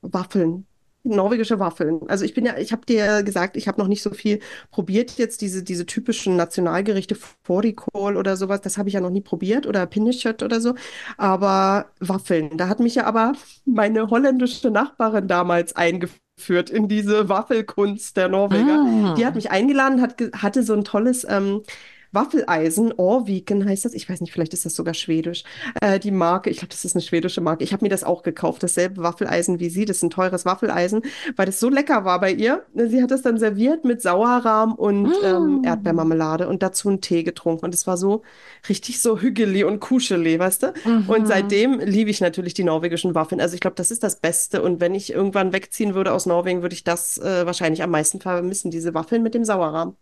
[0.02, 0.66] Waffeln.
[1.04, 2.02] Norwegische Waffeln.
[2.10, 4.40] Also ich bin ja, ich habe dir ja gesagt, ich habe noch nicht so viel
[4.70, 9.22] probiert jetzt, diese, diese typischen Nationalgerichte, Fårikål oder sowas, das habe ich ja noch nie
[9.22, 10.76] probiert oder Pinnekjøtt oder so.
[11.18, 13.34] Aber Waffeln, da hat mich ja aber
[13.66, 19.16] meine holländische Nachbarin damals eingeführt in diese Waffelkunst der Norweger.
[19.18, 21.64] Die hat mich eingeladen, hat, ge- hatte so ein tolles ähm,
[22.12, 23.94] Waffeleisen, Orviken heißt das.
[23.94, 25.44] Ich weiß nicht, vielleicht ist das sogar schwedisch.
[25.82, 27.64] Äh, die Marke, ich glaube, das ist eine schwedische Marke.
[27.64, 29.86] Ich habe mir das auch gekauft, dasselbe Waffeleisen wie sie.
[29.86, 31.02] Das ist ein teures Waffeleisen,
[31.36, 32.66] weil das so lecker war bei ihr.
[32.76, 35.64] Sie hat es dann serviert mit Sauerrahm und ähm, Mm.
[35.66, 37.66] Erdbeermarmelade und dazu einen Tee getrunken.
[37.66, 38.22] Und es war so
[38.70, 40.74] richtig so hügeli und kuscheli, weißt du?
[41.08, 41.26] Und Mhm.
[41.26, 43.42] seitdem liebe ich natürlich die norwegischen Waffeln.
[43.42, 44.62] Also ich glaube, das ist das Beste.
[44.62, 48.20] Und wenn ich irgendwann wegziehen würde aus Norwegen, würde ich das äh, wahrscheinlich am meisten
[48.22, 49.96] vermissen, diese Waffeln mit dem Sauerrahm.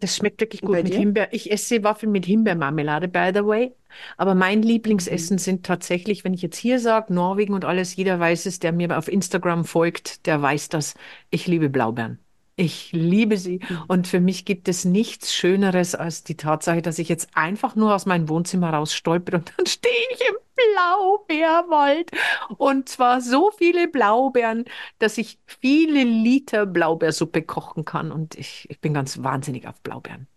[0.00, 0.94] Das schmeckt wirklich gut mit dir?
[0.94, 1.32] Himbeer.
[1.32, 3.74] Ich esse Waffeln mit Himbeermarmelade, by the way.
[4.16, 4.66] Aber mein Mhm.
[4.66, 8.72] Lieblingsessen sind tatsächlich, wenn ich jetzt hier sage, Norwegen und alles, jeder weiß es, der
[8.72, 10.94] mir auf Instagram folgt, der weiß das.
[11.30, 12.23] Ich liebe Blaubeeren.
[12.56, 13.60] Ich liebe sie.
[13.68, 13.82] Mhm.
[13.88, 17.94] Und für mich gibt es nichts Schöneres als die Tatsache, dass ich jetzt einfach nur
[17.94, 22.10] aus meinem Wohnzimmer raus stolper und dann stehe ich im Blaubeerwald.
[22.56, 24.66] Und zwar so viele Blaubeeren,
[24.98, 28.12] dass ich viele Liter Blaubeersuppe kochen kann.
[28.12, 30.28] Und ich, ich bin ganz wahnsinnig auf Blaubeeren.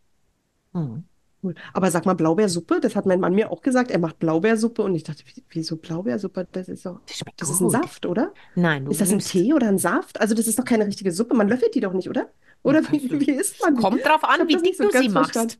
[0.74, 1.04] Mhm.
[1.44, 1.54] Cool.
[1.74, 3.92] Aber sag mal, Blaubeersuppe, das hat mein Mann mir auch gesagt.
[3.92, 6.48] Er macht Blaubeersuppe und ich dachte, wie- wieso Blaubeersuppe?
[6.52, 7.70] Das ist doch, Das das ist ein.
[7.70, 8.34] Saft, oder?
[8.56, 10.20] Nein, du Ist das ein nimmst, Tee oder ein Saft?
[10.20, 11.36] Also das ist doch keine richtige Suppe.
[11.36, 12.32] Man löffelt die doch nicht, oder?
[12.64, 13.82] Oder wie, wie isst man die?
[13.82, 15.54] kommt drauf an, wie dick so du sie ganz verstanden.
[15.54, 15.60] machst.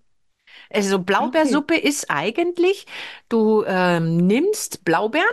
[0.72, 1.04] Also Okay.
[1.06, 2.86] Blaubeersuppe ist eigentlich,
[3.30, 5.26] du ähm, nimmst Blaubeeren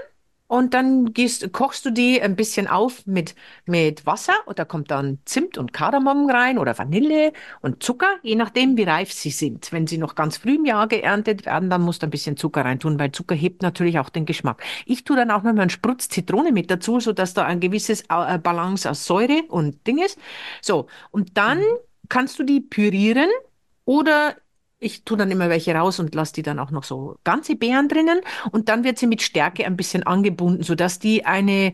[0.47, 3.35] und dann gehst, kochst du die ein bisschen auf mit,
[3.67, 7.33] mit Wasser und da kommt dann Zimt und Kardamom rein oder Vanille
[7.63, 9.73] und Zucker, je nachdem, wie reif sie sind.
[9.73, 12.65] Wenn sie noch ganz früh im Jahr geerntet werden, dann musst du ein bisschen Zucker
[12.65, 14.63] reintun, weil Zucker hebt natürlich auch den Geschmack.
[14.87, 18.03] Ich tue dann auch noch mal einen Sprutz Zitrone mit dazu, sodass da ein gewisses
[18.11, 20.19] äh, Balance aus Säure und Ding ist.
[20.61, 21.79] So, und dann Mhm.
[22.09, 23.31] kannst du die pürieren
[23.85, 24.37] oder
[24.85, 27.89] ich tue dann immer welche raus und lasse die dann auch noch so ganze Beeren
[27.89, 28.21] drinnen
[28.53, 31.73] und dann wird sie mit Stärke ein bisschen angebunden, sodass die eine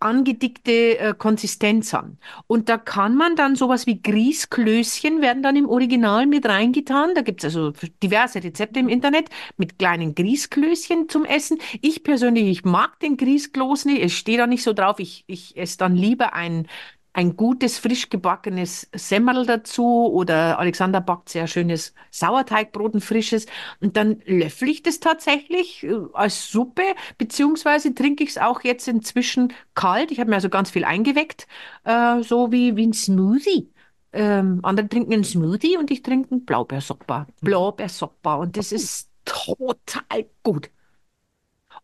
[0.00, 2.18] angedickte äh, Konsistenz haben.
[2.46, 7.14] Und da kann man dann sowas wie Grießklößchen werden dann im Original mit reingetan.
[7.14, 11.58] Da gibt es also diverse Rezepte im Internet mit kleinen Grießklößchen zum Essen.
[11.80, 14.02] Ich persönlich, ich mag den Grießkloß nicht.
[14.02, 14.98] Ich stehe da nicht so drauf.
[14.98, 16.68] Ich, ich esse dann lieber ein
[17.14, 23.46] ein gutes, frisch gebackenes Semmerl dazu oder Alexander backt sehr schönes Sauerteigbrot, ein frisches.
[23.80, 26.82] Und dann löffel ich das tatsächlich äh, als Suppe,
[27.16, 30.10] beziehungsweise trinke ich es auch jetzt inzwischen kalt.
[30.10, 31.46] Ich habe mir also ganz viel eingeweckt,
[31.84, 33.70] äh, so wie, wie ein Smoothie.
[34.12, 37.28] Ähm, andere trinken einen Smoothie und ich trinke einen Blaubeersoppa.
[37.40, 40.70] Blaubeersoppa und das ist total gut.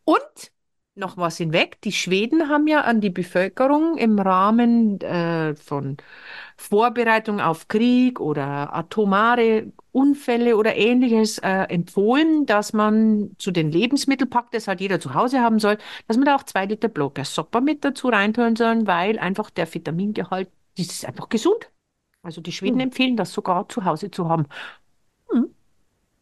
[0.05, 0.53] Und
[1.01, 5.97] noch was hinweg, die Schweden haben ja an die Bevölkerung im Rahmen äh, von
[6.57, 14.55] Vorbereitung auf Krieg oder atomare Unfälle oder ähnliches äh, empfohlen, dass man zu den Lebensmittelpakt,
[14.55, 17.85] das halt jeder zu Hause haben soll, dass man da auch zwei Liter Blaubeersoppa mit
[17.85, 21.71] dazu reintun soll, weil einfach der Vitamingehalt, das ist einfach gesund.
[22.23, 22.81] Also die Schweden Hm.
[22.81, 24.47] empfehlen das sogar zu Hause zu haben.
[25.33, 25.55] Hm.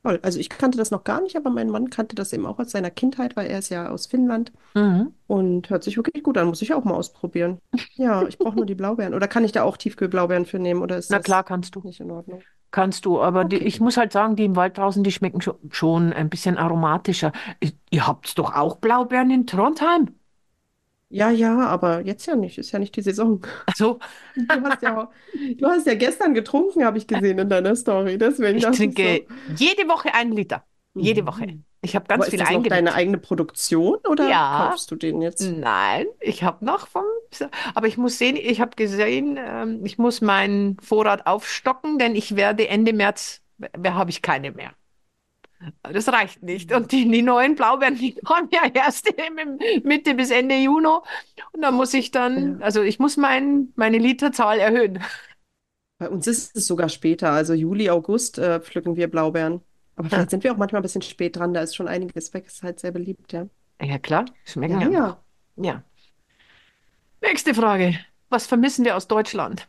[0.04, 0.20] Toll.
[0.22, 2.70] Also ich kannte das noch gar nicht, aber mein Mann kannte das eben auch aus
[2.70, 5.12] seiner Kindheit, weil er ist ja aus Finnland Mhm.
[5.26, 6.46] und hört sich wirklich gut an.
[6.46, 7.58] Muss ich auch mal ausprobieren.
[7.94, 9.12] Ja, ich brauche nur die Blaubeeren.
[9.14, 11.80] Oder kann ich da auch Tiefkühlblaubeeren für nehmen oder ist Na klar, das kannst du.
[11.80, 12.42] nicht in Ordnung?
[12.70, 13.64] Kannst du, aber die, Okay.
[13.64, 17.32] ich muss halt sagen, die im Wald draußen, die schmecken schon, schon ein bisschen aromatischer.
[17.90, 20.14] Ihr habt doch auch Blaubeeren in Trondheim.
[21.10, 22.58] Ja, ja, aber jetzt ja nicht.
[22.58, 23.40] Ist ja nicht die Saison.
[23.66, 23.98] Also,
[24.34, 25.10] Du hast ja,
[25.58, 28.18] du hast ja gestern getrunken, habe ich gesehen in deiner Story.
[28.18, 29.20] Deswegen ich dachte ich so.
[29.20, 30.66] trinke jede Woche einen Liter.
[30.98, 31.46] Jede Woche.
[31.46, 31.64] Mhm.
[31.80, 32.94] Ich habe Aber ganz ist viel das noch deine eingelegt.
[32.94, 35.56] eigene Produktion oder Ja, kaufst du den jetzt?
[35.60, 37.04] nein, ich habe noch vom,
[37.74, 42.36] aber ich muss sehen, ich habe gesehen, ähm, ich muss meinen Vorrat aufstocken, denn ich
[42.36, 43.42] werde Ende März,
[43.86, 44.72] habe ich keine mehr.
[45.82, 46.72] Das reicht nicht.
[46.72, 50.86] Und die, die neuen Blaubeeren, die kommen ja erst im Mitte bis Ende Juni.
[51.52, 55.02] Und da muss ich dann, also ich muss mein, meine Literzahl erhöhen.
[55.98, 59.60] Bei uns ist es sogar später, also Juli, August äh, pflücken wir Blaubeeren.
[59.96, 62.46] Aber vielleicht sind wir auch manchmal ein bisschen spät dran, da ist schon einiges weg,
[62.46, 63.48] ist halt sehr beliebt, ja.
[63.82, 65.22] Ja, klar, schmecken Ja, ja.
[65.56, 65.82] Ja.
[67.20, 67.98] Nächste Frage.
[68.28, 69.66] Was vermissen wir aus Deutschland?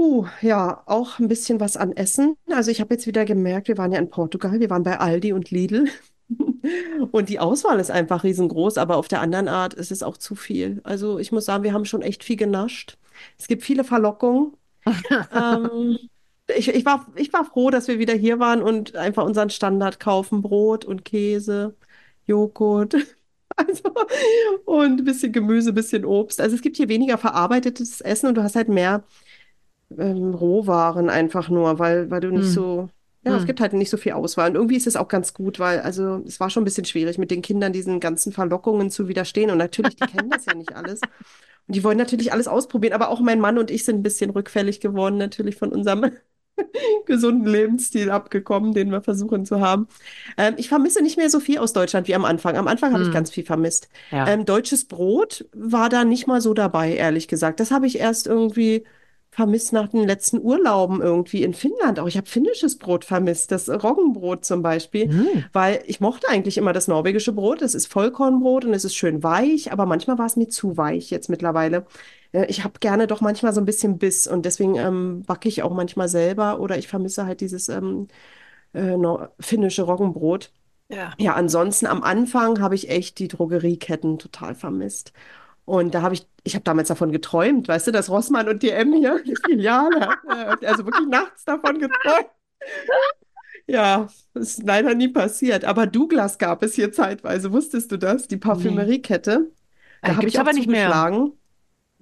[0.00, 2.34] Uh, ja, auch ein bisschen was an Essen.
[2.50, 5.34] Also ich habe jetzt wieder gemerkt, wir waren ja in Portugal, wir waren bei Aldi
[5.34, 5.88] und Lidl.
[7.12, 10.34] Und die Auswahl ist einfach riesengroß, aber auf der anderen Art ist es auch zu
[10.34, 10.80] viel.
[10.84, 12.96] Also ich muss sagen, wir haben schon echt viel genascht.
[13.38, 14.54] Es gibt viele Verlockungen.
[15.34, 15.98] Ähm,
[16.56, 20.00] ich, ich war, ich war froh, dass wir wieder hier waren und einfach unseren Standard
[20.00, 21.76] kaufen, Brot und Käse,
[22.26, 22.96] Joghurt.
[23.56, 23.92] Also,
[24.64, 26.40] und ein bisschen Gemüse, ein bisschen Obst.
[26.40, 29.04] Also es gibt hier weniger verarbeitetes Essen und du hast halt mehr
[29.98, 32.88] ähm, Rohwaren einfach nur, weil, weil du nicht Hm, so,
[33.24, 33.46] ja, es hm.
[33.46, 34.50] gibt halt nicht so viel Auswahl.
[34.50, 37.18] Und irgendwie ist es auch ganz gut, weil, also, es war schon ein bisschen schwierig,
[37.18, 39.50] mit den Kindern diesen ganzen Verlockungen zu widerstehen.
[39.50, 41.06] Und natürlich, die kennen das ja nicht alles.
[41.66, 42.94] Und die wollen natürlich alles ausprobieren.
[42.94, 46.10] Aber auch mein Mann und ich sind ein bisschen rückfällig geworden, natürlich von unserem
[47.06, 49.88] gesunden Lebensstil abgekommen, den wir versuchen zu haben.
[50.36, 52.56] Ähm, ich vermisse nicht mehr so viel aus Deutschland wie am Anfang.
[52.56, 53.88] Am Anfang habe ich Hm, ganz viel vermisst.
[54.10, 54.26] ja.
[54.26, 57.60] Ähm, deutsches Brot war da nicht mal so dabei, ehrlich gesagt.
[57.60, 58.84] Das habe ich erst irgendwie
[59.32, 62.00] vermisst nach den letzten Urlauben irgendwie in Finnland.
[62.00, 65.44] Auch ich habe finnisches Brot vermisst, das Roggenbrot zum Beispiel, Hm.
[65.52, 67.62] weil ich mochte eigentlich immer das norwegische Brot.
[67.62, 71.10] Das ist Vollkornbrot und es ist schön weich, aber manchmal war es mir zu weich
[71.10, 71.86] jetzt mittlerweile.
[72.32, 75.62] Äh, Ich habe gerne doch manchmal so ein bisschen Biss und deswegen ähm, backe ich
[75.62, 78.08] auch manchmal selber oder ich vermisse halt dieses ähm,
[78.72, 78.96] äh,
[79.40, 80.52] finnische Roggenbrot.
[80.88, 81.12] Ja.
[81.18, 85.12] Ja, ansonsten am Anfang habe ich echt die Drogerieketten total vermisst.
[85.64, 88.92] Und da habe ich, ich habe damals davon geträumt, weißt du, dass Rossmann und DM
[88.94, 92.26] hier die Filiale, äh, also wirklich nachts davon geträumt.
[93.66, 95.64] Ja, ist leider nie passiert.
[95.64, 98.26] Aber Douglas gab es hier zeitweise, wusstest du das?
[98.26, 98.40] Die Nee.
[98.40, 99.50] Parfümeriekette.
[100.02, 100.88] Da Äh, habe ich aber nicht mehr.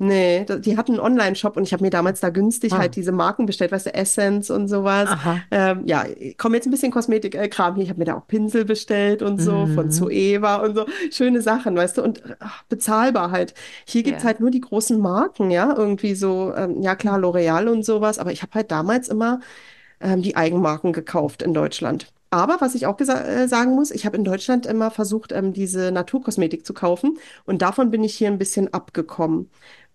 [0.01, 3.11] Nee, die hatten einen Online-Shop und ich habe mir damals da günstig halt Ah, diese
[3.11, 5.11] Marken bestellt, weißt du, Essence und sowas.
[5.51, 6.05] Ähm, ja,
[6.36, 7.82] komm jetzt ein bisschen Kosmetik-Kram hier.
[7.84, 9.90] Ich habe mir da auch Pinsel bestellt und so von Mhm.
[9.90, 10.86] Zoeva und so.
[11.11, 13.55] Schöne Sachen, weißt du, und ach, bezahlbar halt.
[13.86, 14.28] Hier gibt's Ja.
[14.28, 18.30] halt nur die großen Marken, ja, irgendwie so, ähm, ja klar, L'Oreal und sowas, aber
[18.30, 19.40] ich habe halt damals immer
[20.01, 22.12] ähm, die Eigenmarken gekauft in Deutschland.
[22.30, 25.90] Aber was ich auch äh, sagen muss, ich habe in Deutschland immer versucht, ähm, diese
[25.92, 29.51] Naturkosmetik zu kaufen und davon bin ich hier ein bisschen abgekommen,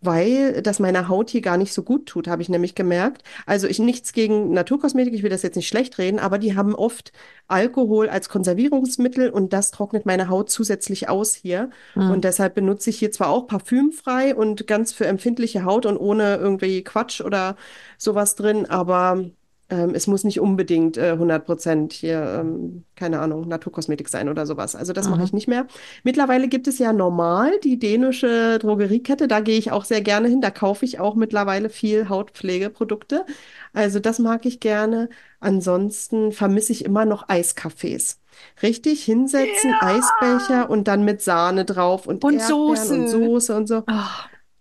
[0.06, 3.24] weil das meiner Haut hier gar nicht so gut tut, habe ich nämlich gemerkt.
[3.46, 6.76] Also ich nichts gegen Naturkosmetik, ich will das jetzt nicht schlecht reden, aber die haben
[6.76, 7.12] oft
[7.48, 11.70] Alkohol als Konservierungsmittel und das trocknet meine Haut zusätzlich aus hier.
[11.94, 12.12] Hm.
[12.12, 16.36] Und deshalb benutze ich hier zwar auch parfümfrei und ganz für empfindliche Haut und ohne
[16.36, 17.56] irgendwie Quatsch oder
[17.98, 19.26] sowas drin, aber
[19.74, 24.76] ähm, es muss nicht unbedingt äh, 100% hier, ähm, keine Ahnung, Naturkosmetik sein oder sowas.
[24.76, 25.36] Also das mache ich Mhm.
[25.38, 25.66] nicht mehr.
[26.04, 30.42] Mittlerweile gibt es ja normal die dänische Drogeriekette, da gehe ich auch sehr gerne hin.
[30.42, 33.26] Da kaufe ich auch mittlerweile viel Hautpflegeprodukte.
[33.74, 35.10] Also das mag ich gerne.
[35.40, 38.18] Ansonsten vermisse ich immer noch Eiscafés.
[38.62, 39.88] Richtig hinsetzen, Ja.
[39.88, 43.08] Eisbecher und dann mit Sahne drauf und Und Erdbeeren und Soßen.
[43.26, 43.84] Soße und so.
[43.88, 44.10] Ah,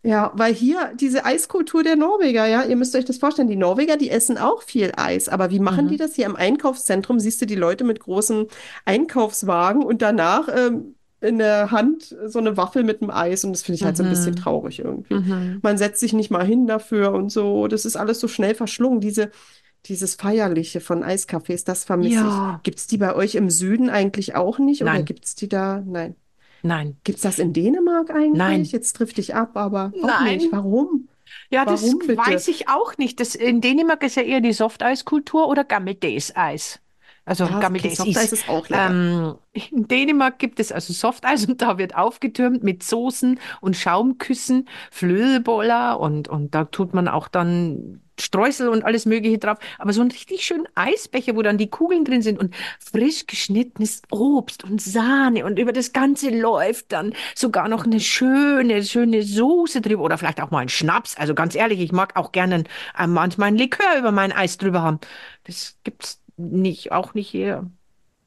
[0.05, 3.97] Ja, weil hier diese Eiskultur der Norweger, ja, ihr müsst euch das vorstellen, die Norweger,
[3.97, 5.99] die essen auch viel Eis, aber wie machen die mhm.
[5.99, 7.21] das hier im Einkaufszentrum?
[7.21, 8.47] Siehst du die Leute mit großen
[8.85, 13.63] Einkaufswagen und danach ähm, in der Hand so eine Waffel mit dem Eis und das
[13.63, 14.37] finde ich halt so ein bisschen Mhm.
[14.37, 15.15] traurig irgendwie.
[15.15, 15.61] Mhm.
[15.63, 19.01] Man setzt sich nicht mal hin dafür und so, das ist alles so schnell verschlungen,
[19.01, 19.31] diese,
[19.87, 22.39] dieses Feierliche von Eiscafés, das vermisse ich.
[22.39, 22.61] Ja.
[22.65, 25.81] Gibt's die bei euch im Süden eigentlich auch nicht oder Nein, gibt's die da?
[25.87, 26.17] Nein.
[26.63, 28.33] Nein, Gibt's das in Dänemark eigentlich?
[28.39, 30.47] nein, Jetzt trifft dich ab, aber auch nicht.
[30.47, 30.53] nein.
[30.53, 31.09] Warum?
[31.51, 32.17] Ja, das Warum bitte?
[32.17, 33.21] weiß ich auch nicht.
[33.21, 36.81] Das, in Dänemark ist ja eher die Softeiskultur oder Gammeldays-Eis.
[37.25, 38.33] Also Ja, okay, Gammeldays Softeis ist.
[38.33, 38.91] ist auch lecker.
[38.91, 44.69] Ähm, in Dänemark gibt es also Softeis und da wird aufgetürmt mit Soßen und Schaumküssen,
[44.91, 49.59] Flödeboller und, und da tut man auch dann Streusel und alles Mögliche drauf.
[49.79, 54.03] Aber so ein richtig schönen Eisbecher, wo dann die Kugeln drin sind und frisch geschnittenes
[54.11, 59.81] Obst und Sahne und über das Ganze läuft dann sogar noch eine schöne, schöne Soße
[59.81, 61.17] drüber oder vielleicht auch mal ein Schnaps.
[61.17, 62.65] Also ganz ehrlich, ich mag auch gerne
[62.99, 65.01] äh, manchmal ein Likör über mein Eis drüber haben.
[65.45, 67.71] Das gibt's nicht, auch nicht hier.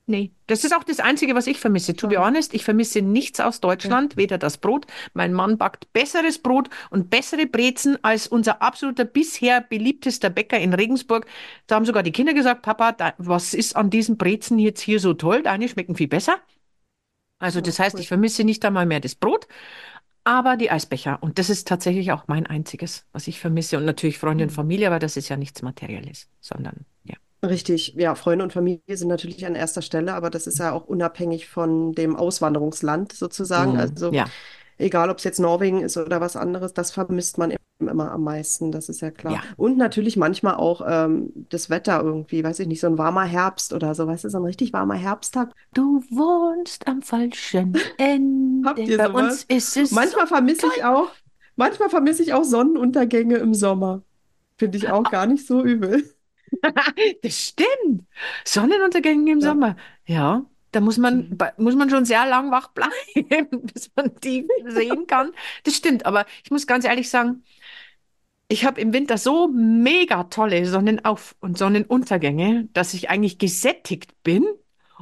[0.07, 1.95] Nee, das ist auch das Einzige, was ich vermisse.
[1.95, 4.17] To be honest, ich vermisse nichts aus Deutschland, ja.
[4.17, 4.85] weder das Brot.
[5.13, 10.75] Mein Mann backt besseres Brot und bessere Brezen als unser absoluter bisher beliebtester Bäcker in
[10.75, 11.25] Regensburg.
[11.65, 14.99] Da haben sogar die Kinder gesagt, Papa, da, was ist an diesen Brezen jetzt hier
[14.99, 15.41] so toll?
[15.41, 16.39] Deine schmecken viel besser.
[17.39, 19.47] Also das heißt, ich vermisse nicht einmal mehr das Brot,
[20.23, 21.17] aber die Eisbecher.
[21.21, 23.77] Und das ist tatsächlich auch mein einziges, was ich vermisse.
[23.77, 24.55] Und natürlich Freunde und mhm.
[24.55, 27.15] Familie, aber das ist ja nichts Materielles, sondern ja.
[27.45, 30.85] Richtig, ja, Freunde und Familie sind natürlich an erster Stelle, aber das ist ja auch
[30.85, 33.73] unabhängig von dem Auswanderungsland sozusagen.
[33.73, 34.25] Mhm, also ja.
[34.77, 38.71] egal, ob es jetzt Norwegen ist oder was anderes, das vermisst man immer am meisten,
[38.71, 39.33] das ist ja klar.
[39.33, 39.43] Ja.
[39.57, 43.73] Und natürlich manchmal auch ähm, das Wetter irgendwie, weiß ich nicht, so ein warmer Herbst
[43.73, 45.51] oder so, weißt du, so ein richtig warmer Herbsttag.
[45.73, 48.69] Du wohnst am falschen Ende.
[48.69, 49.23] Habt ihr Bei sowas?
[49.23, 51.11] uns ist es manchmal vermisse ich auch,
[51.55, 54.01] manchmal vermisse ich auch Sonnenuntergänge im Sommer.
[54.57, 56.14] Finde ich auch gar nicht so übel.
[57.21, 58.05] das stimmt.
[58.43, 59.47] Sonnenuntergänge im ja.
[59.47, 59.75] Sommer.
[60.05, 61.37] Ja, da muss man, mhm.
[61.57, 65.31] muss man schon sehr lang wach bleiben, bis man die sehen kann.
[65.63, 67.43] Das stimmt, aber ich muss ganz ehrlich sagen,
[68.47, 74.45] ich habe im Winter so mega tolle Sonnenauf- und Sonnenuntergänge, dass ich eigentlich gesättigt bin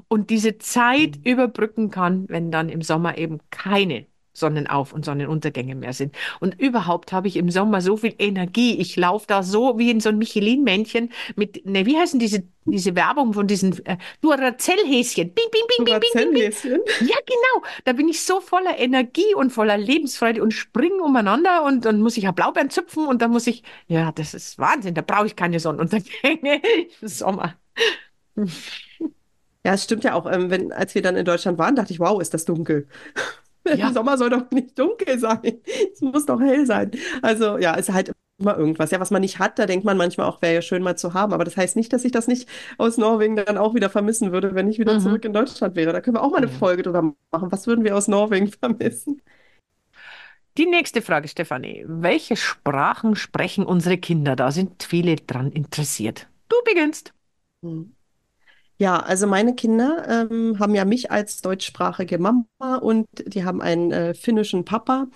[0.07, 1.23] und diese Zeit mhm.
[1.23, 6.15] überbrücken kann, wenn dann im Sommer eben keine Sonnenauf- und Sonnenuntergänge mehr sind.
[6.39, 8.79] Und überhaupt habe ich im Sommer so viel Energie.
[8.79, 12.95] Ich laufe da so wie in so ein Michelin-Männchen mit, ne, wie heißen diese, diese
[12.95, 15.33] Werbung von diesen äh, Duracell-Häschen?
[15.33, 16.53] Bing, bing, bing, bing, bing, bing, bing.
[16.99, 17.65] Ja, genau.
[17.85, 22.17] Da bin ich so voller Energie und voller Lebensfreude und springe umeinander und dann muss
[22.17, 24.93] ich ja Blaubeeren züpfen und dann muss ich, ja, das ist Wahnsinn.
[24.95, 26.61] Da brauche ich keine Sonnenuntergänge
[27.01, 27.55] im Sommer.
[29.65, 30.25] Ja, es stimmt ja auch.
[30.29, 32.87] Ähm, wenn, als wir dann in Deutschland waren, dachte ich, wow, ist das dunkel.
[33.77, 33.87] Ja.
[33.87, 35.61] Im Sommer soll doch nicht dunkel sein.
[35.93, 36.91] Es muss doch hell sein.
[37.21, 38.91] Also ja, es ist halt immer irgendwas.
[38.91, 41.13] Ja, was man nicht hat, da denkt man manchmal auch, wäre ja schön mal zu
[41.13, 41.33] haben.
[41.33, 42.47] Aber das heißt nicht, dass ich das nicht
[42.77, 44.99] aus Norwegen dann auch wieder vermissen würde, wenn ich wieder mhm.
[44.99, 45.93] zurück in Deutschland wäre.
[45.93, 47.51] Da können wir auch mal eine Folge drüber machen.
[47.51, 49.21] Was würden wir aus Norwegen vermissen?
[50.57, 51.83] Die nächste Frage, Stefanie.
[51.87, 54.35] Welche Sprachen sprechen unsere Kinder?
[54.35, 56.27] Da sind viele dran interessiert.
[56.47, 57.13] Du beginnst.
[57.63, 57.95] Hm.
[58.77, 62.45] Ja, also meine Kinder ähm, haben ja mich als deutschsprachige Mama
[62.81, 65.07] und die haben einen äh, finnischen Papa.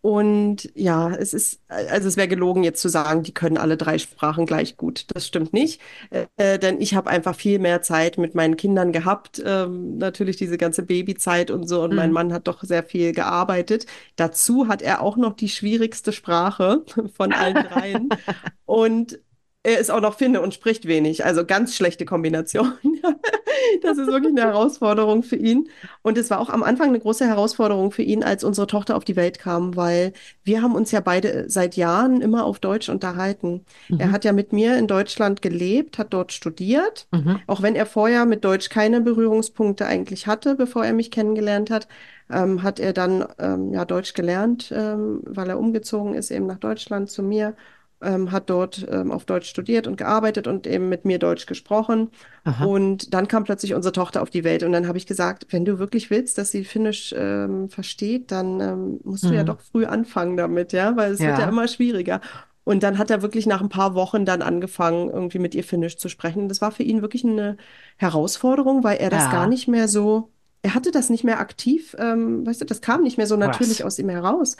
[0.00, 3.98] Und ja, es ist, also es wäre gelogen, jetzt zu sagen, die können alle drei
[3.98, 5.06] Sprachen gleich gut.
[5.12, 5.80] Das stimmt nicht,
[6.10, 9.42] äh, äh denn ich habe einfach viel mehr Zeit mit meinen Kindern gehabt.
[9.44, 11.82] Ähm, natürlich diese ganze Babyzeit und so.
[11.82, 11.96] Und mhm.
[11.96, 13.86] mein Mann hat doch sehr viel gearbeitet.
[14.14, 16.84] Dazu hat er auch noch die schwierigste Sprache
[17.16, 18.08] von allen dreien.
[18.66, 19.18] und
[19.64, 21.24] er ist auch noch Finne und spricht wenig.
[21.24, 22.72] Also ganz schlechte Kombination.
[23.82, 25.68] das ist wirklich eine Herausforderung für ihn.
[26.02, 29.04] Und es war auch am Anfang eine große Herausforderung für ihn, als unsere Tochter auf
[29.04, 30.12] die Welt kam, weil
[30.44, 33.64] wir haben uns ja beide seit Jahren immer auf Deutsch unterhalten.
[33.88, 34.00] Mhm.
[34.00, 37.40] Er hat ja mit mir in Deutschland gelebt, hat dort studiert, mhm.
[37.48, 41.88] auch wenn er vorher mit Deutsch keine Berührungspunkte eigentlich hatte, bevor er mich kennengelernt hat.
[42.30, 46.58] Ähm, hat er dann ähm, ja Deutsch gelernt, ähm, weil er umgezogen ist eben nach
[46.58, 47.54] Deutschland zu mir
[48.00, 52.10] ähm, hat dort ähm, auf Deutsch studiert und gearbeitet und eben mit mir Deutsch gesprochen.
[52.44, 52.64] Aha.
[52.64, 55.64] Und dann kam plötzlich unsere Tochter auf die Welt und dann habe ich gesagt, wenn
[55.64, 59.28] du wirklich willst, dass sie Finnisch ähm, versteht, dann ähm, musst mhm.
[59.28, 59.46] du ja mhm.
[59.46, 61.28] doch früh anfangen damit, ja, weil es ja.
[61.28, 62.20] wird ja immer schwieriger.
[62.64, 65.96] Und dann hat er wirklich nach ein paar Wochen dann angefangen, irgendwie mit ihr Finnisch
[65.96, 66.42] zu sprechen.
[66.42, 67.56] Und das war für ihn wirklich eine
[67.96, 69.32] Herausforderung, weil er das ja.
[69.32, 70.30] gar nicht mehr so,
[70.60, 73.80] er hatte das nicht mehr aktiv, ähm, weißt du, das kam nicht mehr so natürlich
[73.80, 73.86] Was?
[73.86, 74.56] aus ihm heraus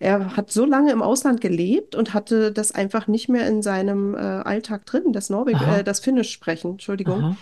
[0.00, 4.14] er hat so lange im Ausland gelebt und hatte das einfach nicht mehr in seinem
[4.14, 7.22] äh, Alltag drin, das Norweg, äh, das Finnisch sprechen, Entschuldigung.
[7.22, 7.36] Aha.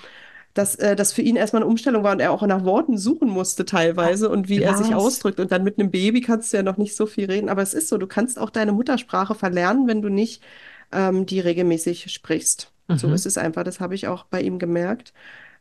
[0.55, 3.29] Dass äh, das für ihn erstmal eine Umstellung war und er auch nach Worten suchen
[3.29, 4.81] musste teilweise und wie Krass.
[4.81, 5.39] er sich ausdrückt.
[5.39, 7.49] Und dann mit einem Baby kannst du ja noch nicht so viel reden.
[7.49, 10.43] Aber es ist so, du kannst auch deine Muttersprache verlernen, wenn du nicht
[10.91, 12.73] ähm, die regelmäßig sprichst.
[12.89, 12.99] Mhm.
[12.99, 13.63] So ist es einfach.
[13.63, 15.13] Das habe ich auch bei ihm gemerkt.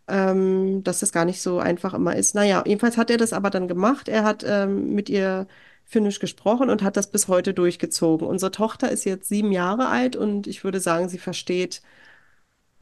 [0.08, 2.34] Ähm, dass das gar nicht so einfach immer ist.
[2.34, 4.08] Naja, jedenfalls hat er das aber dann gemacht.
[4.08, 5.45] Er hat ähm, mit ihr
[5.89, 8.27] Finnisch gesprochen und hat das bis heute durchgezogen.
[8.27, 11.81] Unsere Tochter ist jetzt sieben Jahre alt und ich würde sagen, sie versteht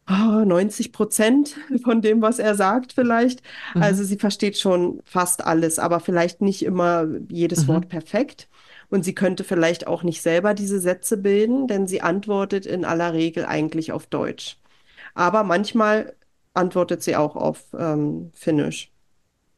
[0.10, 3.44] oh, 90 Prozent von dem, was er sagt vielleicht.
[3.76, 3.84] Mhm.
[3.84, 7.68] Also sie versteht schon fast alles, aber vielleicht nicht immer jedes mhm.
[7.68, 8.50] Wort perfekt.
[8.90, 13.14] Und sie könnte vielleicht auch nicht selber diese Sätze bilden, denn sie antwortet in aller
[13.14, 14.58] Regel eigentlich auf Deutsch.
[15.14, 16.16] Aber manchmal
[16.56, 18.92] antwortet sie auch auf ähm, Finnisch.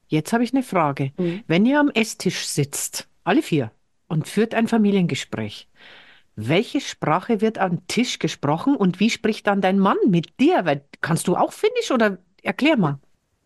[0.09, 1.11] Jetzt habe ich eine Frage.
[1.17, 1.43] Mhm.
[1.47, 3.71] Wenn ihr am Esstisch sitzt alle vier.
[4.07, 5.67] Und führt ein Familiengespräch.
[6.35, 10.65] welche Sprache wird am Tisch gesprochen und wie spricht dann dein Mann mit dir?
[10.65, 12.99] Weil, kannst du auch Finnisch oder erklär mal.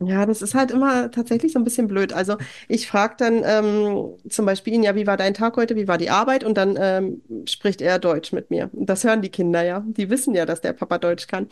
[0.03, 2.11] Ja, das ist halt immer tatsächlich so ein bisschen blöd.
[2.11, 2.37] Also
[2.67, 5.99] ich frage dann ähm, zum Beispiel ihn, ja, wie war dein Tag heute, wie war
[5.99, 6.43] die Arbeit?
[6.43, 8.71] Und dann ähm, spricht er Deutsch mit mir.
[8.73, 9.83] Das hören die Kinder ja.
[9.85, 11.49] Die wissen ja, dass der Papa Deutsch kann.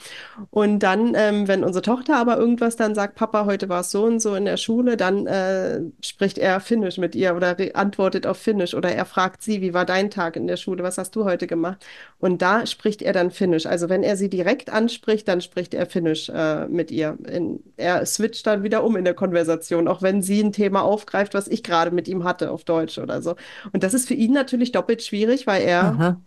[0.49, 4.05] Und dann, ähm, wenn unsere Tochter aber irgendwas dann sagt, Papa, heute war es so
[4.05, 8.37] und so in der Schule, dann äh, spricht er Finnisch mit ihr oder antwortet auf
[8.37, 11.23] Finnisch oder er fragt sie, wie war dein Tag in der Schule, was hast du
[11.23, 11.85] heute gemacht?
[12.17, 13.67] Und da spricht er dann Finnisch.
[13.67, 17.15] Also wenn er sie direkt anspricht, dann spricht er Finnisch äh, mit ihr.
[17.31, 20.81] In, er switcht switcht dann wieder um in der Konversation, auch wenn sie ein Thema
[20.81, 23.35] aufgreift, was ich gerade mit ihm hatte auf Deutsch oder so.
[23.73, 26.17] Und das ist für ihn natürlich doppelt schwierig, weil er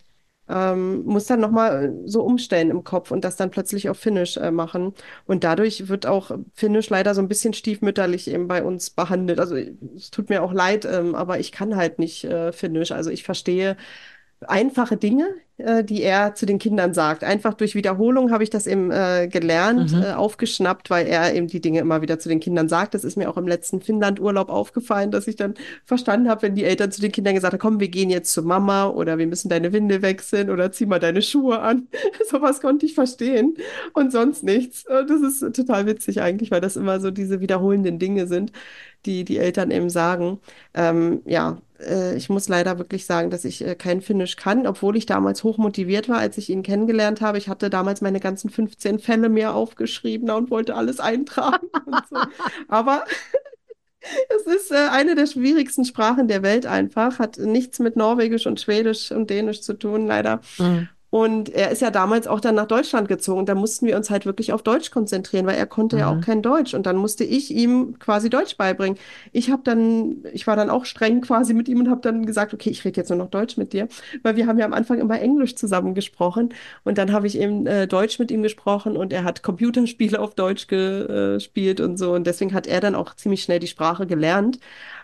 [0.48, 4.50] ähm, muss dann nochmal so umstellen im Kopf und das dann plötzlich auf Finnisch äh,
[4.50, 4.94] machen.
[5.26, 9.40] Und dadurch wird auch Finnisch leider so ein bisschen stiefmütterlich eben bei uns behandelt.
[9.40, 12.92] Also es tut mir auch leid, ähm, aber ich kann halt nicht äh, Finnisch.
[12.92, 13.76] Also ich verstehe
[14.48, 15.28] einfache Dinge,
[15.64, 17.24] äh, die er zu den Kindern sagt.
[17.24, 20.02] Einfach durch Wiederholung habe ich das eben äh, gelernt, Mhm.
[20.02, 22.94] äh, aufgeschnappt, weil er eben die Dinge immer wieder zu den Kindern sagt.
[22.94, 25.54] Das ist mir auch im letzten Finnland-Urlaub aufgefallen, dass ich dann
[25.84, 28.42] verstanden habe, wenn die Eltern zu den Kindern gesagt haben, komm, wir gehen jetzt zu
[28.42, 31.88] Mama oder wir müssen deine Windel wechseln oder zieh mal deine Schuhe an.
[32.30, 33.54] Sowas konnte ich verstehen
[33.94, 34.84] und sonst nichts.
[34.84, 38.52] Das ist total witzig eigentlich, weil das immer so diese wiederholenden Dinge sind,
[39.06, 40.38] die die Eltern eben sagen.
[40.74, 44.96] Ähm, ja, äh, ich muss leider wirklich sagen, dass ich äh, kein Finnisch kann, obwohl
[44.96, 47.38] ich damals hoch motiviert war, als ich ihn kennengelernt habe.
[47.38, 51.68] Ich hatte damals meine ganzen 15 Fälle mir aufgeschrieben und wollte alles eintragen
[52.10, 52.16] so.
[52.68, 53.04] Aber
[54.36, 58.60] es ist äh, eine der schwierigsten Sprachen der Welt einfach, hat nichts mit Norwegisch und
[58.60, 60.40] Schwedisch und Dänisch zu tun, leider.
[60.58, 60.88] Mhm.
[61.12, 63.44] Und er ist ja damals auch dann nach Deutschland gezogen.
[63.44, 66.20] Da mussten wir uns halt wirklich auf Deutsch konzentrieren, weil er konnte ja auch Mhm.
[66.22, 66.72] kein Deutsch.
[66.72, 68.96] Und dann musste ich ihm quasi Deutsch beibringen.
[69.30, 72.54] Ich habe dann, ich war dann auch streng quasi mit ihm und habe dann gesagt,
[72.54, 73.88] okay, ich rede jetzt nur noch Deutsch mit dir,
[74.22, 76.54] weil wir haben ja am Anfang immer Englisch zusammen gesprochen.
[76.82, 80.34] Und dann habe ich eben äh, Deutsch mit ihm gesprochen und er hat Computerspiele auf
[80.34, 82.14] Deutsch gespielt und so.
[82.14, 84.60] Und deswegen hat er dann auch ziemlich schnell die Sprache gelernt.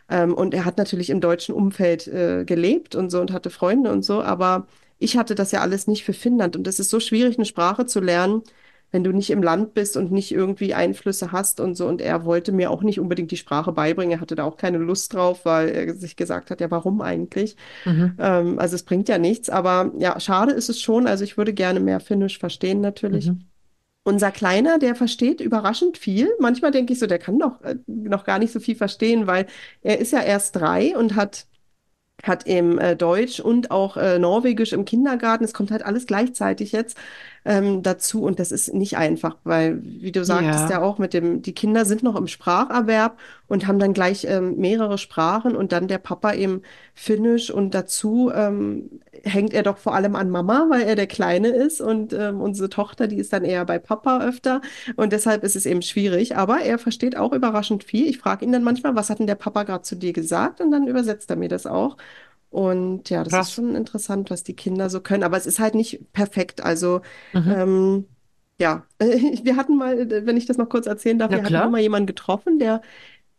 [0.09, 3.92] Ähm, und er hat natürlich im deutschen Umfeld äh, gelebt und so und hatte Freunde
[3.92, 4.66] und so, aber
[4.99, 7.86] ich hatte das ja alles nicht für Finnland und es ist so schwierig, eine Sprache
[7.86, 8.42] zu lernen,
[8.90, 11.86] wenn du nicht im Land bist und nicht irgendwie Einflüsse hast und so.
[11.86, 14.12] Und er wollte mir auch nicht unbedingt die Sprache beibringen.
[14.12, 17.57] Er hatte da auch keine Lust drauf, weil er sich gesagt hat, ja, warum eigentlich?
[17.84, 18.14] Mhm.
[18.18, 21.07] Ähm, also es bringt ja nichts, aber ja, schade ist es schon.
[21.07, 23.26] Also ich würde gerne mehr Finnisch verstehen natürlich.
[23.26, 23.42] Mhm.
[24.05, 26.30] Unser Kleiner, der versteht überraschend viel.
[26.38, 29.46] Manchmal denke ich so, der kann doch äh, noch gar nicht so viel verstehen, weil
[29.82, 31.46] er ist ja erst drei und hat
[32.24, 35.44] hat eben äh, Deutsch und auch äh, Norwegisch im Kindergarten.
[35.44, 36.98] Es kommt halt alles gleichzeitig jetzt
[37.45, 40.82] ähm, dazu und das ist nicht einfach, weil, wie du sagtest ja Ja.
[40.82, 44.99] auch mit dem, die Kinder sind noch im Spracherwerb und haben dann gleich ähm, mehrere
[44.99, 46.62] Sprachen und dann der Papa eben
[46.95, 51.49] Finnisch und dazu ähm, hängt er doch vor allem an Mama, weil er der Kleine
[51.49, 54.61] ist und ähm, unsere Tochter, die ist dann eher bei Papa öfter
[54.97, 58.07] und deshalb ist es eben schwierig, aber er versteht auch überraschend viel.
[58.09, 60.70] Ich frage ihn dann manchmal, was hat denn der Papa gerade zu dir gesagt und
[60.70, 61.97] dann übersetzt er mir das auch.
[62.51, 63.53] Und ja, das ist Krass.
[63.53, 65.22] schon interessant, was die Kinder so können.
[65.22, 66.61] Aber es ist halt nicht perfekt.
[66.62, 67.62] Also, Mhm.
[67.62, 68.09] ähm,
[68.61, 71.70] ja, wir hatten mal, wenn ich das noch kurz erzählen darf, Ja, wir hatten klar.
[71.70, 72.80] mal jemanden getroffen, der,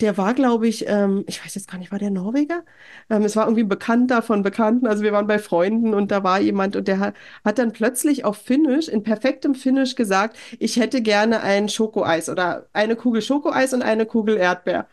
[0.02, 2.64] der war, glaube ich, ähm, ich weiß jetzt gar nicht, war der Norweger?
[3.10, 4.88] Ähm, es war irgendwie ein Bekannter von Bekannten.
[4.88, 8.24] Also wir waren bei Freunden und da war jemand und der hat, hat dann plötzlich
[8.26, 13.74] auf Finnisch, in perfektem Finnisch gesagt, ich hätte gerne ein Schokoeis oder eine Kugel Schokoeis
[13.74, 14.88] und eine Kugel Erdbeer.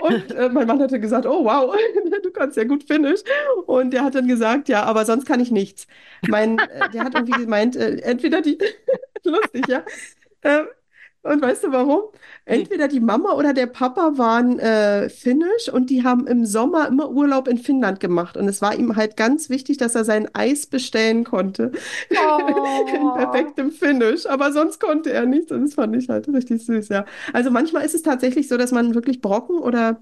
[0.00, 1.74] Und äh, mein Mann hatte gesagt, oh wow,
[2.22, 3.20] du kannst ja gut Finnisch.
[3.66, 5.86] Und der hat dann gesagt, ja, aber sonst kann ich nichts.
[6.28, 8.58] Mein, äh, der hat irgendwie gemeint, äh, entweder die,
[9.24, 9.84] lustig, ja.
[11.22, 12.02] Und weißt du warum?
[12.44, 17.10] Entweder die Mama oder der Papa waren äh, finnisch und die haben im Sommer immer
[17.10, 18.36] Urlaub in Finnland gemacht.
[18.36, 21.70] Und es war ihm halt ganz wichtig, dass er sein Eis bestellen konnte.
[22.92, 23.12] In Oh.
[23.12, 24.26] perfektem Finnisch.
[24.26, 25.52] Aber sonst konnte er nichts.
[25.52, 27.04] Und das fand ich halt richtig süß, ja.
[27.32, 30.00] Also manchmal ist es tatsächlich so, dass man wirklich Brocken oder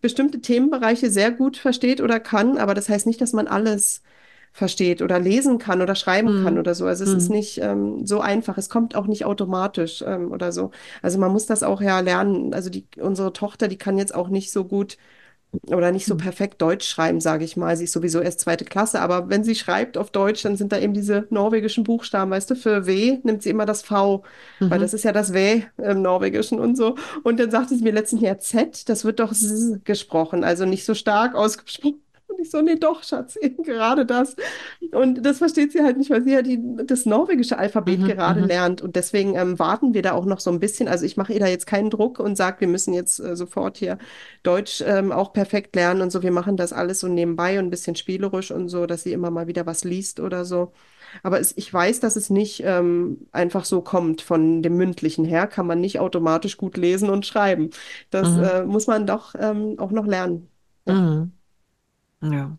[0.00, 2.58] bestimmte Themenbereiche sehr gut versteht oder kann.
[2.58, 4.02] Aber das heißt nicht, dass man alles
[4.52, 6.58] versteht oder lesen kann oder schreiben kann Mhm.
[6.58, 6.86] oder so.
[6.86, 7.36] Also es ist Mhm.
[7.36, 8.58] nicht ähm, so einfach.
[8.58, 10.70] Es kommt auch nicht automatisch ähm, oder so.
[11.02, 12.52] Also man muss das auch ja lernen.
[12.54, 14.96] Also die, unsere Tochter, die kann jetzt auch nicht so gut
[15.66, 16.18] oder nicht so Mhm.
[16.18, 17.76] perfekt Deutsch schreiben, sage ich mal.
[17.76, 20.78] Sie ist sowieso erst zweite Klasse, aber wenn sie schreibt auf Deutsch, dann sind da
[20.78, 24.24] eben diese norwegischen Buchstaben, weißt du, für W nimmt sie immer das V,
[24.68, 24.94] weil das Mhm.
[24.94, 26.96] ist ja das W im Norwegischen und so.
[27.22, 30.84] Und dann sagte sie mir letztens, ja, Z, das wird doch S gesprochen, also nicht
[30.86, 32.00] so stark ausgesprochen.
[32.32, 34.36] Und ich so, nee, doch, Schatz, eben gerade das.
[34.92, 38.40] Und das versteht sie halt nicht, weil sie ja die, das norwegische Alphabet Mhm, gerade
[38.40, 38.82] mhm, lernt.
[38.82, 40.88] Und deswegen ähm, warten wir da auch noch so ein bisschen.
[40.88, 43.78] Also ich mache ihr da jetzt keinen Druck und sage, wir müssen jetzt äh, sofort
[43.78, 43.98] hier
[44.42, 46.22] Deutsch ähm, auch perfekt lernen und so.
[46.22, 49.30] Wir machen das alles so nebenbei und ein bisschen spielerisch und so, dass sie immer
[49.30, 50.72] mal wieder was liest oder so.
[51.22, 55.46] Aber es, ich weiß, dass es nicht ähm, einfach so kommt von dem Mündlichen her,
[55.46, 57.70] kann man nicht automatisch gut lesen und schreiben.
[58.10, 60.48] Das mhm, äh, muss man doch ähm, auch noch lernen.
[60.86, 60.96] Ja.
[60.96, 61.32] mhm.
[62.22, 62.56] Ja.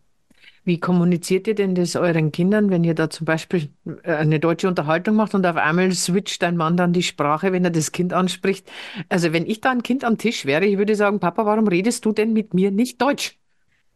[0.66, 3.70] Wie kommuniziert ihr denn das euren Kindern, wenn ihr da zum Beispiel
[4.04, 7.66] äh, eine deutsche Unterhaltung macht und auf einmal switcht dein Mann dann die Sprache, wenn
[7.66, 8.70] er das Kind anspricht?
[9.10, 12.06] Also wenn ich da ein Kind am Tisch wäre, ich würde sagen, Papa, warum redest
[12.06, 13.38] du denn mit mir nicht Deutsch?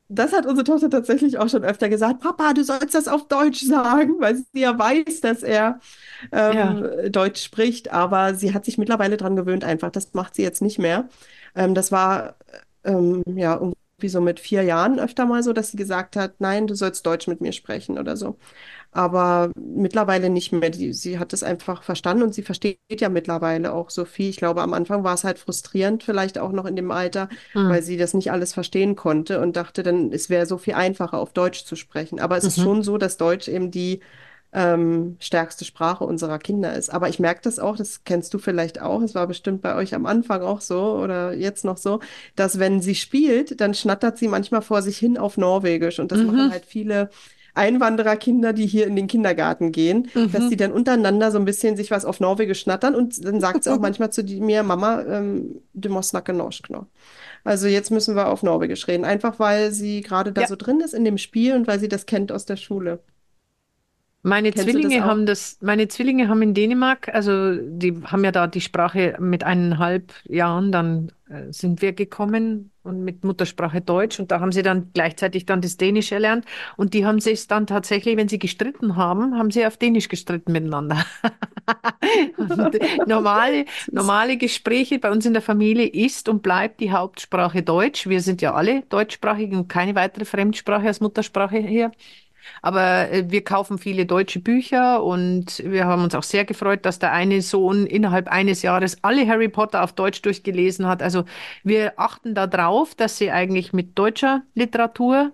[0.09, 2.22] Das hat unsere Tochter tatsächlich auch schon öfter gesagt.
[2.22, 5.80] Papa, du sollst das auf Deutsch sagen, weil sie ja weiß, dass er
[6.32, 6.78] Ja.
[6.78, 7.91] ähm, Deutsch spricht.
[7.91, 9.91] Aber sie hat sich mittlerweile dran gewöhnt, einfach.
[9.91, 11.09] Das macht sie jetzt nicht mehr.
[11.55, 12.36] Ähm, das war
[12.86, 13.59] ähm, ja
[14.00, 17.04] irgendwie so mit vier Jahren öfter mal so, dass sie gesagt hat, nein, du sollst
[17.06, 18.38] Deutsch mit mir sprechen oder so.
[18.91, 20.72] Aber mittlerweile nicht mehr.
[20.72, 24.30] Die, sie hat es einfach verstanden und sie versteht ja mittlerweile auch so viel.
[24.32, 27.30] Ich glaube, am Anfang war es halt frustrierend, vielleicht auch noch in dem Alter,
[27.68, 27.84] weil Hm.
[27.84, 31.34] sie das nicht alles verstehen konnte und dachte dann, es wäre so viel einfacher, auf
[31.34, 32.20] Deutsch zu sprechen.
[32.20, 32.62] Aber es ist Mhm.
[32.62, 34.02] schon so, dass Deutsch eben die
[34.54, 36.89] ähm, stärkste Sprache unserer Kinder ist.
[36.89, 39.93] Aber ich merke das auch, das kennst du vielleicht auch, es war bestimmt bei euch
[39.93, 42.00] am Anfang auch so oder jetzt noch so,
[42.36, 46.00] dass wenn sie spielt, dann schnattert sie manchmal vor sich hin auf Norwegisch.
[46.00, 46.52] Und das machen Mhm.
[46.52, 47.10] halt viele
[47.54, 50.58] Einwandererkinder, die hier in den Kindergarten gehen, dass die Mhm.
[50.60, 52.95] dann untereinander so ein bisschen sich was auf Norwegisch schnattern.
[52.95, 56.86] Und dann sagt sie auch manchmal zu mir, Mama, ähm, du musst snakke norsk nå.
[57.43, 60.48] Also jetzt müssen wir auf Norwegisch reden, einfach weil sie gerade da Ja.
[60.48, 63.00] so drin ist in dem Spiel und weil sie das kennt aus der Schule.
[64.28, 65.07] Meine Kennst das Zwillinge auch?
[65.07, 69.45] haben das, meine Zwillinge haben in Dänemark, also die haben ja da die Sprache mit
[69.45, 74.63] eineinhalb Jahren, dann äh, sind wir gekommen und mit Muttersprache Deutsch und da haben sie
[74.63, 76.43] dann gleichzeitig dann das Dänisch erlernt
[76.75, 80.51] und die haben sich dann tatsächlich, wenn sie gestritten haben, haben sie auf Dänisch gestritten
[80.51, 81.05] miteinander.
[83.07, 88.07] Normale, normale Gespräche bei uns in der Familie ist und bleibt die Hauptsprache Deutsch.
[88.07, 91.91] Wir sind ja alle deutschsprachig und keine weitere Fremdsprache als Muttersprache hier.
[92.62, 97.00] Aber äh, wir kaufen viele deutsche Bücher und wir haben uns auch sehr gefreut, dass
[97.00, 101.02] der eine Sohn innerhalb eines Jahres alle Harry Potter auf Deutsch durchgelesen hat.
[101.02, 101.26] Also
[101.64, 105.32] wir achten da drauf, dass sie eigentlich mit deutscher Literatur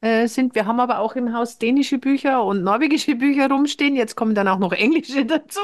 [0.00, 0.54] äh, sind.
[0.54, 3.96] Wir haben aber auch im Haus dänische Bücher und norwegische Bücher rumstehen.
[3.96, 5.60] Jetzt kommen dann auch noch englische dazu.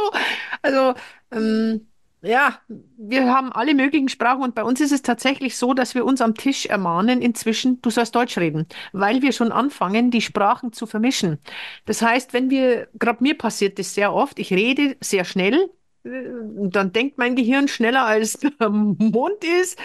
[0.62, 0.94] Also
[1.32, 1.86] ähm,
[2.26, 2.58] ja,
[2.96, 6.20] wir haben alle möglichen Sprachen und bei uns ist es tatsächlich so, dass wir uns
[6.20, 10.86] am Tisch ermahnen inzwischen, du sollst Deutsch reden, weil wir schon anfangen, die Sprachen zu
[10.86, 11.38] vermischen.
[11.84, 15.70] Das heißt, wenn wir, gerade mir passiert das sehr oft, ich rede sehr schnell,
[16.04, 16.10] äh,
[16.70, 19.78] dann denkt mein Gehirn schneller als der Mund ist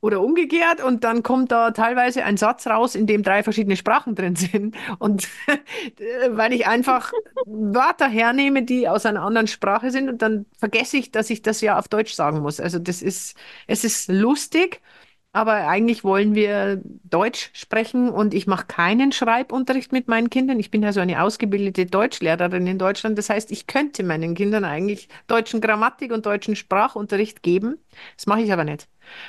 [0.00, 4.14] oder umgekehrt und dann kommt da teilweise ein Satz raus, in dem drei verschiedene Sprachen
[4.14, 4.76] drin sind.
[4.98, 5.28] Und
[5.98, 7.12] äh, weil ich einfach
[7.46, 11.60] Wörter hernehme, die aus einer anderen Sprache sind und dann vergesse ich, dass ich das
[11.60, 12.60] ja auf Deutsch sagen muss.
[12.60, 13.36] Also das ist,
[13.66, 14.80] es ist lustig,
[15.32, 20.58] aber eigentlich wollen wir Deutsch sprechen und ich mache keinen Schreibunterricht mit meinen Kindern.
[20.58, 23.18] Ich bin ja so eine ausgebildete Deutschlehrerin in Deutschland.
[23.18, 27.78] Das heißt, ich könnte meinen Kindern eigentlich deutschen Grammatik und deutschen Sprachunterricht geben.
[28.16, 28.88] Das mache ich aber nicht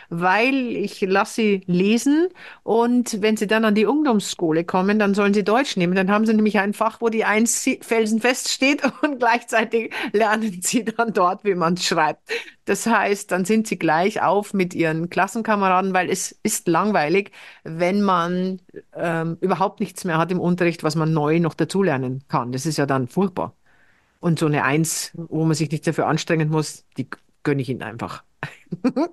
[0.09, 2.29] weil ich lasse sie lesen
[2.63, 5.95] und wenn sie dann an die Ungdomsschule kommen, dann sollen sie Deutsch nehmen.
[5.95, 10.85] Dann haben sie nämlich ein Fach, wo die Eins felsenfest steht und gleichzeitig lernen sie
[10.85, 12.21] dann dort, wie man schreibt.
[12.65, 17.31] Das heißt, dann sind sie gleich auf mit ihren Klassenkameraden, weil es ist langweilig,
[17.63, 18.61] wenn man
[18.95, 22.51] ähm, überhaupt nichts mehr hat im Unterricht, was man neu noch dazulernen kann.
[22.51, 23.55] Das ist ja dann furchtbar.
[24.19, 27.07] Und so eine Eins, wo man sich nicht dafür anstrengen muss, die
[27.49, 28.23] gönne ich ihnen einfach.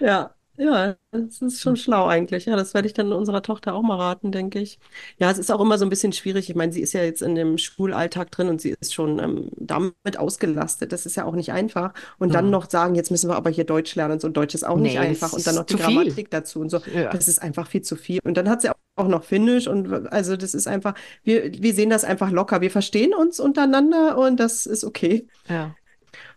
[0.00, 2.46] Ja, ja, das ist schon schlau eigentlich.
[2.46, 4.78] Ja, das werde ich dann unserer Tochter auch mal raten, denke ich.
[5.18, 6.50] Ja, es ist auch immer so ein bisschen schwierig.
[6.50, 9.50] Ich meine, sie ist ja jetzt in dem Schulalltag drin und sie ist schon ähm,
[9.56, 10.92] damit ausgelastet.
[10.92, 11.94] Das ist ja auch nicht einfach.
[12.18, 12.50] Und dann Ja.
[12.50, 14.26] noch sagen, jetzt müssen wir aber hier Deutsch lernen und so.
[14.26, 15.32] Und Deutsch ist auch nicht Nee, das einfach.
[15.32, 15.94] Und dann noch die zu viel.
[15.96, 16.80] Grammatik dazu und so.
[16.92, 18.20] Ja, Das ist einfach viel zu viel.
[18.24, 20.92] Und dann hat sie auch auch noch Finnisch und also das ist einfach,
[21.24, 22.60] wir, wir sehen das einfach locker.
[22.60, 25.26] Wir verstehen uns untereinander und das ist okay.
[25.48, 25.74] ja.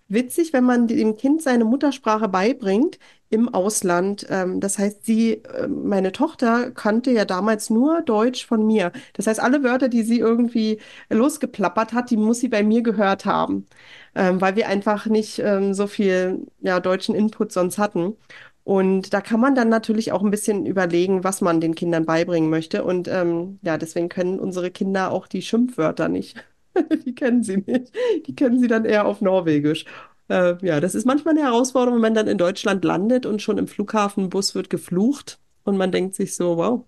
[0.08, 3.00] Witzig, wenn man dem Kind seine Muttersprache beibringt
[3.30, 4.28] im Ausland.
[4.30, 8.92] Ähm, das heißt, sie, äh, meine Tochter kannte ja damals nur Deutsch von mir.
[9.14, 10.80] Das heißt, alle Wörter, die sie irgendwie
[11.10, 13.66] losgeplappert hat, die muss sie bei mir gehört haben,
[14.14, 18.16] ähm, weil wir einfach nicht ähm, so viel ja, deutschen Input sonst hatten.
[18.64, 22.50] Und da kann man dann natürlich auch ein bisschen überlegen, was man den Kindern beibringen
[22.50, 22.84] möchte.
[22.84, 26.36] Und ähm, ja, deswegen können unsere Kinder auch die Schimpfwörter nicht.
[27.06, 27.94] Die kennen sie nicht.
[28.28, 29.86] Die kennen sie dann eher auf Norwegisch.
[30.28, 33.58] Äh, ja, das ist manchmal eine Herausforderung, wenn man dann in Deutschland landet und schon
[33.58, 36.86] im Flughafenbus wird geflucht und man denkt sich so, wow.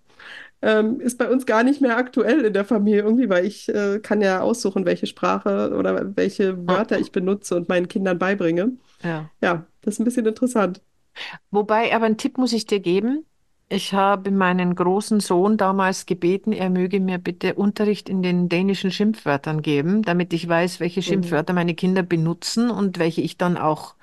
[0.60, 4.00] ähm, ist bei uns gar nicht mehr aktuell in der Familie irgendwie, weil ich äh,
[4.00, 8.72] kann ja aussuchen, welche Sprache oder welche Wörter ich benutze und meinen Kindern beibringe.
[9.04, 9.30] Ja.
[9.40, 10.80] Ja, das ist ein bisschen interessant.
[11.50, 13.24] Wobei, aber einen Tipp muss ich dir geben.
[13.70, 18.90] Ich habe meinen großen Sohn damals gebeten, er möge mir bitte Unterricht in den dänischen
[18.90, 21.38] Schimpfwörtern geben, damit ich weiß, welche Mhm.
[21.42, 23.94] Schimpfwörter meine Kinder benutzen und welche ich dann auch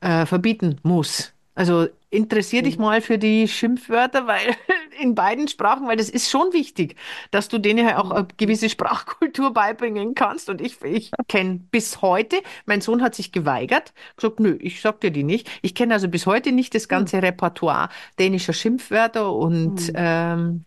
[0.00, 1.34] äh, verbieten muss.
[1.54, 2.80] Also interessier dich Mhm.
[2.80, 4.40] mal für die Schimpfwörter, weil
[5.00, 6.96] in beiden Sprachen, weil das ist schon wichtig,
[7.30, 8.28] dass du denen ja auch eine Mhm.
[8.36, 10.48] gewisse Sprachkultur beibringen kannst.
[10.50, 15.00] Und ich, ich kenne bis heute, mein Sohn hat sich geweigert, gesagt, nö, ich sag
[15.00, 15.48] dir die nicht.
[15.62, 16.88] Ich kenne also bis heute nicht das Mhm.
[16.88, 17.88] ganze Repertoire
[18.18, 19.94] dänischer Schimpfwörter und Mhm.
[19.94, 20.64] ähm,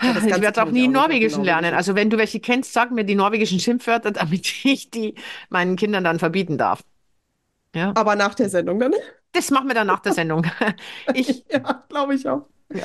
[0.00, 1.72] Ja, ich werde auch nie auch Norwegischen lernen.
[1.72, 1.74] Norwegischen.
[1.74, 5.14] Also wenn du welche kennst, sag mir die norwegischen Schimpfwörter, damit ich die
[5.50, 6.82] meinen Kindern dann verbieten darf.
[7.74, 7.94] Ja.
[7.94, 8.92] Aber nach der Sendung dann.
[9.34, 10.46] Das machen wir dann nach der Sendung.
[11.14, 12.48] Ich, Ja, glaube ich auch.
[12.72, 12.84] ja.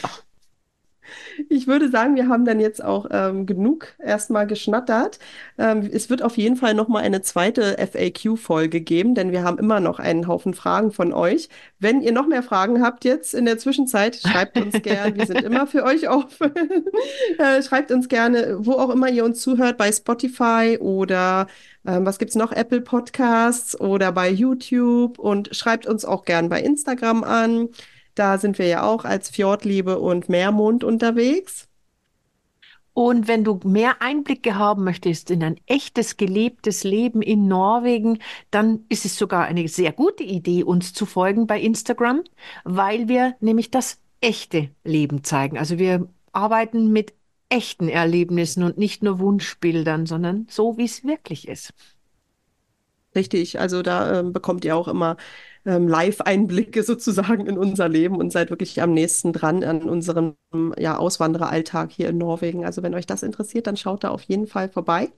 [1.49, 5.19] Ich würde sagen, wir haben dann jetzt auch ähm, genug erstmal geschnattert.
[5.57, 9.79] Ähm, es wird auf jeden Fall nochmal eine zweite FAQ-Folge geben, denn wir haben immer
[9.79, 11.49] noch einen Haufen Fragen von euch.
[11.79, 15.15] Wenn ihr noch mehr Fragen habt jetzt in der Zwischenzeit, schreibt uns gern.
[15.15, 16.51] Wir sind immer für euch offen.
[17.37, 21.47] Äh, schreibt uns gerne, wo auch immer ihr uns zuhört, bei Spotify oder
[21.85, 22.51] ähm, was gibt's noch?
[22.51, 27.69] Apple Podcasts oder bei YouTube und schreibt uns auch gern bei Instagram an.
[28.19, 31.69] Da sind wir ja auch als Fjordliebe und Meermond unterwegs.
[32.91, 38.19] Und wenn du mehr Einblicke haben möchtest in ein echtes, gelebtes Leben in Norwegen,
[38.51, 42.25] dann ist es sogar eine sehr gute Idee, uns zu folgen bei Instagram,
[42.65, 45.57] weil wir nämlich das echte Leben zeigen.
[45.57, 47.13] Also wir arbeiten mit
[47.47, 51.73] echten Erlebnissen und nicht nur Wunschbildern, sondern so, wie es wirklich ist.
[53.15, 55.15] Richtig, also da ähm, bekommt ihr auch immer
[55.69, 60.35] ähm, Live-Einblicke sozusagen in unser Leben und seid wirklich am nächsten dran an unserem
[60.77, 62.65] ja, Auswandereralltag hier in Norwegen.
[62.65, 65.11] Also wenn euch das interessiert, dann schaut da auf jeden Fall vorbei.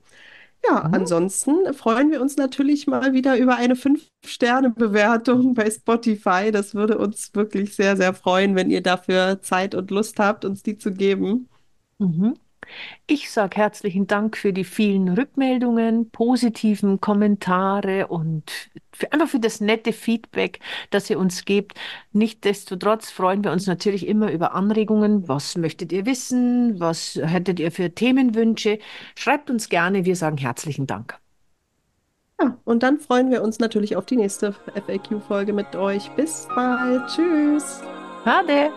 [0.65, 0.93] Ja, Mhm.
[0.93, 6.51] ansonsten freuen wir uns natürlich mal wieder über eine Fünf-Sterne-Bewertung bei Spotify.
[6.51, 10.63] Das würde uns wirklich sehr, sehr freuen, wenn ihr dafür Zeit und Lust habt, uns
[10.63, 11.49] die zu geben.
[11.99, 12.33] Mhm.
[13.07, 18.51] Ich sage herzlichen Dank für die vielen Rückmeldungen, positiven Kommentare und
[18.93, 21.79] für, einfach für das nette Feedback, das ihr uns gebt.
[22.13, 25.27] Nichtsdestotrotz freuen wir uns natürlich immer über Anregungen.
[25.27, 26.79] Was möchtet ihr wissen?
[26.79, 28.79] Was hättet ihr für Themenwünsche?
[29.15, 30.05] Schreibt uns gerne.
[30.05, 31.19] Wir sagen herzlichen Dank.
[32.41, 36.09] Ja, und dann freuen wir uns natürlich auf die nächste FAQ-Folge mit euch.
[36.11, 37.07] Bis bald.
[37.07, 37.81] Tschüss.
[38.25, 38.71] Ade!